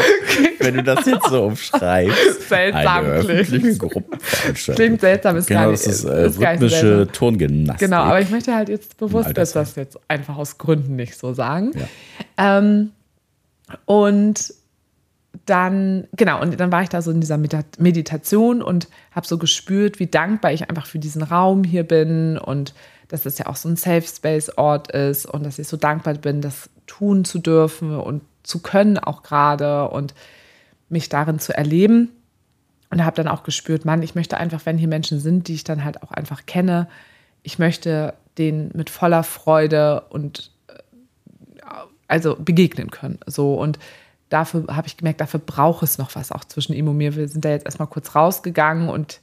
wenn 0.58 0.74
du 0.74 0.82
das 0.82 1.06
jetzt 1.06 1.28
so 1.28 1.44
umschreibst. 1.44 2.42
Seltsam 2.48 3.04
eine 3.06 3.42
klingt. 3.42 3.78
Gruppenveranstaltung. 3.78 4.74
Klingt 4.74 5.00
seltsam, 5.00 5.36
ist 5.36 5.46
genau, 5.46 5.60
gar 5.62 5.70
nicht, 5.70 5.86
das 5.86 5.94
ist, 5.94 6.04
äh, 6.04 6.26
ist 6.26 6.38
rhythmische 6.38 7.08
Tongymnastik. 7.10 7.88
Genau, 7.88 8.02
aber 8.02 8.20
ich 8.20 8.28
möchte 8.28 8.54
halt 8.54 8.68
jetzt 8.68 8.98
bewusst, 8.98 9.36
dass 9.36 9.52
das 9.52 9.74
jetzt 9.76 9.98
einfach 10.08 10.36
aus 10.36 10.58
Gründen 10.58 10.96
nicht 10.96 11.16
so 11.16 11.32
sagen. 11.32 11.72
Ja. 11.74 12.58
Ähm, 12.58 12.90
und 13.86 14.54
dann, 15.46 16.08
genau, 16.16 16.40
und 16.40 16.58
dann 16.58 16.72
war 16.72 16.82
ich 16.82 16.88
da 16.88 17.02
so 17.02 17.10
in 17.10 17.20
dieser 17.20 17.38
Meditation 17.38 18.62
und 18.62 18.88
habe 19.12 19.26
so 19.26 19.38
gespürt, 19.38 19.98
wie 19.98 20.06
dankbar 20.06 20.52
ich 20.52 20.68
einfach 20.68 20.86
für 20.86 20.98
diesen 20.98 21.22
Raum 21.22 21.64
hier 21.64 21.84
bin 21.84 22.38
und 22.38 22.74
dass 23.08 23.26
es 23.26 23.38
ja 23.38 23.46
auch 23.46 23.56
so 23.56 23.68
ein 23.68 23.76
Safe 23.76 24.02
Space 24.02 24.50
Ort 24.56 24.90
ist 24.92 25.26
und 25.26 25.44
dass 25.44 25.58
ich 25.58 25.68
so 25.68 25.76
dankbar 25.76 26.14
bin, 26.14 26.40
das 26.40 26.70
tun 26.86 27.24
zu 27.24 27.38
dürfen 27.38 27.96
und 27.96 28.22
zu 28.42 28.60
können, 28.60 28.98
auch 28.98 29.22
gerade 29.22 29.88
und 29.88 30.14
mich 30.88 31.08
darin 31.08 31.38
zu 31.38 31.56
erleben. 31.56 32.10
Und 32.90 33.04
habe 33.04 33.16
dann 33.16 33.28
auch 33.28 33.42
gespürt, 33.42 33.84
Mann, 33.84 34.02
ich 34.02 34.14
möchte 34.14 34.36
einfach, 34.36 34.66
wenn 34.66 34.78
hier 34.78 34.88
Menschen 34.88 35.18
sind, 35.18 35.48
die 35.48 35.54
ich 35.54 35.64
dann 35.64 35.84
halt 35.84 36.02
auch 36.02 36.12
einfach 36.12 36.46
kenne, 36.46 36.88
ich 37.42 37.58
möchte 37.58 38.14
denen 38.38 38.70
mit 38.72 38.88
voller 38.88 39.24
Freude 39.24 40.02
und 40.10 40.52
äh, 40.68 40.74
also 42.06 42.36
begegnen 42.38 42.90
können. 42.90 43.18
So 43.26 43.54
und 43.54 43.78
dafür 44.34 44.64
habe 44.68 44.86
ich 44.86 44.96
gemerkt, 44.96 45.20
dafür 45.20 45.40
braucht 45.40 45.82
es 45.82 45.98
noch 45.98 46.14
was 46.14 46.32
auch 46.32 46.44
zwischen 46.44 46.74
ihm 46.74 46.88
und 46.88 46.96
mir. 46.96 47.16
Wir 47.16 47.28
sind 47.28 47.44
da 47.44 47.50
jetzt 47.50 47.64
erstmal 47.64 47.88
kurz 47.88 48.14
rausgegangen 48.14 48.88
und, 48.88 49.20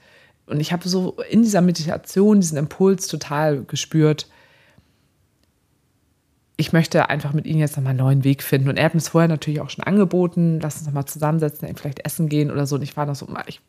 und 0.48 0.60
ich 0.60 0.72
habe 0.72 0.88
so 0.88 1.18
in 1.30 1.44
dieser 1.44 1.62
Meditation 1.62 2.42
diesen 2.42 2.58
Impuls 2.58 3.08
total 3.08 3.64
gespürt, 3.64 4.28
ich 6.58 6.74
möchte 6.74 7.10
einfach 7.10 7.34
mit 7.34 7.48
ihnen 7.48 7.60
jetzt 7.60 7.76
nochmal 7.76 7.92
einen 7.92 8.00
neuen 8.00 8.24
Weg 8.24 8.44
finden. 8.44 8.70
Und 8.70 8.78
er 8.78 8.86
hat 8.86 8.94
mir 8.94 9.00
es 9.00 9.10
vorher 9.10 9.28
natürlich 9.28 9.62
auch 9.62 9.72
schon 9.72 9.84
angeboten, 9.84 10.60
lass 10.62 10.78
uns 10.78 10.86
nochmal 10.86 11.06
zusammensetzen, 11.06 11.68
vielleicht 11.76 12.06
essen 12.06 12.30
gehen 12.30 12.52
oder 12.52 12.68
so. 12.68 12.76
Und 12.76 12.84
ich 12.84 12.96
war 12.96 13.08
noch 13.08 13.16
so, 13.16 13.28
ich 13.48 13.62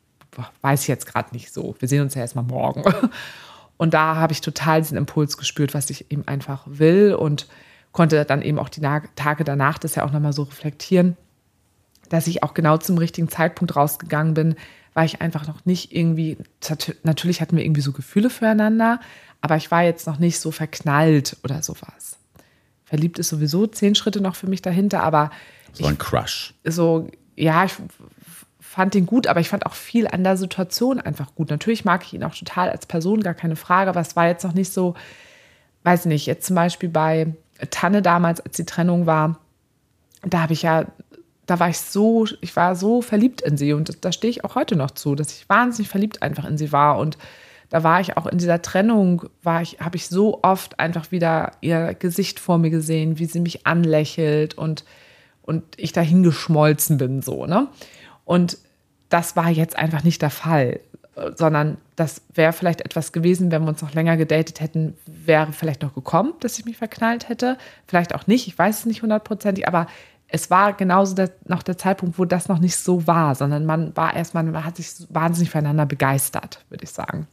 weiß 0.61 0.87
jetzt 0.89 1.07
gerade 1.07 1.33
nicht 1.33 1.53
so. 1.53 1.75
Wir 1.79 1.89
sehen 1.89 2.03
uns 2.03 2.15
ja 2.15 2.21
erstmal 2.21 2.45
morgen. 2.45 2.85
Und 3.79 3.95
da 3.95 4.17
habe 4.17 4.33
ich 4.33 4.43
total 4.43 4.83
diesen 4.83 4.99
Impuls 4.99 5.39
gespürt, 5.39 5.73
was 5.73 5.89
ich 5.91 6.11
eben 6.13 6.29
einfach 6.29 6.63
will 6.67 7.15
und 7.15 7.49
konnte 7.91 8.25
dann 8.25 8.43
eben 8.43 8.61
auch 8.61 8.69
die 8.69 8.81
Tage 8.81 9.45
danach 9.45 9.79
das 9.79 9.97
ja 9.97 10.05
auch 10.05 10.13
nochmal 10.13 10.33
so 10.33 10.45
reflektieren, 10.45 11.17
dass 12.13 12.27
ich 12.27 12.43
auch 12.43 12.55
genau 12.55 12.77
zum 12.77 12.99
richtigen 12.99 13.29
Zeitpunkt 13.29 13.75
rausgegangen 13.75 14.35
bin, 14.35 14.55
weil 14.95 15.07
ich 15.07 15.21
einfach 15.21 15.47
noch 15.47 15.65
nicht 15.65 15.95
irgendwie, 15.95 16.37
natürlich 17.03 17.41
hatten 17.41 17.57
wir 17.57 17.65
irgendwie 17.65 17.81
so 17.81 17.93
Gefühle 17.93 18.31
füreinander, 18.31 19.01
aber 19.41 19.57
ich 19.57 19.71
war 19.71 19.83
jetzt 19.83 20.07
noch 20.07 20.19
nicht 20.19 20.39
so 20.39 20.51
verknallt 20.51 21.37
oder 21.43 21.63
sowas 21.63 22.19
verliebt 22.93 23.19
ist 23.19 23.31
sowieso 23.31 23.67
zehn 23.67 23.95
Schritte 23.95 24.21
noch 24.21 24.35
für 24.35 24.49
mich 24.49 24.61
dahinter, 24.61 25.03
aber. 25.03 25.31
So 25.73 25.87
ein 25.87 25.97
Crush. 25.97 26.53
So, 26.63 27.09
ja, 27.37 27.65
ich 27.65 27.73
fand 28.61 28.95
ihn 28.95 29.07
gut, 29.07 29.29
aber 29.29 29.41
ich 29.41 29.49
fand 29.49 29.65
auch 29.65 29.73
viel 29.73 30.07
an 30.07 30.23
der 30.23 30.37
Situation 30.37 31.01
einfach 31.01 31.35
gut. 31.35 31.49
Natürlich 31.49 31.87
mag 31.87 32.05
ich 32.05 32.13
ihn 32.13 32.23
auch 32.23 32.35
total 32.35 32.69
als 32.69 32.85
Person, 32.85 33.23
gar 33.23 33.33
keine 33.33 33.57
Frage, 33.57 33.89
aber 33.89 34.01
es 34.01 34.15
war 34.15 34.27
jetzt 34.27 34.45
noch 34.45 34.53
nicht 34.53 34.75
so, 34.75 34.95
weiß 35.85 36.05
nicht, 36.05 36.27
jetzt 36.27 36.47
zum 36.47 36.55
Beispiel 36.55 36.91
bei 36.91 37.33
Tanne 37.71 38.03
damals, 38.03 38.43
als 38.43 38.57
die 38.57 38.67
Trennung 38.67 39.07
war, 39.07 39.39
da 40.21 40.43
habe 40.43 40.53
ich 40.53 40.61
ja, 40.61 40.85
da 41.53 41.61
war 41.61 41.69
ich 41.69 41.77
so, 41.77 42.25
ich 42.41 42.57
war 42.57 42.75
so 42.75 43.03
verliebt 43.03 43.43
in 43.43 43.59
sie 43.59 43.75
und 43.75 44.03
da 44.07 44.11
stehe 44.11 44.31
ich 44.31 44.43
auch 44.43 44.55
heute 44.55 44.75
noch 44.75 44.91
zu, 44.91 45.15
dass 45.15 45.35
ich 45.35 45.47
wahnsinnig 45.51 45.91
verliebt 45.91 46.23
einfach 46.23 46.47
in 46.47 46.57
sie 46.57 46.73
war 46.73 46.97
und 46.99 47.19
da 47.69 47.83
war 47.83 48.01
ich 48.01 48.17
auch 48.17 48.25
in 48.25 48.39
dieser 48.39 48.63
Trennung, 48.63 49.29
war 49.43 49.61
ich, 49.61 49.79
habe 49.79 49.97
ich 49.97 50.09
so 50.09 50.41
oft 50.41 50.81
einfach 50.81 51.13
wieder 51.13 51.53
ihr 51.61 51.93
Gesicht 51.93 52.41
vor 52.41 52.57
mir 52.57 52.71
gesehen, 52.71 53.19
wie 53.19 53.27
sie 53.27 53.41
mich 53.41 53.67
anlächelt 53.67 54.55
und, 54.55 54.87
und 55.43 55.63
ich 55.77 55.93
dahin 55.93 56.23
geschmolzen 56.23 56.97
bin, 56.97 57.21
so, 57.21 57.45
ne? 57.45 57.69
Und 58.25 58.57
das 59.11 59.37
war 59.37 59.51
jetzt 59.51 59.77
einfach 59.77 60.05
nicht 60.05 60.23
der 60.23 60.31
Fall, 60.31 60.81
sondern 61.37 61.77
das 61.97 62.23
wäre 62.33 62.55
vielleicht 62.55 62.81
etwas 62.81 63.13
gewesen, 63.13 63.51
wenn 63.51 63.63
wir 63.63 63.69
uns 63.69 63.83
noch 63.83 63.93
länger 63.93 64.17
gedatet 64.17 64.61
hätten, 64.61 64.97
wäre 65.05 65.53
vielleicht 65.53 65.83
noch 65.83 65.95
gekommen, 65.95 66.33
dass 66.41 66.59
ich 66.59 66.65
mich 66.65 66.79
verknallt 66.79 67.29
hätte. 67.29 67.59
Vielleicht 67.87 68.15
auch 68.15 68.27
nicht, 68.27 68.47
ich 68.47 68.59
weiß 68.59 68.81
es 68.81 68.87
nicht 68.87 69.03
hundertprozentig, 69.03 69.69
aber 69.69 69.87
es 70.33 70.51
war 70.51 70.73
genauso 70.73 71.15
der, 71.15 71.31
noch 71.47 71.63
der 71.63 71.77
Zeitpunkt, 71.77 72.19
wo 72.19 72.25
das 72.25 72.49
noch 72.49 72.59
nicht 72.59 72.77
so 72.77 73.07
war, 73.07 73.35
sondern 73.35 73.67
man 73.67 73.95
war 73.97 74.17
erstmal, 74.17 74.43
man 74.45 74.65
hat 74.65 74.77
sich 74.77 74.89
wahnsinnig 75.11 75.51
füreinander 75.51 75.85
begeistert, 75.85 76.65
würde 76.71 76.85
ich 76.85 76.91
sagen. 76.91 77.29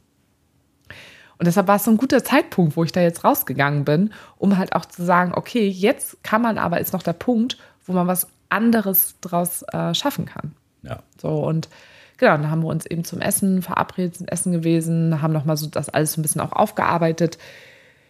Und 1.38 1.48
deshalb 1.48 1.70
war 1.70 1.78
es 1.78 1.86
so 1.86 1.92
ein 1.92 1.98
guter 1.98 2.22
Zeitpunkt, 2.26 2.76
wo 2.76 2.84
ich 2.84 2.92
da 2.92 3.00
jetzt 3.00 3.24
rausgegangen 3.24 3.86
bin, 3.86 4.12
um 4.38 4.58
halt 4.58 4.76
auch 4.76 4.84
zu 4.84 5.06
sagen, 5.06 5.32
okay, 5.34 5.70
jetzt 5.70 6.22
kann 6.26 6.42
man 6.42 6.58
aber, 6.58 6.82
ist 6.82 6.92
noch 6.92 7.02
der 7.02 7.14
Punkt, 7.14 7.58
wo 7.86 7.94
man 7.94 8.08
was 8.08 8.28
anderes 8.50 9.16
draus 9.22 9.64
äh, 9.72 9.94
schaffen 9.94 10.26
kann. 10.26 10.54
Ja. 10.84 11.00
So 11.18 11.30
und 11.46 11.70
genau, 12.18 12.34
dann 12.34 12.52
haben 12.52 12.64
wir 12.64 12.68
uns 12.68 12.86
eben 12.86 13.06
zum 13.06 13.22
Essen 13.22 13.62
verabredet, 13.62 14.18
sind 14.18 14.30
Essen 14.30 14.52
gewesen, 14.52 15.22
haben 15.22 15.32
nochmal 15.32 15.56
so 15.56 15.68
das 15.68 15.88
alles 15.88 16.12
so 16.12 16.20
ein 16.20 16.24
bisschen 16.24 16.42
auch 16.42 16.52
aufgearbeitet. 16.52 17.38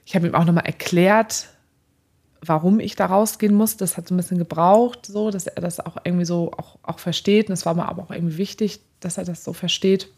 Ich 0.06 0.16
habe 0.16 0.26
ihm 0.26 0.34
auch 0.34 0.46
nochmal 0.46 0.66
erklärt, 0.66 1.50
warum 2.46 2.80
ich 2.80 2.96
da 2.96 3.08
rausgehen 3.08 3.54
muss. 3.54 3.78
Das 3.78 3.98
hat 3.98 4.08
so 4.08 4.14
ein 4.14 4.18
bisschen 4.18 4.38
gebraucht, 4.38 5.06
so, 5.06 5.32
dass 5.32 5.48
er 5.48 5.62
das 5.62 5.80
auch 5.80 5.98
irgendwie 6.04 6.26
so 6.26 6.52
auch, 6.58 6.78
auch 6.84 7.00
versteht. 7.00 7.48
Und 7.48 7.54
es 7.54 7.66
war 7.66 7.74
mir 7.74 7.88
aber 7.88 8.04
auch 8.04 8.12
irgendwie 8.12 8.38
wichtig, 8.38 8.82
dass 9.00 9.18
er 9.18 9.26
das 9.26 9.44
so 9.44 9.54
versteht. 9.54 10.10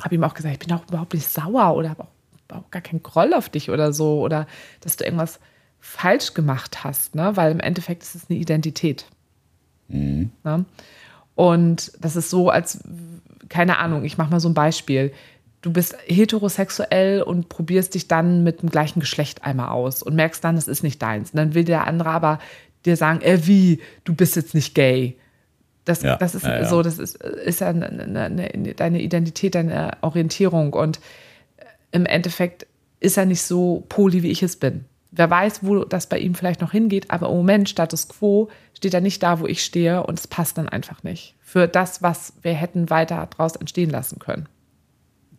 Habe 0.00 0.14
ihm 0.14 0.24
auch 0.24 0.34
gesagt, 0.34 0.52
ich 0.52 0.66
bin 0.66 0.76
auch 0.76 0.86
überhaupt 0.88 1.14
nicht 1.14 1.28
sauer 1.28 1.74
oder 1.76 1.90
habe 1.90 2.04
auch, 2.04 2.56
auch 2.56 2.70
gar 2.70 2.82
keinen 2.82 3.02
Groll 3.02 3.32
auf 3.32 3.48
dich 3.48 3.70
oder 3.70 3.92
so 3.92 4.20
oder 4.20 4.46
dass 4.80 4.96
du 4.96 5.04
irgendwas 5.04 5.40
falsch 5.80 6.34
gemacht 6.34 6.82
hast, 6.82 7.14
ne? 7.14 7.36
weil 7.36 7.52
im 7.52 7.60
Endeffekt 7.60 8.02
ist 8.02 8.14
es 8.14 8.30
eine 8.30 8.38
Identität. 8.38 9.06
Mhm. 9.88 10.30
Ne? 10.42 10.64
Und 11.34 11.92
das 12.00 12.16
ist 12.16 12.30
so, 12.30 12.48
als, 12.48 12.82
keine 13.48 13.78
Ahnung, 13.78 14.04
ich 14.04 14.16
mache 14.16 14.30
mal 14.30 14.40
so 14.40 14.48
ein 14.48 14.54
Beispiel 14.54 15.12
du 15.64 15.72
bist 15.72 15.96
heterosexuell 16.06 17.22
und 17.22 17.48
probierst 17.48 17.94
dich 17.94 18.06
dann 18.06 18.42
mit 18.44 18.60
dem 18.60 18.68
gleichen 18.70 19.00
Geschlecht 19.00 19.44
einmal 19.44 19.70
aus 19.70 20.02
und 20.02 20.14
merkst 20.14 20.44
dann, 20.44 20.58
es 20.58 20.68
ist 20.68 20.82
nicht 20.82 21.00
deins. 21.00 21.30
Und 21.30 21.38
dann 21.38 21.54
will 21.54 21.64
der 21.64 21.86
andere 21.86 22.10
aber 22.10 22.38
dir 22.84 22.96
sagen, 22.96 23.22
äh, 23.22 23.46
wie, 23.46 23.80
du 24.04 24.14
bist 24.14 24.36
jetzt 24.36 24.54
nicht 24.54 24.74
gay. 24.74 25.16
Das, 25.86 26.02
ja, 26.02 26.16
das 26.16 26.34
ist 26.34 26.44
ja, 26.44 26.64
so, 26.66 26.82
das 26.82 26.98
ist, 26.98 27.16
ist 27.16 27.60
ja 27.60 27.68
eine, 27.68 27.88
eine, 27.88 28.74
deine 28.74 29.00
Identität, 29.00 29.54
deine 29.54 29.92
Orientierung. 30.02 30.74
Und 30.74 31.00
im 31.92 32.04
Endeffekt 32.04 32.66
ist 33.00 33.16
er 33.16 33.24
nicht 33.24 33.42
so 33.42 33.84
poli, 33.88 34.22
wie 34.22 34.30
ich 34.30 34.42
es 34.42 34.56
bin. 34.56 34.84
Wer 35.12 35.30
weiß, 35.30 35.60
wo 35.62 35.84
das 35.84 36.08
bei 36.08 36.18
ihm 36.18 36.34
vielleicht 36.34 36.60
noch 36.60 36.72
hingeht, 36.72 37.10
aber 37.10 37.28
im 37.28 37.36
Moment, 37.36 37.70
Status 37.70 38.08
quo, 38.08 38.48
steht 38.74 38.92
er 38.92 39.00
nicht 39.00 39.22
da, 39.22 39.40
wo 39.40 39.46
ich 39.46 39.64
stehe 39.64 40.02
und 40.02 40.18
es 40.18 40.26
passt 40.26 40.58
dann 40.58 40.68
einfach 40.68 41.02
nicht. 41.04 41.36
Für 41.40 41.68
das, 41.68 42.02
was 42.02 42.34
wir 42.42 42.52
hätten 42.52 42.90
weiter 42.90 43.26
daraus 43.30 43.56
entstehen 43.56 43.90
lassen 43.90 44.18
können. 44.18 44.48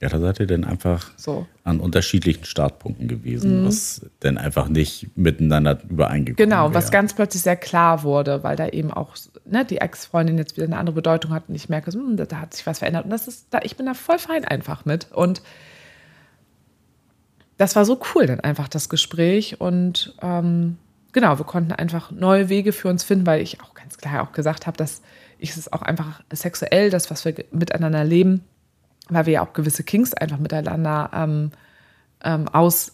Ja, 0.02 0.10
da 0.10 0.20
seid 0.20 0.40
ihr 0.40 0.48
denn 0.48 0.66
einfach 0.66 1.12
so. 1.16 1.48
an 1.64 1.80
unterschiedlichen 1.80 2.44
Startpunkten 2.44 3.08
gewesen, 3.08 3.62
mhm. 3.62 3.68
was 3.68 4.06
denn 4.24 4.38
einfach 4.38 4.68
nicht 4.68 5.16
miteinander 5.16 5.80
übereingekommen 5.90 6.50
Genau, 6.50 6.68
wär. 6.68 6.74
was 6.74 6.92
ganz 6.92 7.14
plötzlich 7.14 7.44
sehr 7.44 7.56
klar 7.56 8.04
wurde, 8.04 8.44
weil 8.44 8.58
da 8.58 8.68
eben 8.68 8.92
auch 8.92 9.16
ne, 9.46 9.64
die 9.64 9.78
Ex-Freundin 9.78 10.38
jetzt 10.38 10.58
wieder 10.58 10.66
eine 10.66 10.78
andere 10.78 10.96
Bedeutung 10.96 11.32
hat 11.32 11.44
und 11.48 11.56
ich 11.56 11.70
merke, 11.70 11.92
hm, 11.92 12.18
da 12.18 12.38
hat 12.38 12.54
sich 12.54 12.68
was 12.68 12.80
verändert. 12.80 13.06
Und 13.06 13.12
das 13.12 13.28
ist, 13.28 13.48
da, 13.52 13.60
ich 13.64 13.78
bin 13.78 13.86
da 13.86 13.94
voll 13.94 14.20
fein 14.20 14.44
einfach 14.44 14.84
mit. 14.84 15.12
Und 15.14 15.42
das 17.58 17.76
war 17.76 17.86
so 17.86 18.00
cool 18.14 18.26
dann 18.26 18.42
einfach 18.42 18.68
das 18.68 18.90
Gespräch 18.90 19.62
und 19.62 20.14
ähm, 20.22 20.78
genau, 21.14 21.38
wir 21.38 21.46
konnten 21.46 21.72
einfach 21.72 22.12
neue 22.12 22.50
Wege 22.50 22.74
für 22.74 22.90
uns 22.90 23.04
finden, 23.04 23.26
weil 23.26 23.42
ich 23.42 23.62
auch 23.62 23.74
ganz 23.74 23.98
klar 23.98 24.24
auch 24.24 24.34
gesagt 24.34 24.68
habe, 24.68 24.76
dass 24.76 25.02
ich 25.38 25.56
es 25.56 25.72
auch 25.72 25.82
einfach 25.82 26.22
sexuell, 26.34 26.90
das, 26.90 27.10
was 27.10 27.24
wir 27.24 27.34
miteinander 27.52 28.04
leben, 28.04 28.44
weil 29.10 29.26
wir 29.26 29.34
ja 29.34 29.46
auch 29.46 29.54
gewisse 29.54 29.84
Kings 29.84 30.14
einfach 30.14 30.38
miteinander 30.38 31.12
ähm, 31.14 31.52
ähm, 32.24 32.48
aus, 32.48 32.94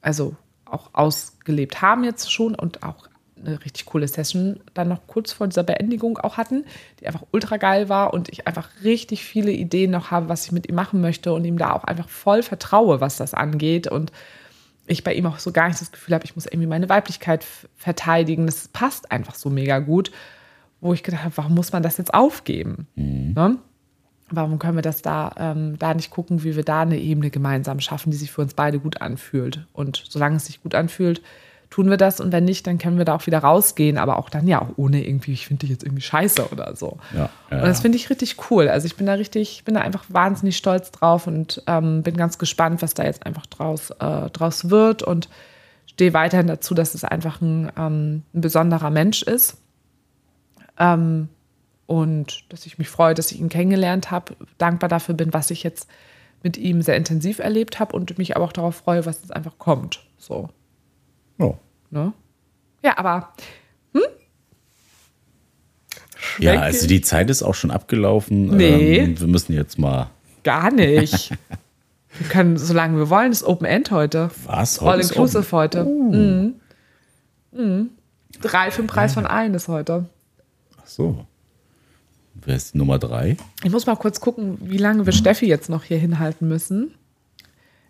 also 0.00 0.34
auch 0.64 0.90
ausgelebt 0.92 1.82
haben 1.82 2.04
jetzt 2.04 2.32
schon 2.32 2.54
und 2.54 2.82
auch 2.82 3.08
eine 3.44 3.64
richtig 3.64 3.86
coole 3.86 4.08
Session 4.08 4.60
dann 4.72 4.88
noch 4.88 5.06
kurz 5.06 5.32
vor 5.32 5.46
dieser 5.46 5.62
Beendigung 5.62 6.18
auch 6.18 6.36
hatten, 6.36 6.64
die 7.00 7.06
einfach 7.06 7.24
ultra 7.32 7.56
geil 7.58 7.88
war 7.88 8.14
und 8.14 8.28
ich 8.30 8.46
einfach 8.46 8.68
richtig 8.82 9.24
viele 9.24 9.52
Ideen 9.52 9.90
noch 9.90 10.10
habe, 10.10 10.28
was 10.28 10.46
ich 10.46 10.52
mit 10.52 10.68
ihm 10.68 10.74
machen 10.74 11.00
möchte 11.00 11.32
und 11.32 11.44
ihm 11.44 11.58
da 11.58 11.72
auch 11.72 11.84
einfach 11.84 12.08
voll 12.08 12.42
vertraue, 12.42 13.00
was 13.00 13.16
das 13.16 13.34
angeht 13.34 13.86
und 13.86 14.12
ich 14.86 15.04
bei 15.04 15.14
ihm 15.14 15.26
auch 15.26 15.38
so 15.38 15.52
gar 15.52 15.68
nicht 15.68 15.80
das 15.80 15.92
Gefühl 15.92 16.14
habe, 16.14 16.24
ich 16.24 16.34
muss 16.34 16.46
irgendwie 16.46 16.66
meine 16.66 16.88
Weiblichkeit 16.88 17.46
verteidigen. 17.74 18.46
Das 18.46 18.68
passt 18.68 19.10
einfach 19.10 19.34
so 19.34 19.48
mega 19.48 19.78
gut, 19.78 20.10
wo 20.80 20.92
ich 20.92 21.02
gedacht 21.02 21.24
habe, 21.24 21.36
warum 21.36 21.54
muss 21.54 21.72
man 21.72 21.82
das 21.82 21.96
jetzt 21.96 22.12
aufgeben? 22.12 22.86
Mhm. 22.94 23.32
Ne? 23.34 23.58
Warum 24.30 24.58
können 24.58 24.76
wir 24.76 24.82
das 24.82 25.02
da, 25.02 25.32
ähm, 25.38 25.78
da 25.78 25.94
nicht 25.94 26.10
gucken, 26.10 26.44
wie 26.44 26.56
wir 26.56 26.64
da 26.64 26.82
eine 26.82 26.98
Ebene 26.98 27.30
gemeinsam 27.30 27.80
schaffen, 27.80 28.10
die 28.10 28.16
sich 28.16 28.30
für 28.30 28.42
uns 28.42 28.54
beide 28.54 28.78
gut 28.78 29.00
anfühlt. 29.00 29.66
Und 29.72 30.02
solange 30.08 30.36
es 30.36 30.46
sich 30.46 30.62
gut 30.62 30.74
anfühlt, 30.74 31.22
tun 31.74 31.90
wir 31.90 31.96
das 31.96 32.20
und 32.20 32.30
wenn 32.30 32.44
nicht, 32.44 32.68
dann 32.68 32.78
können 32.78 32.98
wir 32.98 33.04
da 33.04 33.16
auch 33.16 33.26
wieder 33.26 33.40
rausgehen, 33.40 33.98
aber 33.98 34.18
auch 34.18 34.30
dann 34.30 34.46
ja 34.46 34.62
auch 34.62 34.68
ohne 34.76 35.04
irgendwie, 35.04 35.32
ich 35.32 35.48
finde 35.48 35.60
dich 35.60 35.70
jetzt 35.70 35.82
irgendwie 35.82 36.02
scheiße 36.02 36.50
oder 36.52 36.76
so. 36.76 36.98
Ja, 37.12 37.30
ja. 37.50 37.58
Und 37.58 37.66
das 37.66 37.80
finde 37.80 37.96
ich 37.96 38.08
richtig 38.10 38.36
cool. 38.48 38.68
Also 38.68 38.86
ich 38.86 38.94
bin 38.94 39.06
da 39.06 39.14
richtig, 39.14 39.64
bin 39.64 39.74
da 39.74 39.80
einfach 39.80 40.04
wahnsinnig 40.08 40.56
stolz 40.56 40.92
drauf 40.92 41.26
und 41.26 41.62
ähm, 41.66 42.04
bin 42.04 42.16
ganz 42.16 42.38
gespannt, 42.38 42.80
was 42.80 42.94
da 42.94 43.02
jetzt 43.02 43.26
einfach 43.26 43.46
draus, 43.46 43.90
äh, 43.90 44.30
draus 44.30 44.70
wird 44.70 45.02
und 45.02 45.28
stehe 45.90 46.14
weiterhin 46.14 46.46
dazu, 46.46 46.74
dass 46.74 46.94
es 46.94 47.02
einfach 47.02 47.40
ein, 47.40 47.72
ähm, 47.76 48.22
ein 48.32 48.40
besonderer 48.40 48.90
Mensch 48.90 49.22
ist. 49.22 49.56
Ähm, 50.78 51.28
und 51.86 52.44
dass 52.50 52.66
ich 52.66 52.78
mich 52.78 52.88
freue, 52.88 53.14
dass 53.14 53.30
ich 53.32 53.40
ihn 53.40 53.48
kennengelernt 53.48 54.10
habe, 54.10 54.36
dankbar 54.58 54.88
dafür 54.88 55.14
bin, 55.14 55.34
was 55.34 55.50
ich 55.50 55.62
jetzt 55.62 55.88
mit 56.42 56.56
ihm 56.56 56.82
sehr 56.82 56.96
intensiv 56.96 57.38
erlebt 57.38 57.80
habe 57.80 57.96
und 57.96 58.18
mich 58.18 58.36
aber 58.36 58.44
auch 58.44 58.52
darauf 58.52 58.76
freue, 58.76 59.06
was 59.06 59.20
jetzt 59.22 59.34
einfach 59.34 59.58
kommt. 59.58 60.04
So. 60.18 60.50
Oh. 61.38 61.56
Ne? 61.90 62.12
Ja, 62.82 62.98
aber. 62.98 63.32
Hm? 63.92 64.02
Ja, 66.38 66.60
also 66.60 66.86
die 66.86 67.00
Zeit 67.00 67.30
ist 67.30 67.42
auch 67.42 67.54
schon 67.54 67.70
abgelaufen. 67.70 68.56
Nee. 68.56 68.98
Ähm, 68.98 69.20
wir 69.20 69.26
müssen 69.26 69.54
jetzt 69.54 69.78
mal. 69.78 70.10
Gar 70.42 70.70
nicht. 70.70 71.30
wir 72.18 72.28
können, 72.28 72.58
solange 72.58 72.98
wir 72.98 73.10
wollen, 73.10 73.30
das 73.30 73.42
Open 73.42 73.66
End 73.66 73.90
heute. 73.90 74.30
Was? 74.44 74.80
Heute 74.80 74.90
All 74.90 75.00
inclusive 75.00 75.52
heute. 75.52 75.86
Uh. 75.86 76.12
Mhm. 76.12 76.54
Mhm. 77.52 77.90
Drei 78.40 78.70
für 78.70 78.82
den 78.82 78.88
Preis 78.88 79.14
von 79.14 79.26
allen 79.26 79.54
ist 79.54 79.68
heute. 79.68 80.06
Ach 80.76 80.86
so. 80.86 81.26
Wer 82.46 82.56
ist 82.56 82.74
die 82.74 82.78
Nummer 82.78 82.98
drei? 82.98 83.36
Ich 83.62 83.70
muss 83.70 83.86
mal 83.86 83.96
kurz 83.96 84.20
gucken, 84.20 84.58
wie 84.60 84.76
lange 84.76 85.06
wir 85.06 85.12
Steffi 85.12 85.46
jetzt 85.46 85.68
noch 85.68 85.84
hier 85.84 85.98
hinhalten 85.98 86.48
müssen. 86.48 86.94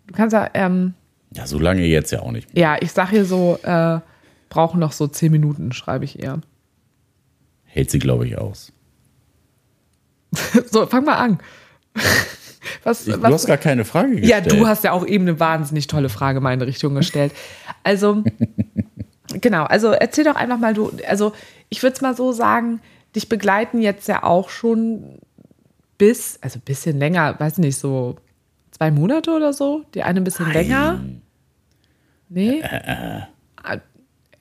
Du 0.07 0.13
kannst 0.13 0.33
ja. 0.33 0.49
Ähm, 0.53 0.93
ja, 1.33 1.45
so 1.47 1.59
lange 1.59 1.83
jetzt 1.83 2.11
ja 2.11 2.21
auch 2.21 2.31
nicht. 2.31 2.53
Mehr. 2.53 2.63
Ja, 2.63 2.77
ich 2.79 2.91
sage 2.91 3.11
hier 3.11 3.25
so, 3.25 3.59
äh, 3.63 3.99
brauchen 4.49 4.79
noch 4.79 4.93
so 4.93 5.07
zehn 5.07 5.31
Minuten, 5.31 5.73
schreibe 5.73 6.05
ich 6.05 6.19
eher. 6.19 6.39
Hält 7.63 7.91
sie, 7.91 7.99
glaube 7.99 8.25
ich, 8.25 8.37
aus. 8.37 8.71
so, 10.71 10.85
fang 10.85 11.03
mal 11.03 11.17
an. 11.17 11.39
Was, 12.83 13.07
ich, 13.07 13.13
was, 13.13 13.21
du 13.21 13.33
hast 13.33 13.45
gar 13.45 13.57
keine 13.57 13.85
Frage 13.85 14.15
gestellt. 14.15 14.29
Ja, 14.29 14.41
du 14.41 14.67
hast 14.67 14.83
ja 14.83 14.91
auch 14.91 15.05
eben 15.05 15.27
eine 15.27 15.39
wahnsinnig 15.39 15.87
tolle 15.87 16.09
Frage 16.09 16.37
in 16.37 16.43
meine 16.43 16.65
Richtung 16.65 16.95
gestellt. 16.95 17.31
Also, 17.83 18.23
genau, 19.41 19.63
also 19.65 19.91
erzähl 19.91 20.23
doch 20.23 20.35
einfach 20.35 20.57
mal, 20.57 20.73
du, 20.73 20.91
also 21.07 21.33
ich 21.69 21.81
würde 21.83 21.95
es 21.95 22.01
mal 22.01 22.15
so 22.15 22.31
sagen, 22.31 22.81
dich 23.15 23.29
begleiten 23.29 23.81
jetzt 23.81 24.07
ja 24.07 24.23
auch 24.23 24.49
schon 24.49 25.19
bis, 25.97 26.37
also 26.41 26.59
ein 26.59 26.63
bisschen 26.63 26.99
länger, 26.99 27.39
weiß 27.39 27.57
nicht, 27.59 27.77
so 27.77 28.17
zwei 28.71 28.91
Monate 28.91 29.31
oder 29.31 29.53
so. 29.53 29.83
Die 29.93 30.03
eine 30.03 30.21
ein 30.21 30.23
bisschen 30.23 30.47
Nein. 30.47 30.53
länger. 30.53 31.01
Nee? 32.29 32.59
Äh, 32.59 33.21
äh. 33.21 33.21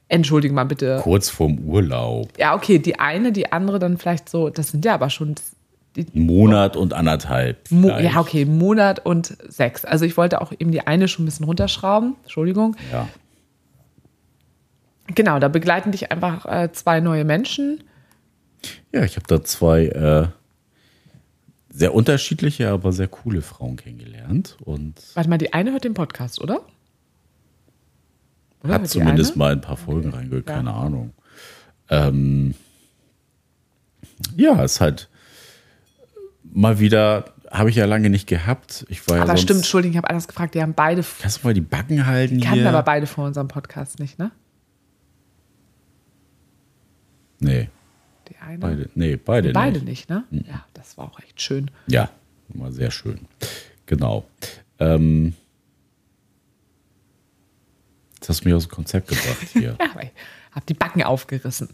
Entschuldige 0.08 0.54
mal 0.54 0.64
bitte. 0.64 1.00
Kurz 1.02 1.30
vorm 1.30 1.58
Urlaub. 1.60 2.28
Ja, 2.38 2.54
okay, 2.54 2.78
die 2.78 2.98
eine, 3.00 3.32
die 3.32 3.52
andere 3.52 3.78
dann 3.78 3.96
vielleicht 3.96 4.28
so, 4.28 4.50
das 4.50 4.68
sind 4.68 4.84
ja 4.84 4.94
aber 4.94 5.10
schon. 5.10 5.34
Monat 6.12 6.76
und 6.76 6.92
anderthalb. 6.92 7.70
Mo 7.70 7.88
ja, 7.88 8.18
okay, 8.20 8.44
Monat 8.44 9.04
und 9.06 9.36
sechs. 9.48 9.84
Also 9.84 10.04
ich 10.04 10.16
wollte 10.16 10.40
auch 10.40 10.52
eben 10.58 10.72
die 10.72 10.86
eine 10.86 11.06
schon 11.08 11.22
ein 11.22 11.26
bisschen 11.26 11.46
runterschrauben. 11.46 12.16
Entschuldigung. 12.22 12.76
Ja. 12.92 13.08
Genau, 15.14 15.38
da 15.38 15.48
begleiten 15.48 15.92
dich 15.92 16.10
einfach 16.10 16.46
äh, 16.46 16.72
zwei 16.72 17.00
neue 17.00 17.24
Menschen 17.24 17.84
ja, 18.92 19.04
ich 19.04 19.16
habe 19.16 19.26
da 19.26 19.42
zwei 19.42 19.86
äh, 19.86 20.28
sehr 21.70 21.94
unterschiedliche, 21.94 22.70
aber 22.70 22.92
sehr 22.92 23.08
coole 23.08 23.42
Frauen 23.42 23.76
kennengelernt. 23.76 24.56
Und 24.64 24.94
Warte 25.14 25.28
mal, 25.28 25.38
die 25.38 25.52
eine 25.52 25.72
hört 25.72 25.84
den 25.84 25.94
Podcast, 25.94 26.40
oder? 26.40 26.60
oder 28.64 28.74
hat 28.74 28.88
zumindest 28.88 29.36
mal 29.36 29.52
ein 29.52 29.60
paar 29.60 29.76
Folgen 29.76 30.08
okay. 30.08 30.18
reingehört, 30.18 30.46
keine 30.46 30.70
ja. 30.70 30.76
Ahnung. 30.76 31.12
Ähm, 31.90 32.54
ja, 34.36 34.62
ist 34.62 34.80
halt 34.80 35.08
mal 36.42 36.78
wieder, 36.78 37.26
habe 37.50 37.68
ich 37.68 37.76
ja 37.76 37.84
lange 37.84 38.08
nicht 38.08 38.26
gehabt. 38.26 38.86
Ich 38.88 39.06
war 39.08 39.20
aber 39.20 39.32
ja 39.32 39.36
stimmt, 39.36 39.58
Entschuldigung, 39.58 39.92
ich 39.92 39.98
habe 39.98 40.08
alles 40.08 40.26
gefragt. 40.26 40.54
Die 40.54 40.62
haben 40.62 40.74
beide. 40.74 41.04
Kannst 41.20 41.42
du 41.42 41.46
mal 41.46 41.54
die 41.54 41.60
Backen 41.60 42.06
halten? 42.06 42.38
Die 42.38 42.46
kannten 42.46 42.66
aber 42.66 42.82
beide 42.82 43.06
vor 43.06 43.26
unserem 43.26 43.48
Podcast 43.48 43.98
nicht, 43.98 44.18
ne? 44.18 44.30
Nee. 47.38 47.68
Eine? 48.44 48.58
Beide, 48.58 48.90
nee, 48.94 49.16
beide, 49.16 49.52
beide 49.52 49.78
nicht. 49.78 50.08
nicht 50.08 50.10
ne? 50.10 50.24
Mhm. 50.30 50.44
Ja, 50.48 50.64
das 50.74 50.98
war 50.98 51.06
auch 51.06 51.20
echt 51.20 51.40
schön. 51.40 51.70
Ja, 51.86 52.10
war 52.48 52.72
sehr 52.72 52.90
schön. 52.90 53.20
Genau. 53.86 54.28
Ähm, 54.78 55.34
jetzt 58.16 58.28
hast 58.28 58.40
du 58.40 58.48
mich 58.48 58.54
aus 58.54 58.66
dem 58.66 58.72
Konzept 58.72 59.08
gebracht 59.08 59.48
hier. 59.52 59.76
ja, 59.80 60.02
ich 60.02 60.10
hab 60.52 60.66
die 60.66 60.74
Backen 60.74 61.02
aufgerissen. 61.02 61.70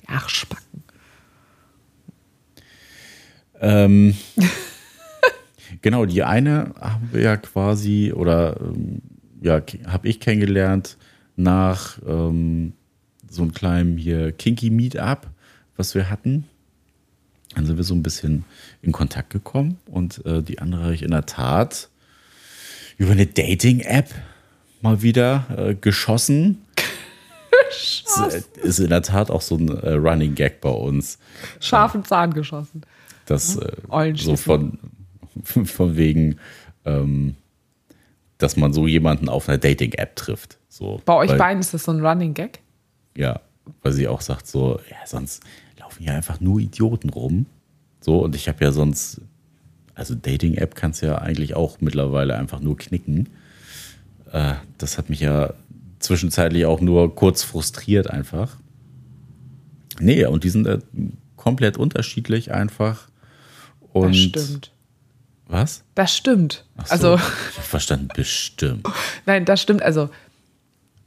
Die 0.00 0.08
Arschbacken. 0.08 0.82
Ähm, 3.60 4.14
genau, 5.82 6.06
die 6.06 6.22
eine 6.22 6.74
haben 6.80 7.10
wir 7.12 7.22
ja 7.22 7.36
quasi, 7.36 8.12
oder 8.12 8.60
ähm, 8.60 9.02
ja, 9.40 9.62
habe 9.86 10.08
ich 10.08 10.20
kennengelernt 10.20 10.96
nach 11.36 11.98
ähm, 12.06 12.72
so 13.28 13.42
einem 13.42 13.52
kleinen 13.52 13.98
hier 13.98 14.32
Kinky 14.32 14.70
Meetup, 14.70 15.30
was 15.76 15.94
wir 15.94 16.10
hatten. 16.10 16.44
Dann 17.54 17.66
sind 17.66 17.76
wir 17.76 17.84
so 17.84 17.94
ein 17.94 18.02
bisschen 18.02 18.44
in 18.82 18.92
Kontakt 18.92 19.30
gekommen 19.30 19.78
und 19.86 20.24
äh, 20.26 20.42
die 20.42 20.58
andere 20.58 20.84
habe 20.84 20.94
ich 20.94 21.02
in 21.02 21.10
der 21.10 21.26
Tat 21.26 21.88
über 22.96 23.12
eine 23.12 23.26
Dating-App 23.26 24.10
mal 24.80 25.02
wieder 25.02 25.46
äh, 25.56 25.74
geschossen. 25.74 26.64
Geschossen. 27.68 28.44
Ist 28.62 28.78
in 28.78 28.90
der 28.90 29.02
Tat 29.02 29.30
auch 29.30 29.40
so 29.40 29.56
ein 29.56 29.68
äh, 29.68 29.92
Running 29.92 30.34
Gag 30.34 30.60
bei 30.60 30.70
uns. 30.70 31.18
Scharfen 31.60 32.04
Zahn 32.04 32.34
geschossen. 32.34 32.82
Das 33.26 33.56
äh, 33.56 33.72
Eulenschießen. 33.88 34.36
so 34.36 34.42
von, 34.42 34.78
von 35.64 35.96
wegen, 35.96 36.38
ähm, 36.84 37.36
dass 38.38 38.56
man 38.56 38.72
so 38.72 38.86
jemanden 38.86 39.28
auf 39.28 39.48
einer 39.48 39.58
Dating-App 39.58 40.16
trifft. 40.16 40.58
So, 40.68 41.00
Bei 41.04 41.14
euch 41.14 41.30
weil, 41.30 41.38
beiden 41.38 41.60
ist 41.60 41.72
das 41.72 41.84
so 41.84 41.92
ein 41.92 42.04
Running 42.04 42.34
Gag? 42.34 42.60
Ja, 43.16 43.40
weil 43.82 43.92
sie 43.92 44.08
auch 44.08 44.20
sagt 44.20 44.46
so, 44.46 44.80
ja, 44.90 44.96
sonst 45.06 45.42
laufen 45.94 46.02
hier 46.02 46.14
einfach 46.14 46.40
nur 46.40 46.60
Idioten 46.60 47.10
rum. 47.10 47.46
So, 48.00 48.18
und 48.18 48.34
ich 48.34 48.48
habe 48.48 48.64
ja 48.64 48.72
sonst, 48.72 49.20
also 49.94 50.14
Dating-App 50.14 50.74
kannst 50.74 51.02
ja 51.02 51.18
eigentlich 51.18 51.54
auch 51.54 51.80
mittlerweile 51.80 52.36
einfach 52.36 52.60
nur 52.60 52.76
knicken. 52.76 53.30
Äh, 54.32 54.54
das 54.78 54.98
hat 54.98 55.10
mich 55.10 55.20
ja 55.20 55.54
zwischenzeitlich 56.00 56.66
auch 56.66 56.80
nur 56.80 57.14
kurz 57.14 57.42
frustriert 57.42 58.10
einfach. 58.10 58.56
Nee, 60.00 60.26
und 60.26 60.44
die 60.44 60.50
sind 60.50 60.66
äh, 60.66 60.78
komplett 61.36 61.76
unterschiedlich 61.76 62.52
einfach. 62.52 63.08
Und 63.92 64.08
Das 64.08 64.16
stimmt. 64.16 64.70
Was? 65.46 65.84
Das 65.94 66.16
stimmt. 66.16 66.64
So, 66.76 66.92
Also, 66.92 67.14
ich 67.14 67.22
habe 67.58 67.66
verstanden, 67.68 68.08
bestimmt. 68.14 68.86
nein, 69.26 69.44
das 69.44 69.60
stimmt. 69.62 69.82
Also, 69.82 70.10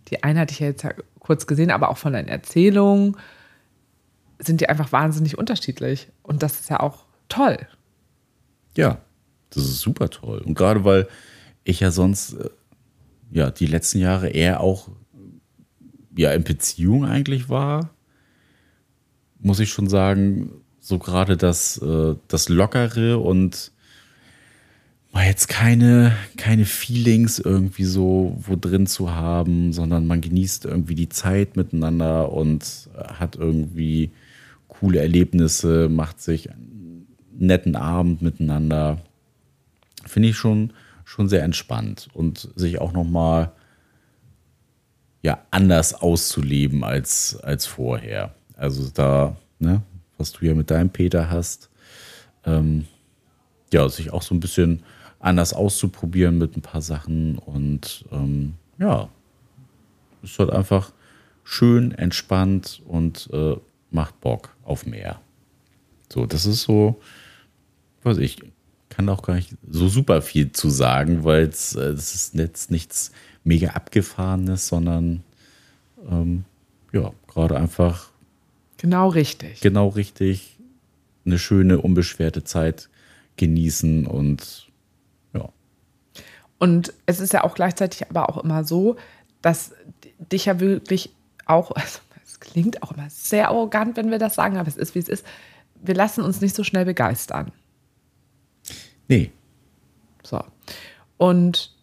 die 0.10 0.24
eine 0.24 0.40
hatte 0.40 0.54
ich 0.54 0.60
ja 0.60 0.68
jetzt 0.68 0.86
kurz 1.20 1.48
gesehen, 1.48 1.70
aber 1.70 1.90
auch 1.90 1.98
von 1.98 2.14
deinen 2.14 2.30
Erzählungen 2.30 3.18
sind 4.40 4.62
die 4.62 4.70
einfach 4.70 4.92
wahnsinnig 4.92 5.38
unterschiedlich. 5.38 6.10
Und 6.24 6.44
das 6.44 6.60
ist 6.60 6.70
ja 6.70 6.80
auch 6.80 7.06
toll. 7.30 7.58
Ja, 8.76 9.00
das 9.50 9.64
ist 9.64 9.80
super 9.80 10.10
toll. 10.10 10.40
Und 10.40 10.56
gerade 10.56 10.84
weil 10.84 11.08
ich 11.64 11.80
ja 11.80 11.92
sonst, 11.92 12.34
äh, 12.34 12.50
ja, 13.32 13.52
die 13.52 13.66
letzten 13.66 14.00
Jahre 14.00 14.30
eher 14.30 14.62
auch, 14.62 14.90
ja, 16.16 16.32
in 16.32 16.44
Beziehung 16.44 17.06
eigentlich 17.06 17.50
war, 17.50 17.90
muss 19.40 19.60
ich 19.60 19.70
schon 19.70 19.90
sagen, 19.90 20.52
so 20.80 21.00
gerade 21.00 21.38
das, 21.38 21.78
äh, 21.80 22.16
das 22.28 22.50
Lockere 22.50 23.20
und 23.20 23.72
mal 25.12 25.26
jetzt 25.26 25.48
keine, 25.48 26.16
keine 26.38 26.66
Feelings 26.66 27.40
irgendwie 27.40 27.86
so 27.86 28.38
wo 28.40 28.56
drin 28.56 28.88
zu 28.88 29.14
haben, 29.14 29.74
sondern 29.74 30.08
man 30.08 30.22
genießt 30.22 30.66
irgendwie 30.66 30.96
die 30.96 31.10
Zeit 31.10 31.56
miteinander 31.56 32.32
und 32.32 32.90
hat 32.96 33.36
irgendwie 33.36 34.12
coole 34.80 35.00
Erlebnisse, 35.00 35.90
macht 35.90 36.22
sich 36.22 36.52
einen 36.52 37.08
netten 37.38 37.76
Abend 37.76 38.22
miteinander. 38.22 39.00
Finde 40.06 40.30
ich 40.30 40.38
schon, 40.38 40.74
schon 41.06 41.30
sehr 41.30 41.44
entspannt 41.44 42.10
und 42.14 42.50
sich 42.56 42.80
auch 42.80 42.94
nochmal 42.94 43.52
ja, 45.22 45.40
anders 45.52 45.94
auszuleben 45.94 46.84
als, 46.84 47.38
als 47.42 47.66
vorher. 47.66 48.36
Also 48.56 48.90
da, 48.94 49.36
ne, 49.60 49.82
was 50.18 50.32
du 50.32 50.46
ja 50.46 50.54
mit 50.54 50.72
deinem 50.72 50.90
Peter 50.90 51.30
hast, 51.30 51.70
ähm, 52.46 52.86
ja, 53.74 53.88
sich 53.90 54.14
auch 54.14 54.22
so 54.22 54.34
ein 54.34 54.40
bisschen 54.40 54.84
anders 55.20 55.54
auszuprobieren 55.54 56.38
mit 56.38 56.56
ein 56.56 56.62
paar 56.62 56.82
Sachen 56.82 57.38
und 57.38 58.06
ähm, 58.12 58.54
ja, 58.80 59.10
ist 60.22 60.40
halt 60.40 60.52
einfach 60.52 60.92
schön, 61.44 61.92
entspannt 61.92 62.82
und 62.86 63.30
äh, 63.34 63.56
macht 63.92 64.20
Bock 64.22 64.56
auf 64.64 64.86
mehr. 64.86 65.20
So, 66.12 66.26
das 66.26 66.46
ist 66.46 66.64
so, 66.64 67.02
weiß 68.04 68.18
ich, 68.18 68.40
kann 68.90 69.10
auch 69.10 69.22
gar 69.22 69.36
nicht 69.36 69.54
so 69.70 69.88
super 69.88 70.22
viel 70.22 70.52
zu 70.52 70.70
sagen, 70.70 71.24
weil 71.24 71.44
es 71.44 71.76
äh, 71.76 71.90
es 71.90 72.16
ist 72.16 72.36
jetzt 72.36 72.72
nichts 72.72 73.12
mega 73.44 73.70
abgefahrenes, 73.70 74.68
sondern 74.68 75.24
ähm, 76.10 76.46
ja, 76.94 77.12
gerade 77.28 77.58
einfach 77.58 78.10
Genau 78.78 79.10
richtig. 79.10 79.62
genau 79.62 79.90
richtig 79.90 80.58
eine 81.26 81.40
schöne, 81.40 81.80
unbeschwerte 81.80 82.44
Zeit 82.44 82.90
genießen 83.36 84.08
und 84.08 84.68
ja. 85.34 85.50
Und 86.58 86.94
es 87.06 87.20
ist 87.20 87.34
ja 87.34 87.44
auch 87.44 87.54
gleichzeitig 87.54 88.10
aber 88.10 88.30
auch 88.30 88.44
immer 88.44 88.64
so, 88.64 88.96
dass 89.42 89.74
dich 90.18 90.46
ja 90.46 90.60
wirklich 90.60 91.12
auch, 91.46 91.72
also 91.76 92.00
klingt 92.52 92.82
auch 92.84 92.92
immer 92.92 93.10
sehr 93.10 93.50
arrogant, 93.50 93.96
wenn 93.98 94.10
wir 94.12 94.20
das 94.20 94.36
sagen, 94.36 94.58
aber 94.58 94.68
es 94.68 94.78
ist, 94.78 94.96
wie 94.96 95.00
es 95.00 95.10
ist. 95.10 95.26
Wir 95.82 95.94
lassen 95.96 96.24
uns 96.24 96.42
nicht 96.42 96.56
so 96.56 96.64
schnell 96.64 96.86
begeistern. 96.86 97.52
Nee, 99.08 99.32
So. 100.24 100.44
Und 101.18 101.74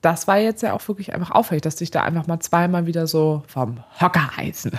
das 0.00 0.26
war 0.28 0.38
jetzt 0.38 0.62
ja 0.62 0.72
auch 0.74 0.86
wirklich 0.88 1.14
einfach 1.14 1.30
auffällig, 1.30 1.62
dass 1.62 1.76
dich 1.76 1.90
da 1.90 2.02
einfach 2.02 2.26
mal 2.26 2.40
zweimal 2.40 2.86
wieder 2.86 3.06
so 3.06 3.42
vom 3.46 3.82
Hocker 4.00 4.30
reißen. 4.36 4.72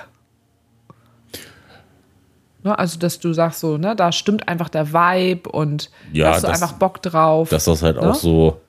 Ne, 2.63 2.77
also, 2.77 2.97
dass 2.99 3.19
du 3.19 3.31
sagst 3.33 3.59
so, 3.59 3.77
ne, 3.77 3.95
da 3.95 4.11
stimmt 4.11 4.47
einfach 4.47 4.69
der 4.69 4.91
Vibe 4.91 5.49
und 5.49 5.91
Ja, 6.11 6.31
hast 6.33 6.43
du 6.43 6.47
das- 6.47 6.61
einfach 6.61 6.77
Bock 6.77 7.01
drauf. 7.01 7.49
dass 7.49 7.65
das 7.65 7.81
halt 7.83 7.97
Ne? 7.97 8.09
auch 8.09 8.15
so 8.15 8.59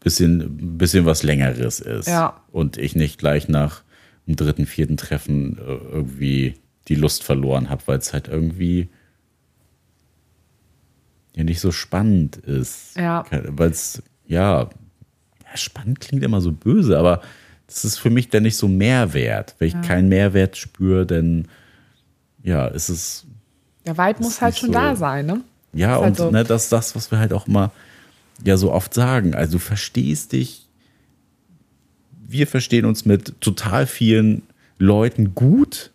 bisschen, 0.00 0.76
bisschen 0.78 1.06
was 1.06 1.22
Längeres 1.22 1.80
ist. 1.80 2.08
Ja. 2.08 2.40
Und 2.50 2.76
ich 2.76 2.94
nicht 2.96 3.18
gleich 3.18 3.48
nach 3.48 3.82
dem 4.26 4.36
dritten, 4.36 4.66
vierten 4.66 4.96
Treffen 4.96 5.58
äh, 5.58 5.62
irgendwie 5.62 6.54
die 6.88 6.94
Lust 6.94 7.22
verloren 7.24 7.70
habe, 7.70 7.82
weil 7.86 7.98
es 7.98 8.12
halt 8.12 8.28
irgendwie 8.28 8.88
ja 11.36 11.44
nicht 11.44 11.60
so 11.60 11.72
spannend 11.72 12.36
ist. 12.36 12.96
Ja. 12.96 13.24
Weil 13.30 13.70
es, 13.70 14.02
ja, 14.26 14.62
ja, 14.62 15.56
spannend 15.56 16.00
klingt 16.00 16.22
immer 16.24 16.40
so 16.40 16.52
böse, 16.52 16.98
aber 16.98 17.22
das 17.66 17.84
ist 17.84 17.98
für 17.98 18.10
mich 18.10 18.28
dann 18.28 18.42
nicht 18.42 18.56
so 18.56 18.68
Mehrwert. 18.68 19.54
Wenn 19.58 19.68
ich 19.68 19.80
keinen 19.80 20.08
Mehrwert 20.08 20.56
spüre, 20.56 21.06
dann 21.06 21.48
ja, 22.42 22.66
ist 22.66 22.88
es 22.88 23.26
der 23.86 23.96
Vibe 23.96 24.22
muss 24.22 24.40
halt 24.40 24.56
schon 24.56 24.68
so- 24.68 24.72
da 24.74 24.94
sein, 24.94 25.26
ne? 25.26 25.40
ja, 25.72 25.94
Ist 25.94 25.98
und 25.98 26.04
halt 26.04 26.16
so. 26.18 26.30
ne, 26.30 26.44
das 26.44 26.64
ist 26.64 26.72
das, 26.72 26.94
was 26.94 27.10
wir 27.10 27.18
halt 27.18 27.32
auch 27.32 27.46
immer 27.46 27.72
ja 28.44 28.56
so 28.56 28.72
oft 28.72 28.92
sagen. 28.92 29.34
Also 29.34 29.52
du 29.54 29.58
verstehst 29.58 30.32
dich, 30.32 30.68
wir 32.32 32.46
verstehen 32.46 32.84
uns 32.84 33.04
mit 33.04 33.40
total 33.40 33.86
vielen 33.86 34.42
Leuten 34.78 35.34
gut, 35.34 35.90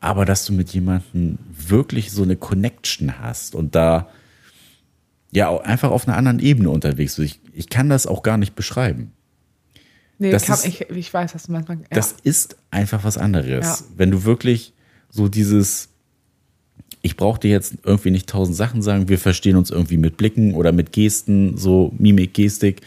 aber 0.00 0.24
dass 0.24 0.44
du 0.44 0.52
mit 0.52 0.70
jemandem 0.70 1.38
wirklich 1.50 2.10
so 2.10 2.22
eine 2.22 2.36
Connection 2.36 3.20
hast 3.20 3.54
und 3.54 3.74
da 3.74 4.08
ja 5.30 5.48
auch 5.48 5.62
einfach 5.62 5.90
auf 5.90 6.06
einer 6.08 6.16
anderen 6.16 6.40
Ebene 6.40 6.70
unterwegs 6.70 7.16
bist. 7.16 7.36
Ich, 7.52 7.58
ich 7.58 7.68
kann 7.68 7.88
das 7.88 8.06
auch 8.06 8.22
gar 8.22 8.36
nicht 8.36 8.54
beschreiben. 8.54 9.12
Nee, 10.18 10.30
Das 10.30 10.44
kann, 10.44 10.54
ist- 10.56 10.66
ich, 10.66 10.80
ich 10.90 11.12
weiß, 11.14 11.34
was 11.34 11.44
du 11.44 11.52
meinst. 11.52 11.68
Ja. 11.68 11.76
Das 11.90 12.14
ist 12.22 12.56
einfach 12.70 13.04
was 13.04 13.16
anderes. 13.18 13.64
Ja. 13.64 13.78
Wenn 13.96 14.10
du 14.10 14.24
wirklich 14.24 14.72
so 15.08 15.28
dieses, 15.28 15.88
ich 17.00 17.16
brauche 17.16 17.40
dir 17.40 17.50
jetzt 17.50 17.74
irgendwie 17.84 18.10
nicht 18.10 18.28
tausend 18.28 18.56
Sachen 18.56 18.82
sagen, 18.82 19.08
wir 19.08 19.18
verstehen 19.18 19.56
uns 19.56 19.70
irgendwie 19.70 19.96
mit 19.96 20.16
Blicken 20.16 20.54
oder 20.54 20.72
mit 20.72 20.92
Gesten, 20.92 21.56
so 21.56 21.92
Mimik, 21.98 22.34
Gestik, 22.34 22.82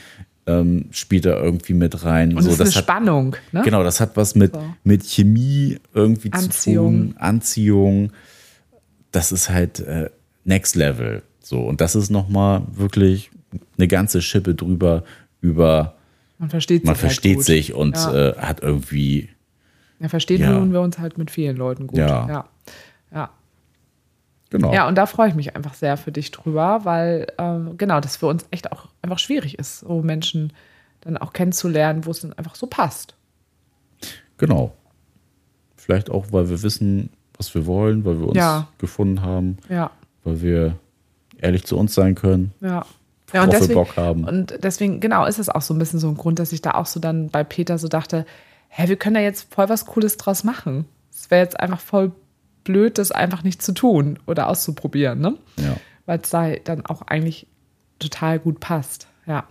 ähm, 0.47 0.85
spielt 0.91 1.25
da 1.25 1.37
irgendwie 1.41 1.73
mit 1.73 2.03
rein. 2.03 2.35
und 2.35 2.43
so, 2.43 2.49
es 2.49 2.55
ist 2.55 2.61
eine 2.61 2.69
hat, 2.75 2.83
Spannung, 2.83 3.35
ne? 3.51 3.61
Genau, 3.63 3.83
das 3.83 3.99
hat 3.99 4.15
was 4.15 4.35
mit, 4.35 4.53
So. 4.53 4.63
mit 4.83 5.03
Chemie 5.03 5.79
irgendwie 5.93 6.31
Anziehung. 6.31 6.53
zu 7.07 7.13
tun, 7.13 7.15
Anziehung. 7.17 8.11
Das 9.11 9.31
ist 9.31 9.49
halt 9.49 9.79
äh, 9.79 10.09
Next 10.43 10.75
Level. 10.75 11.23
So, 11.41 11.61
und 11.61 11.81
das 11.81 11.95
ist 11.95 12.09
nochmal 12.09 12.61
wirklich 12.73 13.31
eine 13.77 13.87
ganze 13.87 14.21
Schippe 14.21 14.55
drüber 14.55 15.03
über, 15.41 15.95
Man 16.37 16.49
versteht 16.49 16.81
sich. 16.81 16.85
man 16.85 16.95
halt 16.95 16.99
versteht 16.99 17.37
gut. 17.37 17.45
sich 17.45 17.73
und 17.73 17.95
Ja. 17.95 18.29
äh, 18.31 18.35
hat 18.37 18.61
irgendwie 18.61 19.29
Ja, 19.99 20.09
verstehen 20.09 20.41
Ja. 20.41 20.63
wir 20.71 20.81
uns 20.81 20.99
halt 20.99 21.17
mit 21.17 21.31
vielen 21.31 21.55
Leuten 21.55 21.87
gut. 21.87 21.97
Ja. 21.99 22.27
Ja. 22.27 22.49
Ja. 24.51 24.57
Genau. 24.57 24.73
Ja, 24.73 24.87
und 24.87 24.95
da 24.95 25.05
freue 25.05 25.27
ich 25.29 25.35
mich 25.35 25.55
einfach 25.55 25.73
sehr 25.73 25.97
für 25.97 26.11
dich 26.11 26.31
drüber, 26.31 26.81
weil 26.83 27.27
ähm, 27.37 27.77
genau, 27.77 27.99
das 27.99 28.15
für 28.17 28.27
uns 28.27 28.45
echt 28.51 28.71
auch 28.71 28.87
einfach 29.01 29.19
schwierig 29.19 29.57
ist, 29.59 29.79
so 29.79 30.01
Menschen 30.01 30.53
dann 31.01 31.17
auch 31.17 31.33
kennenzulernen, 31.33 32.05
wo 32.05 32.11
es 32.11 32.21
dann 32.21 32.33
einfach 32.33 32.55
so 32.55 32.67
passt. 32.67 33.15
Genau. 34.37 34.73
Vielleicht 35.75 36.09
auch, 36.09 36.27
weil 36.31 36.49
wir 36.49 36.61
wissen, 36.63 37.09
was 37.37 37.53
wir 37.53 37.65
wollen, 37.65 38.05
weil 38.05 38.19
wir 38.19 38.27
uns 38.27 38.37
Ja. 38.37 38.67
gefunden 38.77 39.21
haben, 39.21 39.57
Ja, 39.69 39.91
weil 40.23 40.41
wir 40.41 40.75
ehrlich 41.39 41.65
zu 41.65 41.77
uns 41.77 41.93
sein 41.93 42.15
können, 42.15 42.51
ja. 42.61 42.85
Ja, 43.33 43.43
und 43.43 43.51
wir 43.51 43.59
deswegen, 43.59 43.73
Bock 43.73 43.97
haben. 43.97 44.23
und 44.23 44.57
deswegen, 44.63 44.99
genau, 44.99 45.25
ist 45.25 45.39
es 45.39 45.49
auch 45.49 45.61
so 45.61 45.73
ein 45.73 45.79
bisschen 45.79 45.99
so 45.99 46.07
ein 46.07 46.15
Grund, 46.15 46.39
dass 46.39 46.53
ich 46.53 46.61
da 46.61 46.71
auch 46.75 46.85
so 46.85 46.99
dann 46.99 47.29
bei 47.29 47.43
Peter 47.43 47.77
so 47.77 47.87
dachte, 47.87 48.25
hä, 48.69 48.87
wir 48.87 48.95
können 48.95 49.15
da 49.15 49.19
jetzt 49.19 49.51
voll 49.53 49.67
was 49.67 49.85
Cooles 49.85 50.17
draus 50.17 50.43
machen. 50.43 50.85
Es 51.11 51.29
wäre 51.31 51.41
jetzt 51.43 51.59
einfach 51.59 51.79
voll 51.79 52.11
blöd, 52.65 52.97
das 52.97 53.11
einfach 53.13 53.43
nicht 53.43 53.61
zu 53.61 53.71
tun 53.73 54.19
oder 54.27 54.49
auszuprobieren, 54.49 55.19
ne? 55.21 55.35
Ja. 55.57 55.77
weil 56.05 56.19
es 56.19 56.29
da 56.29 56.51
dann 56.63 56.85
auch 56.85 57.01
eigentlich 57.03 57.47
total 57.99 58.37
gut 58.39 58.59
passt. 58.59 59.07
Ja. 59.25 59.45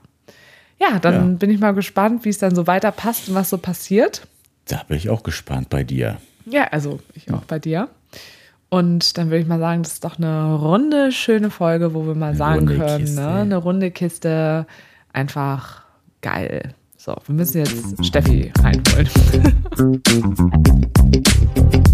Ja, 0.78 0.98
dann 1.00 1.14
Ja. 1.32 1.36
bin 1.38 1.50
ich 1.50 1.58
mal 1.60 1.72
gespannt, 1.72 2.24
wie 2.24 2.28
es 2.28 2.38
dann 2.38 2.54
so 2.54 2.66
weiter 2.66 2.92
passt 2.92 3.28
und 3.28 3.34
was 3.34 3.48
so 3.50 3.56
passiert. 3.58 4.26
Da 4.68 4.82
bin 4.86 4.96
ich 4.98 5.08
auch 5.08 5.22
gespannt 5.22 5.68
bei 5.70 5.82
dir. 5.82 6.18
Ja, 6.46 6.64
also 6.70 7.00
ich 7.14 7.32
auch 7.32 7.44
bei 7.44 7.58
dir. 7.58 7.88
Und 8.68 9.16
dann 9.18 9.28
würde 9.30 9.38
ich 9.38 9.46
mal 9.46 9.58
sagen, 9.58 9.82
das 9.82 9.94
ist 9.94 10.04
doch 10.04 10.18
eine 10.18 10.54
runde, 10.54 11.10
schöne 11.12 11.50
Folge, 11.50 11.94
wo 11.94 12.06
wir 12.06 12.14
mal 12.14 12.34
sagen 12.34 12.60
runde 12.68 12.76
können, 12.76 12.98
Kiste. 13.04 13.20
ne? 13.20 13.28
eine 13.28 13.56
runde 13.56 13.90
Kiste, 13.90 14.66
einfach 15.12 15.82
geil. 16.22 16.74
So, 16.96 17.14
wir 17.26 17.34
müssen 17.34 17.58
jetzt 17.58 18.04
Steffi 18.06 18.52
reinholen. 18.58 19.08